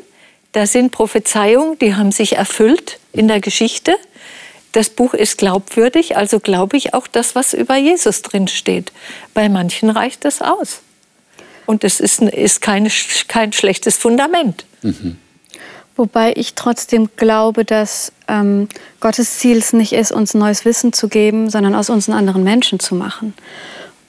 da 0.52 0.66
sind 0.66 0.90
Prophezeiungen, 0.90 1.78
die 1.78 1.94
haben 1.94 2.12
sich 2.12 2.36
erfüllt 2.36 2.98
in 3.12 3.28
der 3.28 3.40
Geschichte. 3.40 3.96
Das 4.72 4.88
Buch 4.88 5.14
ist 5.14 5.38
glaubwürdig, 5.38 6.16
also 6.16 6.40
glaube 6.40 6.76
ich 6.76 6.94
auch 6.94 7.06
das, 7.06 7.34
was 7.34 7.54
über 7.54 7.76
Jesus 7.76 8.22
drin 8.22 8.48
steht. 8.48 8.92
Bei 9.34 9.48
manchen 9.48 9.90
reicht 9.90 10.24
das 10.24 10.42
aus. 10.42 10.80
Und 11.66 11.84
es 11.84 12.00
ist, 12.00 12.20
ist 12.22 12.60
keine, 12.60 12.90
kein 13.28 13.52
schlechtes 13.52 13.96
Fundament. 13.96 14.64
Mhm. 14.82 15.18
Wobei 15.96 16.32
ich 16.34 16.54
trotzdem 16.54 17.10
glaube, 17.16 17.64
dass 17.64 18.12
ähm, 18.26 18.68
Gottes 19.00 19.38
Ziel 19.38 19.58
es 19.58 19.72
nicht 19.72 19.92
ist, 19.92 20.12
uns 20.12 20.34
neues 20.34 20.64
Wissen 20.64 20.92
zu 20.92 21.08
geben, 21.08 21.50
sondern 21.50 21.74
aus 21.74 21.90
uns 21.90 22.08
einen 22.08 22.18
anderen 22.18 22.42
Menschen 22.42 22.80
zu 22.80 22.94
machen. 22.94 23.34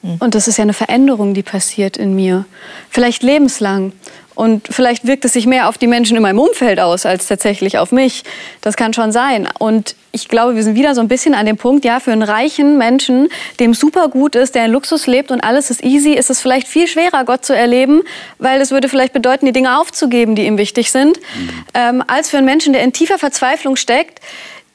Mhm. 0.01 0.15
Und 0.19 0.35
das 0.35 0.47
ist 0.47 0.57
ja 0.57 0.63
eine 0.63 0.73
Veränderung, 0.73 1.33
die 1.33 1.43
passiert 1.43 1.97
in 1.97 2.15
mir. 2.15 2.45
Vielleicht 2.89 3.23
lebenslang. 3.23 3.93
Und 4.41 4.67
vielleicht 4.71 5.05
wirkt 5.05 5.23
es 5.23 5.33
sich 5.33 5.45
mehr 5.45 5.69
auf 5.69 5.77
die 5.77 5.85
Menschen 5.85 6.17
in 6.17 6.23
meinem 6.23 6.39
Umfeld 6.39 6.79
aus 6.79 7.05
als 7.05 7.27
tatsächlich 7.27 7.77
auf 7.77 7.91
mich. 7.91 8.23
Das 8.61 8.75
kann 8.75 8.91
schon 8.91 9.11
sein. 9.11 9.47
Und 9.59 9.95
ich 10.13 10.29
glaube, 10.29 10.55
wir 10.55 10.63
sind 10.63 10.73
wieder 10.73 10.95
so 10.95 11.01
ein 11.01 11.07
bisschen 11.07 11.35
an 11.35 11.45
dem 11.45 11.57
Punkt, 11.57 11.85
ja, 11.85 11.99
für 11.99 12.11
einen 12.11 12.23
reichen 12.23 12.75
Menschen, 12.79 13.29
dem 13.59 13.75
super 13.75 14.07
gut 14.07 14.35
ist, 14.35 14.55
der 14.55 14.65
in 14.65 14.71
Luxus 14.71 15.05
lebt 15.05 15.29
und 15.29 15.41
alles 15.41 15.69
ist 15.69 15.83
easy, 15.83 16.13
ist 16.13 16.31
es 16.31 16.41
vielleicht 16.41 16.67
viel 16.67 16.87
schwerer, 16.87 17.23
Gott 17.23 17.45
zu 17.45 17.55
erleben, 17.55 18.01
weil 18.39 18.59
es 18.61 18.71
würde 18.71 18.89
vielleicht 18.89 19.13
bedeuten, 19.13 19.45
die 19.45 19.51
Dinge 19.51 19.79
aufzugeben, 19.79 20.33
die 20.33 20.47
ihm 20.47 20.57
wichtig 20.57 20.91
sind, 20.91 21.19
mhm. 21.19 21.49
ähm, 21.75 22.03
als 22.07 22.31
für 22.31 22.37
einen 22.37 22.47
Menschen, 22.47 22.73
der 22.73 22.81
in 22.81 22.93
tiefer 22.93 23.19
Verzweiflung 23.19 23.75
steckt, 23.75 24.21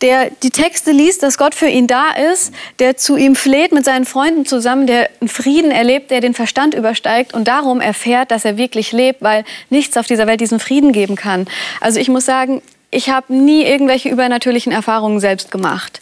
der 0.03 0.31
die 0.43 0.51
Texte 0.51 0.93
liest, 0.93 1.23
dass 1.23 1.39
Gott 1.39 1.55
für 1.55 1.69
ihn 1.69 1.87
da 1.87 2.11
ist, 2.33 2.53
der 2.79 2.97
zu 2.97 3.17
ihm 3.17 3.35
fleht 3.35 3.73
mit 3.73 3.85
seinen 3.85 4.05
Freunden 4.05 4.45
zusammen, 4.45 4.87
der 4.87 5.09
einen 5.21 5.29
Frieden 5.29 5.71
erlebt, 5.71 6.11
der 6.11 6.21
den 6.21 6.35
Verstand 6.35 6.75
übersteigt 6.75 7.35
und 7.35 7.49
darum 7.49 7.81
erfährt, 7.81 8.31
dass 8.31 8.45
er 8.45 8.57
wirklich 8.57 8.93
lebt, 8.93 9.23
weil 9.23 9.45
nichts 9.71 9.97
auf 9.97 10.07
dieser 10.07 10.27
Welt 10.27 10.41
diesen 10.41 10.61
Frieden 10.61 10.93
geben 10.93 11.17
kann. 11.17 11.47
Also 11.81 11.99
ich 11.99 12.09
muss 12.09 12.27
sagen, 12.27 12.63
ich 12.91 13.11
habe 13.11 13.35
nie 13.35 13.65
irgendwelche 13.65 14.09
übernatürlichen 14.09 14.73
Erfahrungen 14.73 15.21
selbst 15.21 15.51
gemacht. 15.51 16.01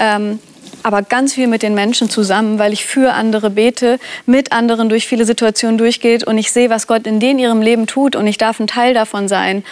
Ähm, 0.00 0.38
aber 0.84 1.00
ganz 1.00 1.32
viel 1.32 1.46
mit 1.46 1.62
den 1.62 1.74
Menschen 1.74 2.10
zusammen, 2.10 2.58
weil 2.58 2.74
ich 2.74 2.84
für 2.84 3.14
andere 3.14 3.48
bete, 3.48 3.98
mit 4.26 4.52
anderen 4.52 4.90
durch 4.90 5.06
viele 5.06 5.24
Situationen 5.24 5.78
durchgeht 5.78 6.24
und 6.24 6.36
ich 6.36 6.52
sehe, 6.52 6.68
was 6.68 6.86
Gott 6.86 7.06
in 7.06 7.20
denen 7.20 7.38
ihrem 7.38 7.62
Leben 7.62 7.86
tut 7.86 8.14
und 8.16 8.26
ich 8.26 8.36
darf 8.36 8.60
ein 8.60 8.66
Teil 8.66 8.92
davon 8.92 9.26
sein. 9.26 9.64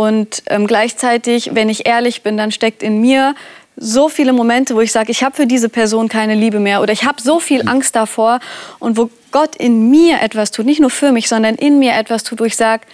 Und 0.00 0.42
ähm, 0.46 0.66
gleichzeitig, 0.66 1.50
wenn 1.52 1.68
ich 1.68 1.86
ehrlich 1.86 2.22
bin, 2.22 2.38
dann 2.38 2.52
steckt 2.52 2.82
in 2.82 3.02
mir 3.02 3.34
so 3.76 4.08
viele 4.08 4.32
Momente, 4.32 4.74
wo 4.74 4.80
ich 4.80 4.92
sage, 4.92 5.10
ich 5.10 5.22
habe 5.22 5.36
für 5.36 5.46
diese 5.46 5.68
Person 5.68 6.08
keine 6.08 6.34
Liebe 6.34 6.58
mehr 6.58 6.80
oder 6.80 6.94
ich 6.94 7.04
habe 7.04 7.20
so 7.20 7.38
viel 7.38 7.68
Angst 7.68 7.94
davor 7.96 8.40
und 8.78 8.96
wo 8.96 9.10
Gott 9.30 9.56
in 9.56 9.90
mir 9.90 10.22
etwas 10.22 10.52
tut, 10.52 10.64
nicht 10.64 10.80
nur 10.80 10.88
für 10.88 11.12
mich, 11.12 11.28
sondern 11.28 11.54
in 11.54 11.78
mir 11.78 11.92
etwas 11.92 12.24
tut, 12.24 12.40
wo 12.40 12.44
ich 12.44 12.56
sage, 12.56 12.84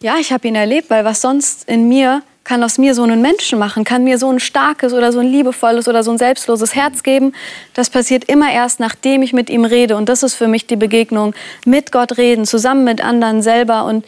ja, 0.00 0.14
ich 0.20 0.32
habe 0.32 0.46
ihn 0.46 0.54
erlebt, 0.54 0.88
weil 0.88 1.04
was 1.04 1.20
sonst 1.20 1.68
in 1.68 1.88
mir 1.88 2.22
kann 2.44 2.62
aus 2.62 2.78
mir 2.78 2.94
so 2.94 3.02
einen 3.02 3.22
Menschen 3.22 3.58
machen, 3.58 3.82
kann 3.82 4.04
mir 4.04 4.18
so 4.18 4.30
ein 4.30 4.38
starkes 4.38 4.92
oder 4.92 5.10
so 5.10 5.18
ein 5.18 5.26
liebevolles 5.26 5.88
oder 5.88 6.04
so 6.04 6.12
ein 6.12 6.18
selbstloses 6.18 6.76
Herz 6.76 7.02
geben. 7.02 7.34
Das 7.74 7.90
passiert 7.90 8.24
immer 8.24 8.52
erst, 8.52 8.78
nachdem 8.78 9.22
ich 9.22 9.32
mit 9.32 9.50
ihm 9.50 9.64
rede. 9.64 9.96
Und 9.96 10.08
das 10.08 10.22
ist 10.22 10.34
für 10.34 10.48
mich 10.48 10.66
die 10.68 10.76
Begegnung. 10.76 11.34
Mit 11.64 11.90
Gott 11.90 12.18
reden, 12.18 12.44
zusammen 12.44 12.84
mit 12.84 13.02
anderen 13.02 13.42
selber. 13.42 13.84
Und 13.84 14.04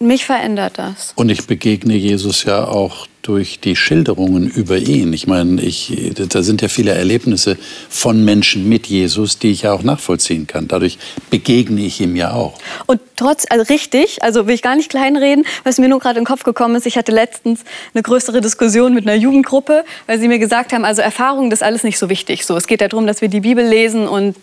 mich 0.00 0.24
verändert 0.24 0.78
das. 0.78 1.12
Und 1.16 1.28
ich 1.28 1.46
begegne 1.46 1.96
Jesus 1.96 2.44
ja 2.44 2.66
auch 2.66 3.06
durch 3.22 3.60
die 3.60 3.76
Schilderungen 3.76 4.48
über 4.48 4.78
ihn. 4.78 5.12
Ich 5.12 5.26
meine, 5.26 5.60
ich, 5.60 6.12
da 6.14 6.42
sind 6.42 6.62
ja 6.62 6.68
viele 6.68 6.92
Erlebnisse 6.92 7.58
von 7.90 8.24
Menschen 8.24 8.68
mit 8.68 8.86
Jesus, 8.86 9.38
die 9.38 9.50
ich 9.50 9.62
ja 9.62 9.72
auch 9.72 9.82
nachvollziehen 9.82 10.46
kann. 10.46 10.66
Dadurch 10.66 10.98
begegne 11.28 11.82
ich 11.82 12.00
ihm 12.00 12.16
ja 12.16 12.32
auch. 12.32 12.58
Und 12.86 13.00
trotz, 13.18 13.44
also 13.50 13.64
richtig, 13.64 14.22
also 14.22 14.46
will 14.46 14.54
ich 14.54 14.62
gar 14.62 14.76
nicht 14.76 14.90
kleinreden, 14.90 15.44
was 15.64 15.78
mir 15.78 15.88
nur 15.88 15.98
gerade 15.98 16.18
in 16.18 16.24
den 16.24 16.28
Kopf 16.28 16.44
gekommen 16.44 16.74
ist, 16.76 16.86
ich 16.86 16.96
hatte 16.96 17.12
letztens 17.12 17.60
eine 17.94 18.02
größere 18.02 18.40
Diskussion 18.40 18.94
mit 18.94 19.06
einer 19.06 19.16
Jugendgruppe, 19.16 19.84
weil 20.06 20.18
sie 20.18 20.28
mir 20.28 20.38
gesagt 20.38 20.72
haben, 20.72 20.84
also 20.84 21.02
Erfahrung, 21.02 21.50
das 21.50 21.60
ist 21.60 21.64
alles 21.64 21.84
nicht 21.84 21.98
so 21.98 22.08
wichtig. 22.08 22.46
So, 22.46 22.56
es 22.56 22.66
geht 22.66 22.80
ja 22.80 22.88
darum, 22.88 23.06
dass 23.06 23.20
wir 23.20 23.28
die 23.28 23.40
Bibel 23.40 23.64
lesen 23.64 24.08
und 24.08 24.36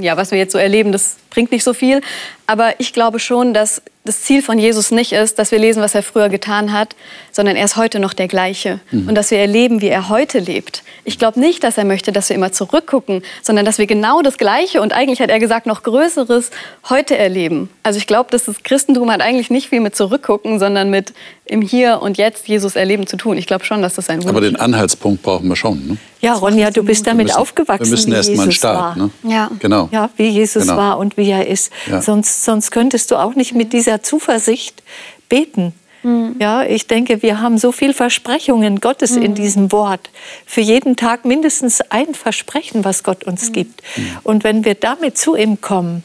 ja, 0.00 0.16
was 0.16 0.30
wir 0.30 0.38
jetzt 0.38 0.52
so 0.52 0.58
erleben, 0.58 0.92
das 0.92 1.16
bringt 1.30 1.50
nicht 1.50 1.64
so 1.64 1.72
viel. 1.72 2.00
Aber 2.46 2.74
ich 2.78 2.92
glaube 2.92 3.20
schon, 3.20 3.54
dass 3.54 3.82
das 4.04 4.22
Ziel 4.22 4.42
von 4.42 4.58
Jesus 4.58 4.90
nicht 4.90 5.12
ist, 5.12 5.38
dass 5.38 5.52
wir 5.52 5.58
lesen, 5.58 5.82
was 5.82 5.94
er 5.94 6.02
früher 6.02 6.30
getan 6.30 6.72
hat, 6.72 6.96
sondern 7.32 7.54
er 7.54 7.64
ist 7.64 7.76
heute 7.76 8.00
noch 8.00 8.14
der 8.14 8.28
gleiche. 8.28 8.80
Mhm. 8.90 9.08
Und 9.08 9.14
dass 9.14 9.30
wir 9.30 9.38
erleben, 9.38 9.82
wie 9.82 9.88
er 9.88 10.08
heute 10.08 10.38
lebt. 10.38 10.82
Ich 11.04 11.18
glaube 11.18 11.38
nicht, 11.38 11.62
dass 11.62 11.76
er 11.76 11.84
möchte, 11.84 12.10
dass 12.10 12.30
wir 12.30 12.36
immer 12.36 12.50
zurückgucken, 12.50 13.22
sondern 13.42 13.66
dass 13.66 13.78
wir 13.78 13.86
genau 13.86 14.22
das 14.22 14.38
Gleiche 14.38 14.80
und 14.80 14.94
eigentlich 14.94 15.20
hat 15.20 15.30
er 15.30 15.38
gesagt, 15.38 15.66
noch 15.66 15.82
Größeres 15.82 16.50
heute 16.88 17.16
erleben. 17.16 17.68
Also 17.82 17.98
ich 17.98 18.06
glaube, 18.10 18.28
dass 18.32 18.46
das 18.46 18.64
Christentum 18.64 19.08
hat 19.08 19.20
eigentlich 19.20 19.50
nicht 19.50 19.68
viel 19.68 19.78
mit 19.78 19.94
zurückgucken, 19.94 20.58
sondern 20.58 20.90
mit 20.90 21.12
im 21.44 21.62
Hier 21.62 22.02
und 22.02 22.18
Jetzt 22.18 22.48
Jesus 22.48 22.74
erleben 22.74 23.06
zu 23.06 23.16
tun. 23.16 23.36
Ich 23.36 23.46
glaube 23.46 23.64
schon, 23.64 23.82
dass 23.82 23.94
das 23.94 24.10
ein 24.10 24.18
Wunsch 24.18 24.28
Aber 24.28 24.40
den 24.40 24.56
Anhaltspunkt 24.56 25.22
brauchen 25.22 25.48
wir 25.48 25.54
schon. 25.54 25.86
Ne? 25.86 25.96
Ja, 26.20 26.34
Ronja, 26.34 26.72
du 26.72 26.82
bist 26.82 27.06
damit 27.06 27.28
wir 27.28 27.34
müssen, 27.34 27.38
aufgewachsen. 27.38 27.84
Wir 27.84 27.90
müssen 27.92 28.12
erst 28.12 28.34
mal 28.34 28.42
einen 28.42 28.52
Start. 28.52 28.96
Ne? 28.96 29.10
Ja. 29.22 29.48
Genau. 29.60 29.88
ja, 29.92 30.10
wie 30.16 30.26
Jesus 30.26 30.64
genau. 30.64 30.76
war 30.76 30.98
und 30.98 31.16
wie 31.16 31.30
er 31.30 31.46
ist. 31.46 31.72
Ja. 31.88 32.02
Sonst, 32.02 32.44
sonst 32.44 32.72
könntest 32.72 33.12
du 33.12 33.16
auch 33.16 33.36
nicht 33.36 33.54
mit 33.54 33.72
dieser 33.72 34.02
Zuversicht 34.02 34.82
beten. 35.28 35.72
Mhm. 36.02 36.34
Ja, 36.40 36.64
ich 36.64 36.88
denke, 36.88 37.22
wir 37.22 37.40
haben 37.40 37.58
so 37.58 37.70
viel 37.70 37.94
Versprechungen 37.94 38.80
Gottes 38.80 39.12
mhm. 39.12 39.22
in 39.22 39.34
diesem 39.36 39.70
Wort. 39.70 40.10
Für 40.46 40.62
jeden 40.62 40.96
Tag 40.96 41.24
mindestens 41.24 41.80
ein 41.90 42.12
Versprechen, 42.14 42.84
was 42.84 43.04
Gott 43.04 43.22
uns 43.22 43.50
mhm. 43.50 43.52
gibt. 43.52 43.82
Und 44.24 44.42
wenn 44.42 44.64
wir 44.64 44.74
damit 44.74 45.16
zu 45.16 45.36
ihm 45.36 45.60
kommen, 45.60 46.02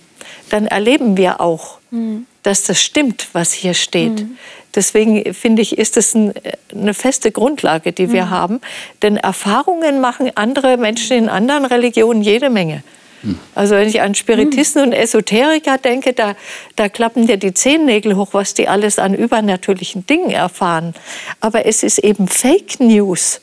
dann 0.49 0.67
erleben 0.67 1.17
wir 1.17 1.41
auch, 1.41 1.79
mhm. 1.91 2.25
dass 2.43 2.63
das 2.63 2.81
stimmt, 2.81 3.27
was 3.33 3.53
hier 3.53 3.73
steht. 3.73 4.21
Mhm. 4.21 4.37
Deswegen 4.75 5.33
finde 5.33 5.61
ich, 5.61 5.77
ist 5.77 5.95
es 5.95 6.13
ein, 6.13 6.33
eine 6.73 6.93
feste 6.93 7.31
Grundlage, 7.31 7.93
die 7.93 8.11
wir 8.11 8.25
mhm. 8.25 8.29
haben. 8.29 8.61
Denn 9.01 9.17
Erfahrungen 9.17 10.01
machen 10.01 10.31
andere 10.35 10.77
Menschen 10.77 11.17
in 11.17 11.29
anderen 11.29 11.65
Religionen 11.65 12.21
jede 12.21 12.49
Menge. 12.49 12.83
Mhm. 13.23 13.39
Also 13.55 13.75
wenn 13.75 13.87
ich 13.87 14.01
an 14.01 14.15
Spiritisten 14.15 14.81
mhm. 14.81 14.87
und 14.89 14.93
Esoteriker 14.93 15.77
denke, 15.77 16.13
da, 16.13 16.35
da 16.75 16.89
klappen 16.89 17.25
dir 17.25 17.37
die 17.37 17.53
Zehennägel 17.53 18.15
hoch, 18.17 18.29
was 18.33 18.53
die 18.53 18.67
alles 18.67 18.99
an 18.99 19.13
übernatürlichen 19.13 20.05
Dingen 20.05 20.31
erfahren. 20.31 20.93
Aber 21.39 21.65
es 21.65 21.81
ist 21.81 21.99
eben 21.99 22.27
Fake 22.27 22.79
News. 22.79 23.41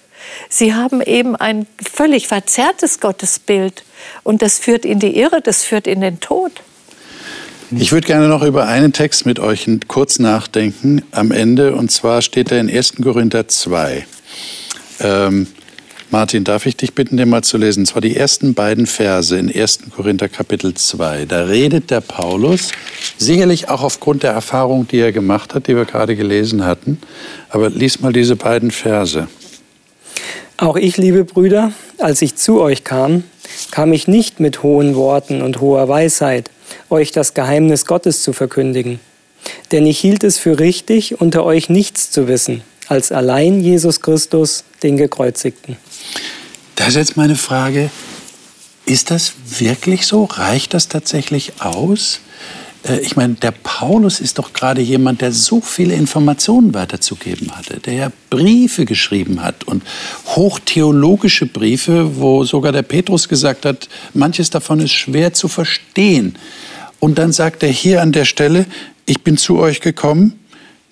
Sie 0.48 0.74
haben 0.74 1.00
eben 1.00 1.34
ein 1.34 1.66
völlig 1.82 2.28
verzerrtes 2.28 3.00
Gottesbild. 3.00 3.84
Und 4.22 4.42
das 4.42 4.59
führt 4.59 4.84
in 4.84 4.98
die 4.98 5.16
Irre, 5.16 5.40
das 5.40 5.64
führt 5.64 5.86
in 5.86 6.00
den 6.00 6.20
Tod. 6.20 6.53
Ich 7.79 7.93
würde 7.93 8.07
gerne 8.07 8.29
noch 8.29 8.43
über 8.43 8.66
einen 8.66 8.93
Text 8.93 9.25
mit 9.25 9.39
euch 9.39 9.66
kurz 9.89 10.18
nachdenken 10.18 11.03
am 11.11 11.31
Ende. 11.31 11.75
Und 11.75 11.91
zwar 11.91 12.20
steht 12.20 12.53
er 12.53 12.61
in 12.61 12.68
1. 12.68 12.97
Korinther 13.03 13.49
2. 13.49 14.05
Ähm, 15.01 15.47
Martin, 16.11 16.45
darf 16.45 16.66
ich 16.66 16.77
dich 16.77 16.93
bitten, 16.93 17.16
den 17.16 17.31
mal 17.31 17.43
zu 17.43 17.57
lesen? 17.57 17.81
Und 17.81 17.87
zwar 17.87 18.03
die 18.03 18.14
ersten 18.14 18.53
beiden 18.53 18.87
Verse 18.87 19.37
in 19.39 19.51
1. 19.51 19.91
Korinther 19.97 20.29
Kapitel 20.29 20.75
2. 20.75 21.25
Da 21.25 21.45
redet 21.45 21.91
der 21.91 22.03
Paulus, 22.03 22.73
sicherlich 23.16 23.70
auch 23.70 23.83
aufgrund 23.83 24.23
der 24.23 24.33
Erfahrung, 24.33 24.87
die 24.87 24.99
er 24.99 25.12
gemacht 25.12 25.55
hat, 25.55 25.66
die 25.66 25.75
wir 25.75 25.87
gerade 25.87 26.14
gelesen 26.14 26.66
hatten. 26.66 26.99
Aber 27.49 27.70
lies 27.70 28.01
mal 28.01 28.12
diese 28.12 28.37
beiden 28.37 28.70
Verse. 28.70 29.29
Auch 30.59 30.77
ich, 30.77 30.99
liebe 30.99 31.25
Brüder, 31.25 31.73
als 31.97 32.20
ich 32.20 32.37
zu 32.37 32.61
euch 32.61 32.85
kam, 32.85 33.25
kam 33.70 33.95
ich 33.95 34.09
nicht 34.09 34.41
mit 34.41 34.62
hohen 34.62 34.95
Worten 34.95 35.41
und 35.41 35.61
hoher 35.61 35.89
Weisheit 35.89 36.51
euch 36.91 37.11
das 37.12 37.35
Geheimnis 37.35 37.87
Gottes 37.87 38.23
zu 38.23 38.33
verkündigen. 38.33 39.01
Denn 39.73 39.87
ich 39.87 39.99
hielt 39.99 40.25
es 40.25 40.39
für 40.39 40.59
richtig, 40.59 41.20
unter 41.20 41.45
euch 41.45 41.68
nichts 41.68 42.11
zu 42.11 42.29
wissen, 42.29 42.62
als 42.89 43.12
allein 43.12 43.61
Jesus 43.61 44.01
Christus, 44.01 44.64
den 44.83 44.97
Gekreuzigten. 44.97 45.77
Da 46.77 46.87
ist 46.87 46.97
jetzt 46.97 47.16
meine 47.16 47.37
Frage, 47.37 47.91
ist 48.87 49.11
das 49.11 49.35
wirklich 49.59 50.07
so? 50.07 50.25
Reicht 50.25 50.75
das 50.75 50.89
tatsächlich 50.89 51.61
aus? 51.61 52.20
Äh, 52.85 53.01
ich 53.01 53.16
meine, 53.16 53.35
der 53.35 53.53
Paulus 53.53 54.20
ist 54.20 54.39
doch 54.39 54.53
gerade 54.53 54.80
jemand, 54.80 55.20
der 55.20 55.33
so 55.33 55.61
viele 55.61 55.95
Informationen 55.95 56.74
weiterzugeben 56.74 57.57
hatte, 57.57 57.80
der 57.80 57.95
ja 57.95 58.12
Briefe 58.30 58.85
geschrieben 58.85 59.43
hat 59.43 59.64
und 59.64 59.83
hochtheologische 60.26 61.47
Briefe, 61.47 62.16
wo 62.16 62.45
sogar 62.45 62.72
der 62.72 62.83
Petrus 62.83 63.28
gesagt 63.28 63.64
hat, 63.64 63.89
manches 64.14 64.51
davon 64.51 64.80
ist 64.80 64.93
schwer 64.93 65.33
zu 65.33 65.49
verstehen. 65.49 66.37
Und 67.01 67.18
dann 67.18 67.33
sagt 67.33 67.62
er 67.62 67.70
hier 67.70 68.03
an 68.03 68.12
der 68.12 68.24
Stelle, 68.24 68.66
ich 69.07 69.22
bin 69.22 69.37
zu 69.37 69.59
euch 69.59 69.80
gekommen, 69.80 70.39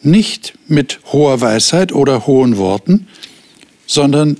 nicht 0.02 0.54
mit 0.66 1.00
hoher 1.12 1.40
Weisheit 1.40 1.92
oder 1.92 2.26
hohen 2.26 2.56
Worten, 2.56 3.06
sondern 3.86 4.38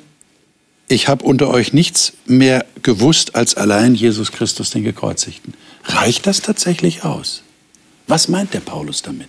ich 0.89 1.07
habe 1.07 1.25
unter 1.25 1.49
euch 1.49 1.73
nichts 1.73 2.15
mehr 2.27 2.67
gewusst 2.83 3.37
als 3.37 3.55
allein 3.55 3.95
Jesus 3.95 4.33
Christus, 4.33 4.71
den 4.71 4.83
Gekreuzigten. 4.83 5.55
Reicht 5.85 6.27
das 6.27 6.43
tatsächlich 6.43 7.05
aus? 7.05 7.43
Was 8.07 8.29
meint 8.29 8.55
der 8.55 8.61
Paulus 8.61 9.03
damit? 9.03 9.29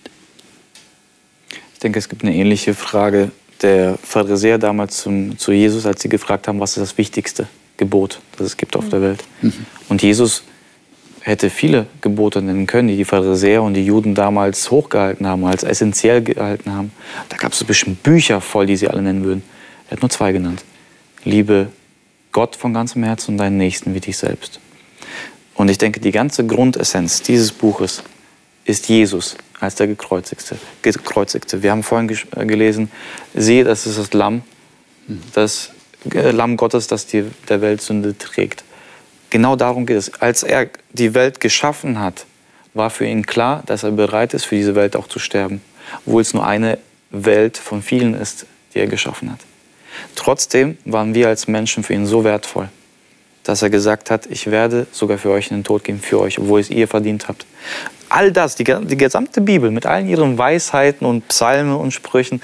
Ich 1.73 1.79
denke, 1.79 1.99
es 1.99 2.09
gibt 2.09 2.23
eine 2.23 2.35
ähnliche 2.35 2.73
Frage 2.73 3.31
der 3.61 3.97
Pharisäer 4.03 4.57
damals 4.57 4.97
zum, 4.97 5.37
zu 5.37 5.51
Jesus, 5.51 5.85
als 5.85 6.01
sie 6.01 6.09
gefragt 6.09 6.47
haben, 6.47 6.59
was 6.59 6.77
ist 6.77 6.81
das 6.81 6.97
wichtigste 6.97 7.47
Gebot, 7.77 8.19
das 8.37 8.47
es 8.47 8.57
gibt 8.57 8.75
auf 8.75 8.89
der 8.89 9.01
Welt. 9.01 9.23
Mhm. 9.41 9.53
Und 9.89 10.01
Jesus 10.01 10.43
hätte 11.21 11.49
viele 11.49 11.85
Gebote 12.01 12.41
nennen 12.41 12.65
können, 12.67 12.87
die 12.87 12.97
die 12.97 13.05
Pharisäer 13.05 13.61
und 13.61 13.75
die 13.75 13.85
Juden 13.85 14.15
damals 14.15 14.71
hochgehalten 14.71 15.27
haben, 15.27 15.45
als 15.45 15.63
essentiell 15.63 16.23
gehalten 16.23 16.71
haben. 16.71 16.91
Da 17.29 17.37
gab 17.37 17.53
es 17.53 17.63
bestimmt 17.63 18.03
Bücher 18.03 18.41
voll, 18.41 18.65
die 18.65 18.77
sie 18.77 18.87
alle 18.87 19.01
nennen 19.01 19.23
würden. 19.23 19.43
Er 19.87 19.97
hat 19.97 20.01
nur 20.01 20.09
zwei 20.09 20.31
genannt. 20.31 20.63
Liebe 21.23 21.67
Gott 22.31 22.55
von 22.55 22.73
ganzem 22.73 23.03
Herzen 23.03 23.31
und 23.31 23.37
deinen 23.37 23.57
Nächsten 23.57 23.93
wie 23.93 23.99
dich 23.99 24.17
selbst. 24.17 24.59
Und 25.61 25.69
ich 25.69 25.77
denke, 25.77 25.99
die 25.99 26.11
ganze 26.11 26.43
Grundessenz 26.43 27.21
dieses 27.21 27.51
Buches 27.51 28.01
ist 28.65 28.89
Jesus 28.89 29.37
als 29.59 29.75
der 29.75 29.85
Gekreuzigte. 29.85 30.57
Gekreuzigte. 30.81 31.61
Wir 31.61 31.69
haben 31.69 31.83
vorhin 31.83 32.09
äh, 32.09 32.45
gelesen, 32.47 32.89
siehe, 33.35 33.63
das 33.63 33.85
ist 33.85 33.99
das 33.99 34.11
Lamm, 34.11 34.41
das 35.35 35.69
äh, 36.15 36.31
Lamm 36.31 36.57
Gottes, 36.57 36.87
das 36.87 37.05
die, 37.05 37.25
der 37.47 37.61
Welt 37.61 37.83
Sünde 37.83 38.17
trägt. 38.17 38.63
Genau 39.29 39.55
darum 39.55 39.85
geht 39.85 39.97
es. 39.97 40.19
Als 40.19 40.41
er 40.41 40.67
die 40.93 41.13
Welt 41.13 41.39
geschaffen 41.39 41.99
hat, 41.99 42.25
war 42.73 42.89
für 42.89 43.05
ihn 43.05 43.27
klar, 43.27 43.61
dass 43.67 43.83
er 43.83 43.91
bereit 43.91 44.33
ist, 44.33 44.45
für 44.45 44.55
diese 44.55 44.73
Welt 44.73 44.95
auch 44.95 45.07
zu 45.07 45.19
sterben, 45.19 45.61
obwohl 46.07 46.23
es 46.23 46.33
nur 46.33 46.43
eine 46.43 46.79
Welt 47.11 47.59
von 47.59 47.83
vielen 47.83 48.15
ist, 48.15 48.47
die 48.73 48.79
er 48.79 48.87
geschaffen 48.87 49.31
hat. 49.31 49.41
Trotzdem 50.15 50.79
waren 50.85 51.13
wir 51.13 51.27
als 51.27 51.47
Menschen 51.47 51.83
für 51.83 51.93
ihn 51.93 52.07
so 52.07 52.23
wertvoll, 52.23 52.69
dass 53.43 53.61
er 53.61 53.69
gesagt 53.69 54.11
hat, 54.11 54.27
ich 54.27 54.49
werde 54.49 54.87
sogar 54.91 55.17
für 55.17 55.31
euch 55.31 55.49
in 55.51 55.57
den 55.57 55.63
Tod 55.63 55.83
gehen, 55.83 55.99
für 55.99 56.19
euch, 56.19 56.39
obwohl 56.39 56.59
es 56.59 56.69
ihr 56.69 56.87
verdient 56.87 57.27
habt. 57.27 57.45
All 58.09 58.31
das, 58.31 58.55
die, 58.55 58.63
die 58.63 58.97
gesamte 58.97 59.41
Bibel 59.41 59.71
mit 59.71 59.85
allen 59.85 60.07
ihren 60.07 60.37
Weisheiten 60.37 61.05
und 61.07 61.27
Psalmen 61.29 61.75
und 61.75 61.91
Sprüchen, 61.91 62.41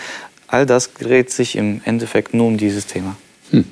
all 0.48 0.66
das 0.66 0.94
dreht 0.94 1.30
sich 1.30 1.56
im 1.56 1.82
Endeffekt 1.86 2.34
nur 2.34 2.48
um 2.48 2.58
dieses 2.58 2.88
Thema. 2.88 3.16
Hm. 3.52 3.66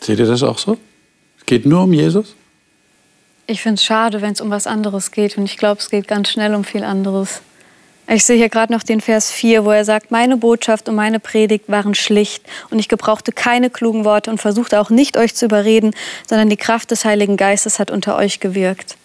Seht 0.00 0.18
ihr 0.18 0.26
das 0.26 0.42
auch 0.42 0.58
so? 0.58 0.76
Geht 1.46 1.64
nur 1.64 1.82
um 1.84 1.92
Jesus? 1.92 2.34
Ich 3.46 3.62
finde 3.62 3.76
es 3.76 3.84
schade, 3.84 4.20
wenn 4.22 4.32
es 4.32 4.40
um 4.40 4.50
was 4.50 4.66
anderes 4.66 5.12
geht. 5.12 5.38
Und 5.38 5.44
ich 5.44 5.56
glaube, 5.56 5.80
es 5.80 5.88
geht 5.88 6.08
ganz 6.08 6.28
schnell 6.28 6.54
um 6.54 6.64
viel 6.64 6.82
anderes. 6.82 7.40
Ich 8.08 8.24
sehe 8.24 8.36
hier 8.36 8.48
gerade 8.48 8.72
noch 8.72 8.82
den 8.82 9.00
Vers 9.00 9.32
4, 9.32 9.64
wo 9.64 9.72
er 9.72 9.84
sagt, 9.84 10.10
meine 10.10 10.36
Botschaft 10.36 10.88
und 10.88 10.94
meine 10.94 11.18
Predigt 11.18 11.68
waren 11.68 11.94
schlicht 11.94 12.44
und 12.70 12.78
ich 12.78 12.88
gebrauchte 12.88 13.32
keine 13.32 13.68
klugen 13.68 14.04
Worte 14.04 14.30
und 14.30 14.38
versuchte 14.38 14.80
auch 14.80 14.90
nicht 14.90 15.16
euch 15.16 15.34
zu 15.34 15.46
überreden, 15.46 15.92
sondern 16.28 16.48
die 16.48 16.56
Kraft 16.56 16.90
des 16.92 17.04
Heiligen 17.04 17.36
Geistes 17.36 17.78
hat 17.78 17.90
unter 17.90 18.16
euch 18.16 18.38
gewirkt. 18.38 18.96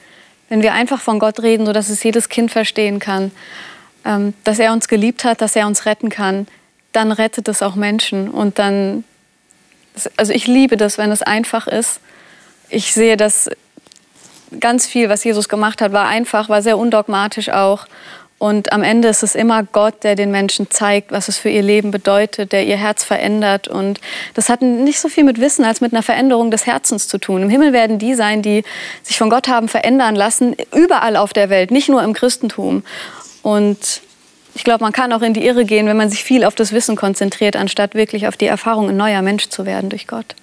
Wenn 0.49 0.61
wir 0.61 0.73
einfach 0.73 1.01
von 1.01 1.17
Gott 1.17 1.41
reden, 1.41 1.65
sodass 1.65 1.89
es 1.89 2.03
jedes 2.03 2.29
Kind 2.29 2.51
verstehen 2.51 2.99
kann, 2.99 3.31
ähm, 4.05 4.33
dass 4.43 4.59
er 4.59 4.71
uns 4.73 4.87
geliebt 4.87 5.23
hat, 5.23 5.41
dass 5.41 5.55
er 5.55 5.65
uns 5.65 5.85
retten 5.85 6.09
kann, 6.09 6.47
dann 6.91 7.11
rettet 7.11 7.47
es 7.47 7.63
auch 7.63 7.75
Menschen. 7.75 8.29
Und 8.29 8.59
dann, 8.59 9.03
also 10.17 10.33
ich 10.33 10.45
liebe 10.45 10.77
das, 10.77 10.97
wenn 10.97 11.11
es 11.11 11.23
einfach 11.23 11.67
ist 11.67 12.01
ich 12.71 12.93
sehe, 12.93 13.17
dass 13.17 13.49
ganz 14.59 14.87
viel, 14.87 15.09
was 15.09 15.23
Jesus 15.23 15.49
gemacht 15.49 15.81
hat, 15.81 15.91
war 15.91 16.07
einfach, 16.07 16.49
war 16.49 16.61
sehr 16.61 16.77
undogmatisch 16.77 17.49
auch. 17.49 17.85
Und 18.41 18.73
am 18.73 18.81
Ende 18.81 19.07
ist 19.07 19.21
es 19.21 19.35
immer 19.35 19.61
Gott, 19.61 20.03
der 20.03 20.15
den 20.15 20.31
Menschen 20.31 20.71
zeigt, 20.71 21.11
was 21.11 21.27
es 21.27 21.37
für 21.37 21.49
ihr 21.49 21.61
Leben 21.61 21.91
bedeutet, 21.91 22.51
der 22.51 22.65
ihr 22.65 22.75
Herz 22.75 23.03
verändert. 23.03 23.67
Und 23.67 24.01
das 24.33 24.49
hat 24.49 24.63
nicht 24.63 24.99
so 24.99 25.09
viel 25.09 25.23
mit 25.23 25.39
Wissen 25.39 25.63
als 25.63 25.79
mit 25.79 25.93
einer 25.93 26.01
Veränderung 26.01 26.49
des 26.49 26.65
Herzens 26.65 27.07
zu 27.07 27.19
tun. 27.19 27.43
Im 27.43 27.51
Himmel 27.51 27.71
werden 27.71 27.99
die 27.99 28.15
sein, 28.15 28.41
die 28.41 28.63
sich 29.03 29.19
von 29.19 29.29
Gott 29.29 29.47
haben 29.47 29.67
verändern 29.67 30.15
lassen, 30.15 30.55
überall 30.75 31.17
auf 31.17 31.33
der 31.33 31.51
Welt, 31.51 31.69
nicht 31.69 31.87
nur 31.87 32.01
im 32.01 32.13
Christentum. 32.13 32.81
Und 33.43 34.01
ich 34.55 34.63
glaube, 34.63 34.83
man 34.83 34.91
kann 34.91 35.13
auch 35.13 35.21
in 35.21 35.35
die 35.35 35.45
Irre 35.45 35.63
gehen, 35.63 35.85
wenn 35.85 35.97
man 35.97 36.09
sich 36.09 36.23
viel 36.23 36.43
auf 36.43 36.55
das 36.55 36.71
Wissen 36.71 36.95
konzentriert, 36.95 37.55
anstatt 37.55 37.93
wirklich 37.93 38.27
auf 38.27 38.37
die 38.37 38.47
Erfahrung, 38.47 38.89
ein 38.89 38.97
neuer 38.97 39.21
Mensch 39.21 39.49
zu 39.49 39.67
werden 39.67 39.91
durch 39.91 40.07
Gott. 40.07 40.33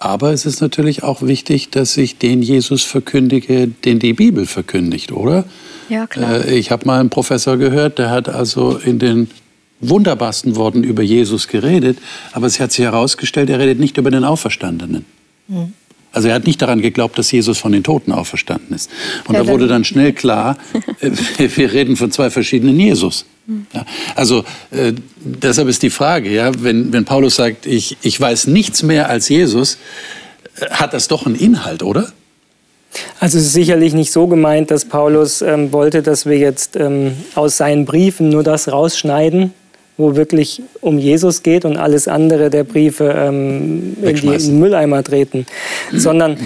Aber 0.00 0.32
es 0.32 0.46
ist 0.46 0.60
natürlich 0.60 1.04
auch 1.04 1.22
wichtig, 1.22 1.70
dass 1.70 1.96
ich 1.96 2.18
den 2.18 2.42
Jesus 2.42 2.82
verkündige, 2.82 3.68
den 3.68 4.00
die 4.00 4.14
Bibel 4.14 4.46
verkündigt, 4.46 5.12
oder? 5.12 5.44
Ja, 5.88 6.06
klar. 6.06 6.44
Äh, 6.44 6.58
ich 6.58 6.70
habe 6.70 6.86
mal 6.86 7.00
einen 7.00 7.10
Professor 7.10 7.56
gehört, 7.56 7.98
der 7.98 8.10
hat 8.10 8.28
also 8.28 8.76
in 8.76 8.98
den 8.98 9.30
wunderbarsten 9.80 10.56
Worten 10.56 10.82
über 10.82 11.02
Jesus 11.02 11.48
geredet, 11.48 11.98
aber 12.32 12.46
es 12.46 12.58
hat 12.60 12.72
sich 12.72 12.84
herausgestellt, 12.84 13.48
er 13.50 13.58
redet 13.58 13.78
nicht 13.78 13.96
über 13.96 14.10
den 14.10 14.24
Auferstandenen. 14.24 15.04
Mhm. 15.46 15.72
Also 16.10 16.28
er 16.28 16.34
hat 16.34 16.46
nicht 16.46 16.60
daran 16.62 16.80
geglaubt, 16.80 17.18
dass 17.18 17.30
Jesus 17.30 17.58
von 17.58 17.70
den 17.70 17.84
Toten 17.84 18.12
auferstanden 18.12 18.74
ist. 18.74 18.90
Und 19.26 19.34
ja, 19.34 19.42
da 19.42 19.48
wurde 19.48 19.68
dann 19.68 19.84
schnell 19.84 20.12
klar, 20.12 20.56
äh, 21.00 21.10
wir 21.54 21.72
reden 21.72 21.96
von 21.96 22.10
zwei 22.10 22.30
verschiedenen 22.30 22.78
Jesus. 22.80 23.26
Mhm. 23.46 23.66
Ja, 23.72 23.84
also 24.14 24.44
äh, 24.70 24.94
deshalb 25.20 25.68
ist 25.68 25.82
die 25.82 25.90
Frage, 25.90 26.30
ja, 26.30 26.50
wenn, 26.62 26.92
wenn 26.92 27.04
Paulus 27.04 27.36
sagt, 27.36 27.66
ich, 27.66 27.98
ich 28.02 28.20
weiß 28.20 28.46
nichts 28.46 28.82
mehr 28.82 29.08
als 29.08 29.28
Jesus, 29.28 29.78
äh, 30.56 30.70
hat 30.70 30.94
das 30.94 31.08
doch 31.08 31.26
einen 31.26 31.36
Inhalt, 31.36 31.82
oder? 31.82 32.10
Also 33.20 33.38
es 33.38 33.46
ist 33.46 33.52
sicherlich 33.52 33.94
nicht 33.94 34.12
so 34.12 34.26
gemeint, 34.26 34.70
dass 34.70 34.84
Paulus 34.84 35.42
ähm, 35.42 35.72
wollte, 35.72 36.02
dass 36.02 36.26
wir 36.26 36.38
jetzt 36.38 36.76
ähm, 36.76 37.12
aus 37.34 37.56
seinen 37.56 37.84
Briefen 37.84 38.30
nur 38.30 38.42
das 38.42 38.70
rausschneiden, 38.70 39.52
wo 39.96 40.16
wirklich 40.16 40.62
um 40.80 40.98
Jesus 40.98 41.42
geht 41.42 41.64
und 41.64 41.76
alles 41.76 42.08
andere 42.08 42.50
der 42.50 42.64
Briefe 42.64 43.14
ähm, 43.16 43.96
in, 44.00 44.16
die, 44.16 44.26
in 44.26 44.38
den 44.38 44.60
Mülleimer 44.60 45.02
treten, 45.02 45.46
sondern 45.92 46.38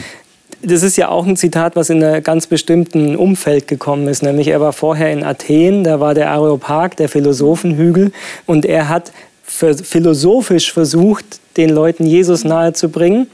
das 0.65 0.83
ist 0.83 0.97
ja 0.97 1.09
auch 1.09 1.27
ein 1.27 1.37
Zitat, 1.37 1.75
was 1.75 1.91
in 1.91 2.03
einem 2.03 2.23
ganz 2.23 2.47
bestimmten 2.47 3.17
Umfeld 3.17 3.67
gekommen 3.67 4.07
ist. 4.07 4.23
Nämlich 4.23 4.49
er 4.49 4.61
war 4.61 4.73
vorher 4.73 5.13
in 5.13 5.25
Athen, 5.25 5.83
da 5.83 5.99
war 5.99 6.15
der 6.15 6.31
Areopag, 6.31 6.97
der 6.97 7.09
Philosophenhügel, 7.09 8.13
und 8.47 8.65
er 8.65 8.89
hat 8.89 9.13
philosophisch 9.43 10.73
versucht, 10.73 11.41
den 11.57 11.71
Leuten 11.71 12.07
Jesus 12.07 12.45
nahezubringen. 12.45 13.29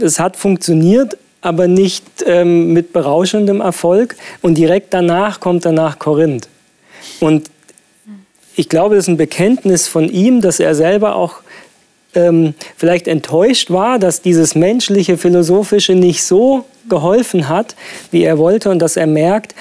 Das 0.00 0.18
hat 0.20 0.36
funktioniert, 0.36 1.18
aber 1.46 1.68
nicht 1.68 2.04
ähm, 2.26 2.72
mit 2.72 2.92
berauschendem 2.92 3.60
Erfolg. 3.60 4.16
Und 4.42 4.58
direkt 4.58 4.92
danach 4.92 5.40
kommt 5.40 5.64
er 5.64 5.72
nach 5.72 5.98
Korinth. 5.98 6.48
Und 7.20 7.50
ich 8.56 8.68
glaube, 8.68 8.96
das 8.96 9.04
ist 9.04 9.08
ein 9.08 9.16
Bekenntnis 9.16 9.86
von 9.86 10.08
ihm, 10.08 10.40
dass 10.40 10.60
er 10.60 10.74
selber 10.74 11.14
auch 11.14 11.36
ähm, 12.14 12.54
vielleicht 12.76 13.06
enttäuscht 13.06 13.70
war, 13.70 13.98
dass 13.98 14.22
dieses 14.22 14.54
menschliche, 14.54 15.18
philosophische 15.18 15.94
nicht 15.94 16.24
so 16.24 16.64
geholfen 16.88 17.48
hat, 17.48 17.76
wie 18.10 18.24
er 18.24 18.38
wollte 18.38 18.70
und 18.70 18.80
dass 18.80 18.96
er 18.96 19.06
merkt, 19.06 19.54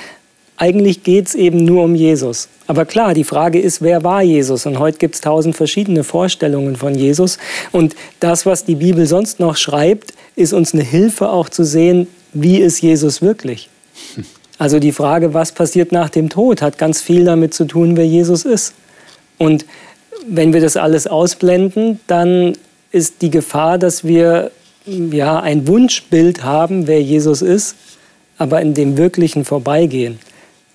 eigentlich 0.58 1.04
geht 1.04 1.28
es 1.28 1.36
eben 1.36 1.66
nur 1.66 1.84
um 1.84 1.96
Jesus. 1.96 2.48
Aber 2.68 2.86
klar, 2.86 3.14
die 3.14 3.24
Frage 3.24 3.60
ist, 3.60 3.82
wer 3.82 4.04
war 4.04 4.22
Jesus? 4.24 4.66
Und 4.66 4.80
heute 4.80 4.98
gibt 4.98 5.16
es 5.16 5.22
tausend 5.22 5.56
verschiedene 5.56 6.04
Vorstellungen 6.04 6.76
von 6.76 6.96
Jesus. 6.96 7.38
Und 7.72 7.96
das, 8.20 8.46
was 8.46 8.66
die 8.66 8.76
Bibel 8.76 9.06
sonst 9.06 9.40
noch 9.40 9.56
schreibt, 9.56 10.14
ist 10.36 10.54
uns 10.54 10.74
eine 10.74 10.84
Hilfe 10.84 11.30
auch 11.30 11.50
zu 11.50 11.64
sehen, 11.64 12.08
wie 12.34 12.58
ist 12.58 12.82
Jesus 12.82 13.22
wirklich. 13.22 13.70
Also 14.58 14.80
die 14.80 14.94
Frage, 14.94 15.34
was 15.34 15.52
passiert 15.52 15.92
nach 15.92 16.10
dem 16.10 16.30
Tod, 16.30 16.62
hat 16.62 16.78
ganz 16.78 17.02
viel 17.02 17.26
damit 17.26 17.54
zu 17.54 17.66
tun, 17.66 17.98
wer 17.98 18.08
Jesus 18.08 18.46
ist. 18.46 18.74
Und 19.38 19.66
wenn 20.26 20.54
wir 20.54 20.62
das 20.62 20.78
alles 20.78 21.08
ausblenden, 21.08 22.00
dann 22.08 22.54
ist 22.90 23.22
die 23.22 23.32
Gefahr, 23.32 23.78
dass 23.78 24.06
wir 24.06 24.52
ja, 24.86 25.42
ein 25.42 25.68
Wunschbild 25.68 26.44
haben, 26.44 26.88
wer 26.88 27.02
Jesus 27.02 27.42
ist, 27.42 27.76
aber 28.38 28.62
in 28.62 28.74
dem 28.74 28.98
Wirklichen 28.98 29.44
vorbeigehen. 29.44 30.20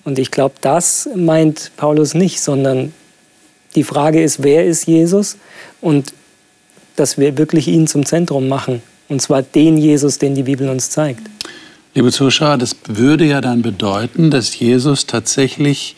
Und 0.03 0.19
ich 0.19 0.31
glaube, 0.31 0.55
das 0.61 1.09
meint 1.15 1.71
Paulus 1.77 2.13
nicht, 2.13 2.41
sondern 2.41 2.93
die 3.75 3.83
Frage 3.83 4.21
ist, 4.21 4.43
wer 4.43 4.65
ist 4.65 4.87
Jesus? 4.87 5.37
Und 5.79 6.13
dass 6.95 7.17
wir 7.17 7.37
wirklich 7.37 7.67
ihn 7.67 7.87
zum 7.87 8.05
Zentrum 8.05 8.47
machen. 8.47 8.81
Und 9.09 9.21
zwar 9.21 9.41
den 9.41 9.77
Jesus, 9.77 10.17
den 10.17 10.35
die 10.35 10.43
Bibel 10.43 10.69
uns 10.69 10.89
zeigt. 10.89 11.21
Liebe 11.93 12.11
Zuschauer, 12.11 12.57
das 12.57 12.75
würde 12.87 13.25
ja 13.25 13.41
dann 13.41 13.61
bedeuten, 13.61 14.31
dass 14.31 14.57
Jesus 14.57 15.05
tatsächlich 15.05 15.95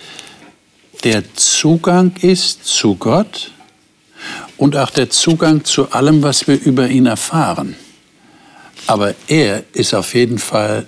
der 1.03 1.23
Zugang 1.35 2.13
ist 2.21 2.65
zu 2.65 2.95
Gott 2.95 3.51
und 4.57 4.75
auch 4.75 4.89
der 4.89 5.09
Zugang 5.09 5.63
zu 5.65 5.91
allem, 5.91 6.23
was 6.23 6.47
wir 6.47 6.59
über 6.59 6.87
ihn 6.87 7.05
erfahren. 7.05 7.75
Aber 8.87 9.13
er 9.27 9.63
ist 9.73 9.93
auf 9.93 10.15
jeden 10.15 10.39
Fall 10.39 10.87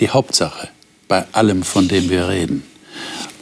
die 0.00 0.10
Hauptsache 0.10 0.68
bei 1.08 1.24
allem, 1.32 1.62
von 1.62 1.88
dem 1.88 2.10
wir 2.10 2.28
reden. 2.28 2.62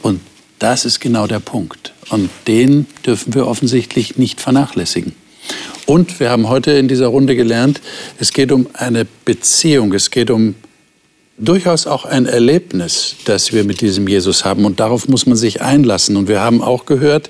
Und 0.01 0.21
das 0.59 0.85
ist 0.85 0.99
genau 0.99 1.27
der 1.27 1.39
Punkt. 1.39 1.93
Und 2.09 2.29
den 2.47 2.85
dürfen 3.05 3.33
wir 3.33 3.47
offensichtlich 3.47 4.17
nicht 4.17 4.41
vernachlässigen. 4.41 5.15
Und 5.85 6.19
wir 6.19 6.29
haben 6.29 6.49
heute 6.49 6.71
in 6.71 6.87
dieser 6.87 7.07
Runde 7.07 7.35
gelernt, 7.35 7.81
es 8.19 8.33
geht 8.33 8.51
um 8.51 8.67
eine 8.73 9.05
Beziehung, 9.25 9.93
es 9.93 10.09
geht 10.09 10.31
um 10.31 10.55
durchaus 11.37 11.85
auch 11.85 12.05
ein 12.05 12.25
Erlebnis, 12.25 13.15
das 13.25 13.53
wir 13.53 13.63
mit 13.63 13.81
diesem 13.81 14.07
Jesus 14.07 14.45
haben. 14.45 14.65
Und 14.65 14.79
darauf 14.79 15.07
muss 15.07 15.25
man 15.25 15.35
sich 15.35 15.61
einlassen. 15.61 16.17
Und 16.17 16.27
wir 16.27 16.41
haben 16.41 16.61
auch 16.61 16.85
gehört, 16.85 17.29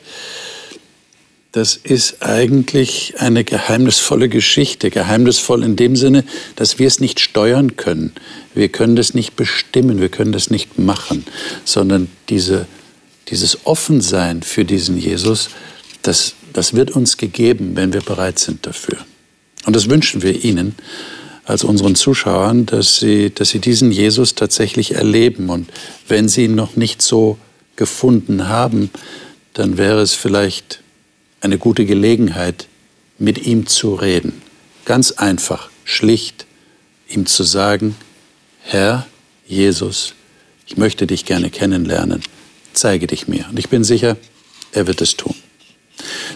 das 1.56 1.78
ist 1.82 2.22
eigentlich 2.22 3.14
eine 3.20 3.46
geheimnisvolle 3.46 4.28
Geschichte. 4.28 4.90
Geheimnisvoll 4.90 5.64
in 5.64 5.78
dem 5.78 5.96
Sinne, 5.96 6.26
dass 6.58 6.80
wir 6.80 6.88
es 6.88 7.00
nicht 7.00 7.22
steuern 7.22 7.78
können. 7.78 8.12
Wir 8.54 8.68
können 8.68 8.98
das 8.98 9.14
nicht 9.14 9.38
bestimmen, 9.38 10.02
wir 10.02 10.10
können 10.10 10.34
das 10.34 10.50
nicht 10.50 10.78
machen, 10.78 11.26
sondern 11.64 12.10
diese, 12.28 12.68
dieses 13.30 13.66
Offensein 13.66 14.44
für 14.44 14.66
diesen 14.66 14.98
Jesus, 14.98 15.48
das, 16.02 16.34
das 16.52 16.74
wird 16.74 16.92
uns 16.92 17.16
gegeben, 17.16 17.72
wenn 17.76 17.94
wir 17.94 18.02
bereit 18.02 18.38
sind 18.38 18.66
dafür. 18.66 18.98
Und 19.66 19.78
das 19.78 19.90
wünschen 19.90 20.24
wir 20.24 20.44
Ihnen 20.44 20.76
als 21.46 21.64
unseren 21.64 21.96
Zuschauern, 21.96 22.66
dass 22.66 22.98
sie, 22.98 23.30
dass 23.34 23.52
sie 23.52 23.60
diesen 23.60 23.94
Jesus 23.94 24.36
tatsächlich 24.36 24.96
erleben. 24.96 25.50
Und 25.50 25.70
wenn 26.10 26.28
sie 26.28 26.46
ihn 26.46 26.56
noch 26.56 26.76
nicht 26.76 27.02
so 27.02 27.38
gefunden 27.78 28.50
haben, 28.50 28.90
dann 29.54 29.78
wäre 29.78 30.02
es 30.02 30.16
vielleicht 30.16 30.82
eine 31.46 31.58
gute 31.58 31.86
Gelegenheit, 31.86 32.68
mit 33.18 33.46
ihm 33.46 33.68
zu 33.68 33.96
reden. 33.96 34.42
Ganz 34.84 35.12
einfach, 35.12 35.70
schlicht, 35.86 36.46
ihm 37.08 37.26
zu 37.26 37.44
sagen, 37.44 37.96
Herr 38.62 39.08
Jesus, 39.46 40.16
ich 40.68 40.76
möchte 40.76 41.08
dich 41.08 41.26
gerne 41.26 41.50
kennenlernen, 41.50 42.22
zeige 42.74 43.08
dich 43.08 43.28
mir. 43.28 43.46
Und 43.50 43.60
ich 43.60 43.70
bin 43.70 43.84
sicher, 43.84 44.18
er 44.72 44.88
wird 44.88 45.02
es 45.02 45.16
tun. 45.16 45.36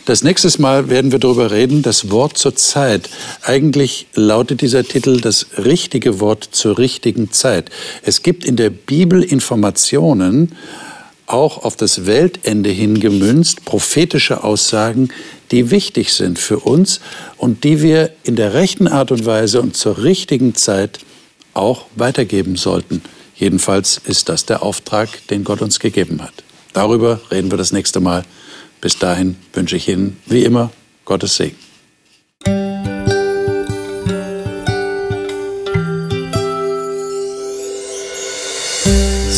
Das 0.06 0.24
nächste 0.24 0.62
Mal 0.62 0.90
werden 0.90 1.12
wir 1.12 1.20
darüber 1.20 1.52
reden, 1.52 1.82
das 1.82 2.12
Wort 2.12 2.38
zur 2.38 2.56
Zeit. 2.56 3.10
Eigentlich 3.42 4.08
lautet 4.14 4.62
dieser 4.62 4.84
Titel 4.84 5.20
das 5.20 5.48
richtige 5.58 6.20
Wort 6.20 6.48
zur 6.52 6.78
richtigen 6.78 7.32
Zeit. 7.32 7.70
Es 8.04 8.24
gibt 8.24 8.46
in 8.46 8.56
der 8.56 8.70
Bibel 8.70 9.22
Informationen, 9.22 10.56
auch 11.30 11.64
auf 11.64 11.76
das 11.76 12.06
Weltende 12.06 12.70
hingemünzt, 12.70 13.66
prophetische 13.66 14.44
Aussagen, 14.44 15.10
die 15.52 15.72
wichtig 15.72 16.14
sind 16.14 16.40
für 16.40 16.60
uns 16.60 17.00
und 17.38 17.64
die 17.64 17.82
wir 17.82 18.12
in 18.24 18.36
der 18.36 18.54
rechten 18.54 18.88
Art 18.88 19.12
und 19.12 19.26
Weise 19.26 19.62
und 19.62 19.76
zur 19.76 20.04
richtigen 20.04 20.56
Zeit 20.56 21.00
auch 21.54 21.86
weitergeben 21.96 22.56
sollten. 22.56 23.02
Jedenfalls 23.36 24.02
ist 24.04 24.30
das 24.30 24.46
der 24.46 24.64
Auftrag, 24.64 25.10
den 25.28 25.44
Gott 25.44 25.62
uns 25.62 25.80
gegeben 25.80 26.22
hat. 26.22 26.34
Darüber 26.74 27.20
reden 27.32 27.52
wir 27.52 27.58
das 27.58 27.72
nächste 27.72 28.00
Mal. 28.00 28.26
Bis 28.82 28.98
dahin 28.98 29.36
wünsche 29.54 29.76
ich 29.76 29.88
Ihnen 29.88 30.18
wie 30.26 30.44
immer 30.44 30.72
Gottes 31.06 31.36
Segen. 31.36 31.56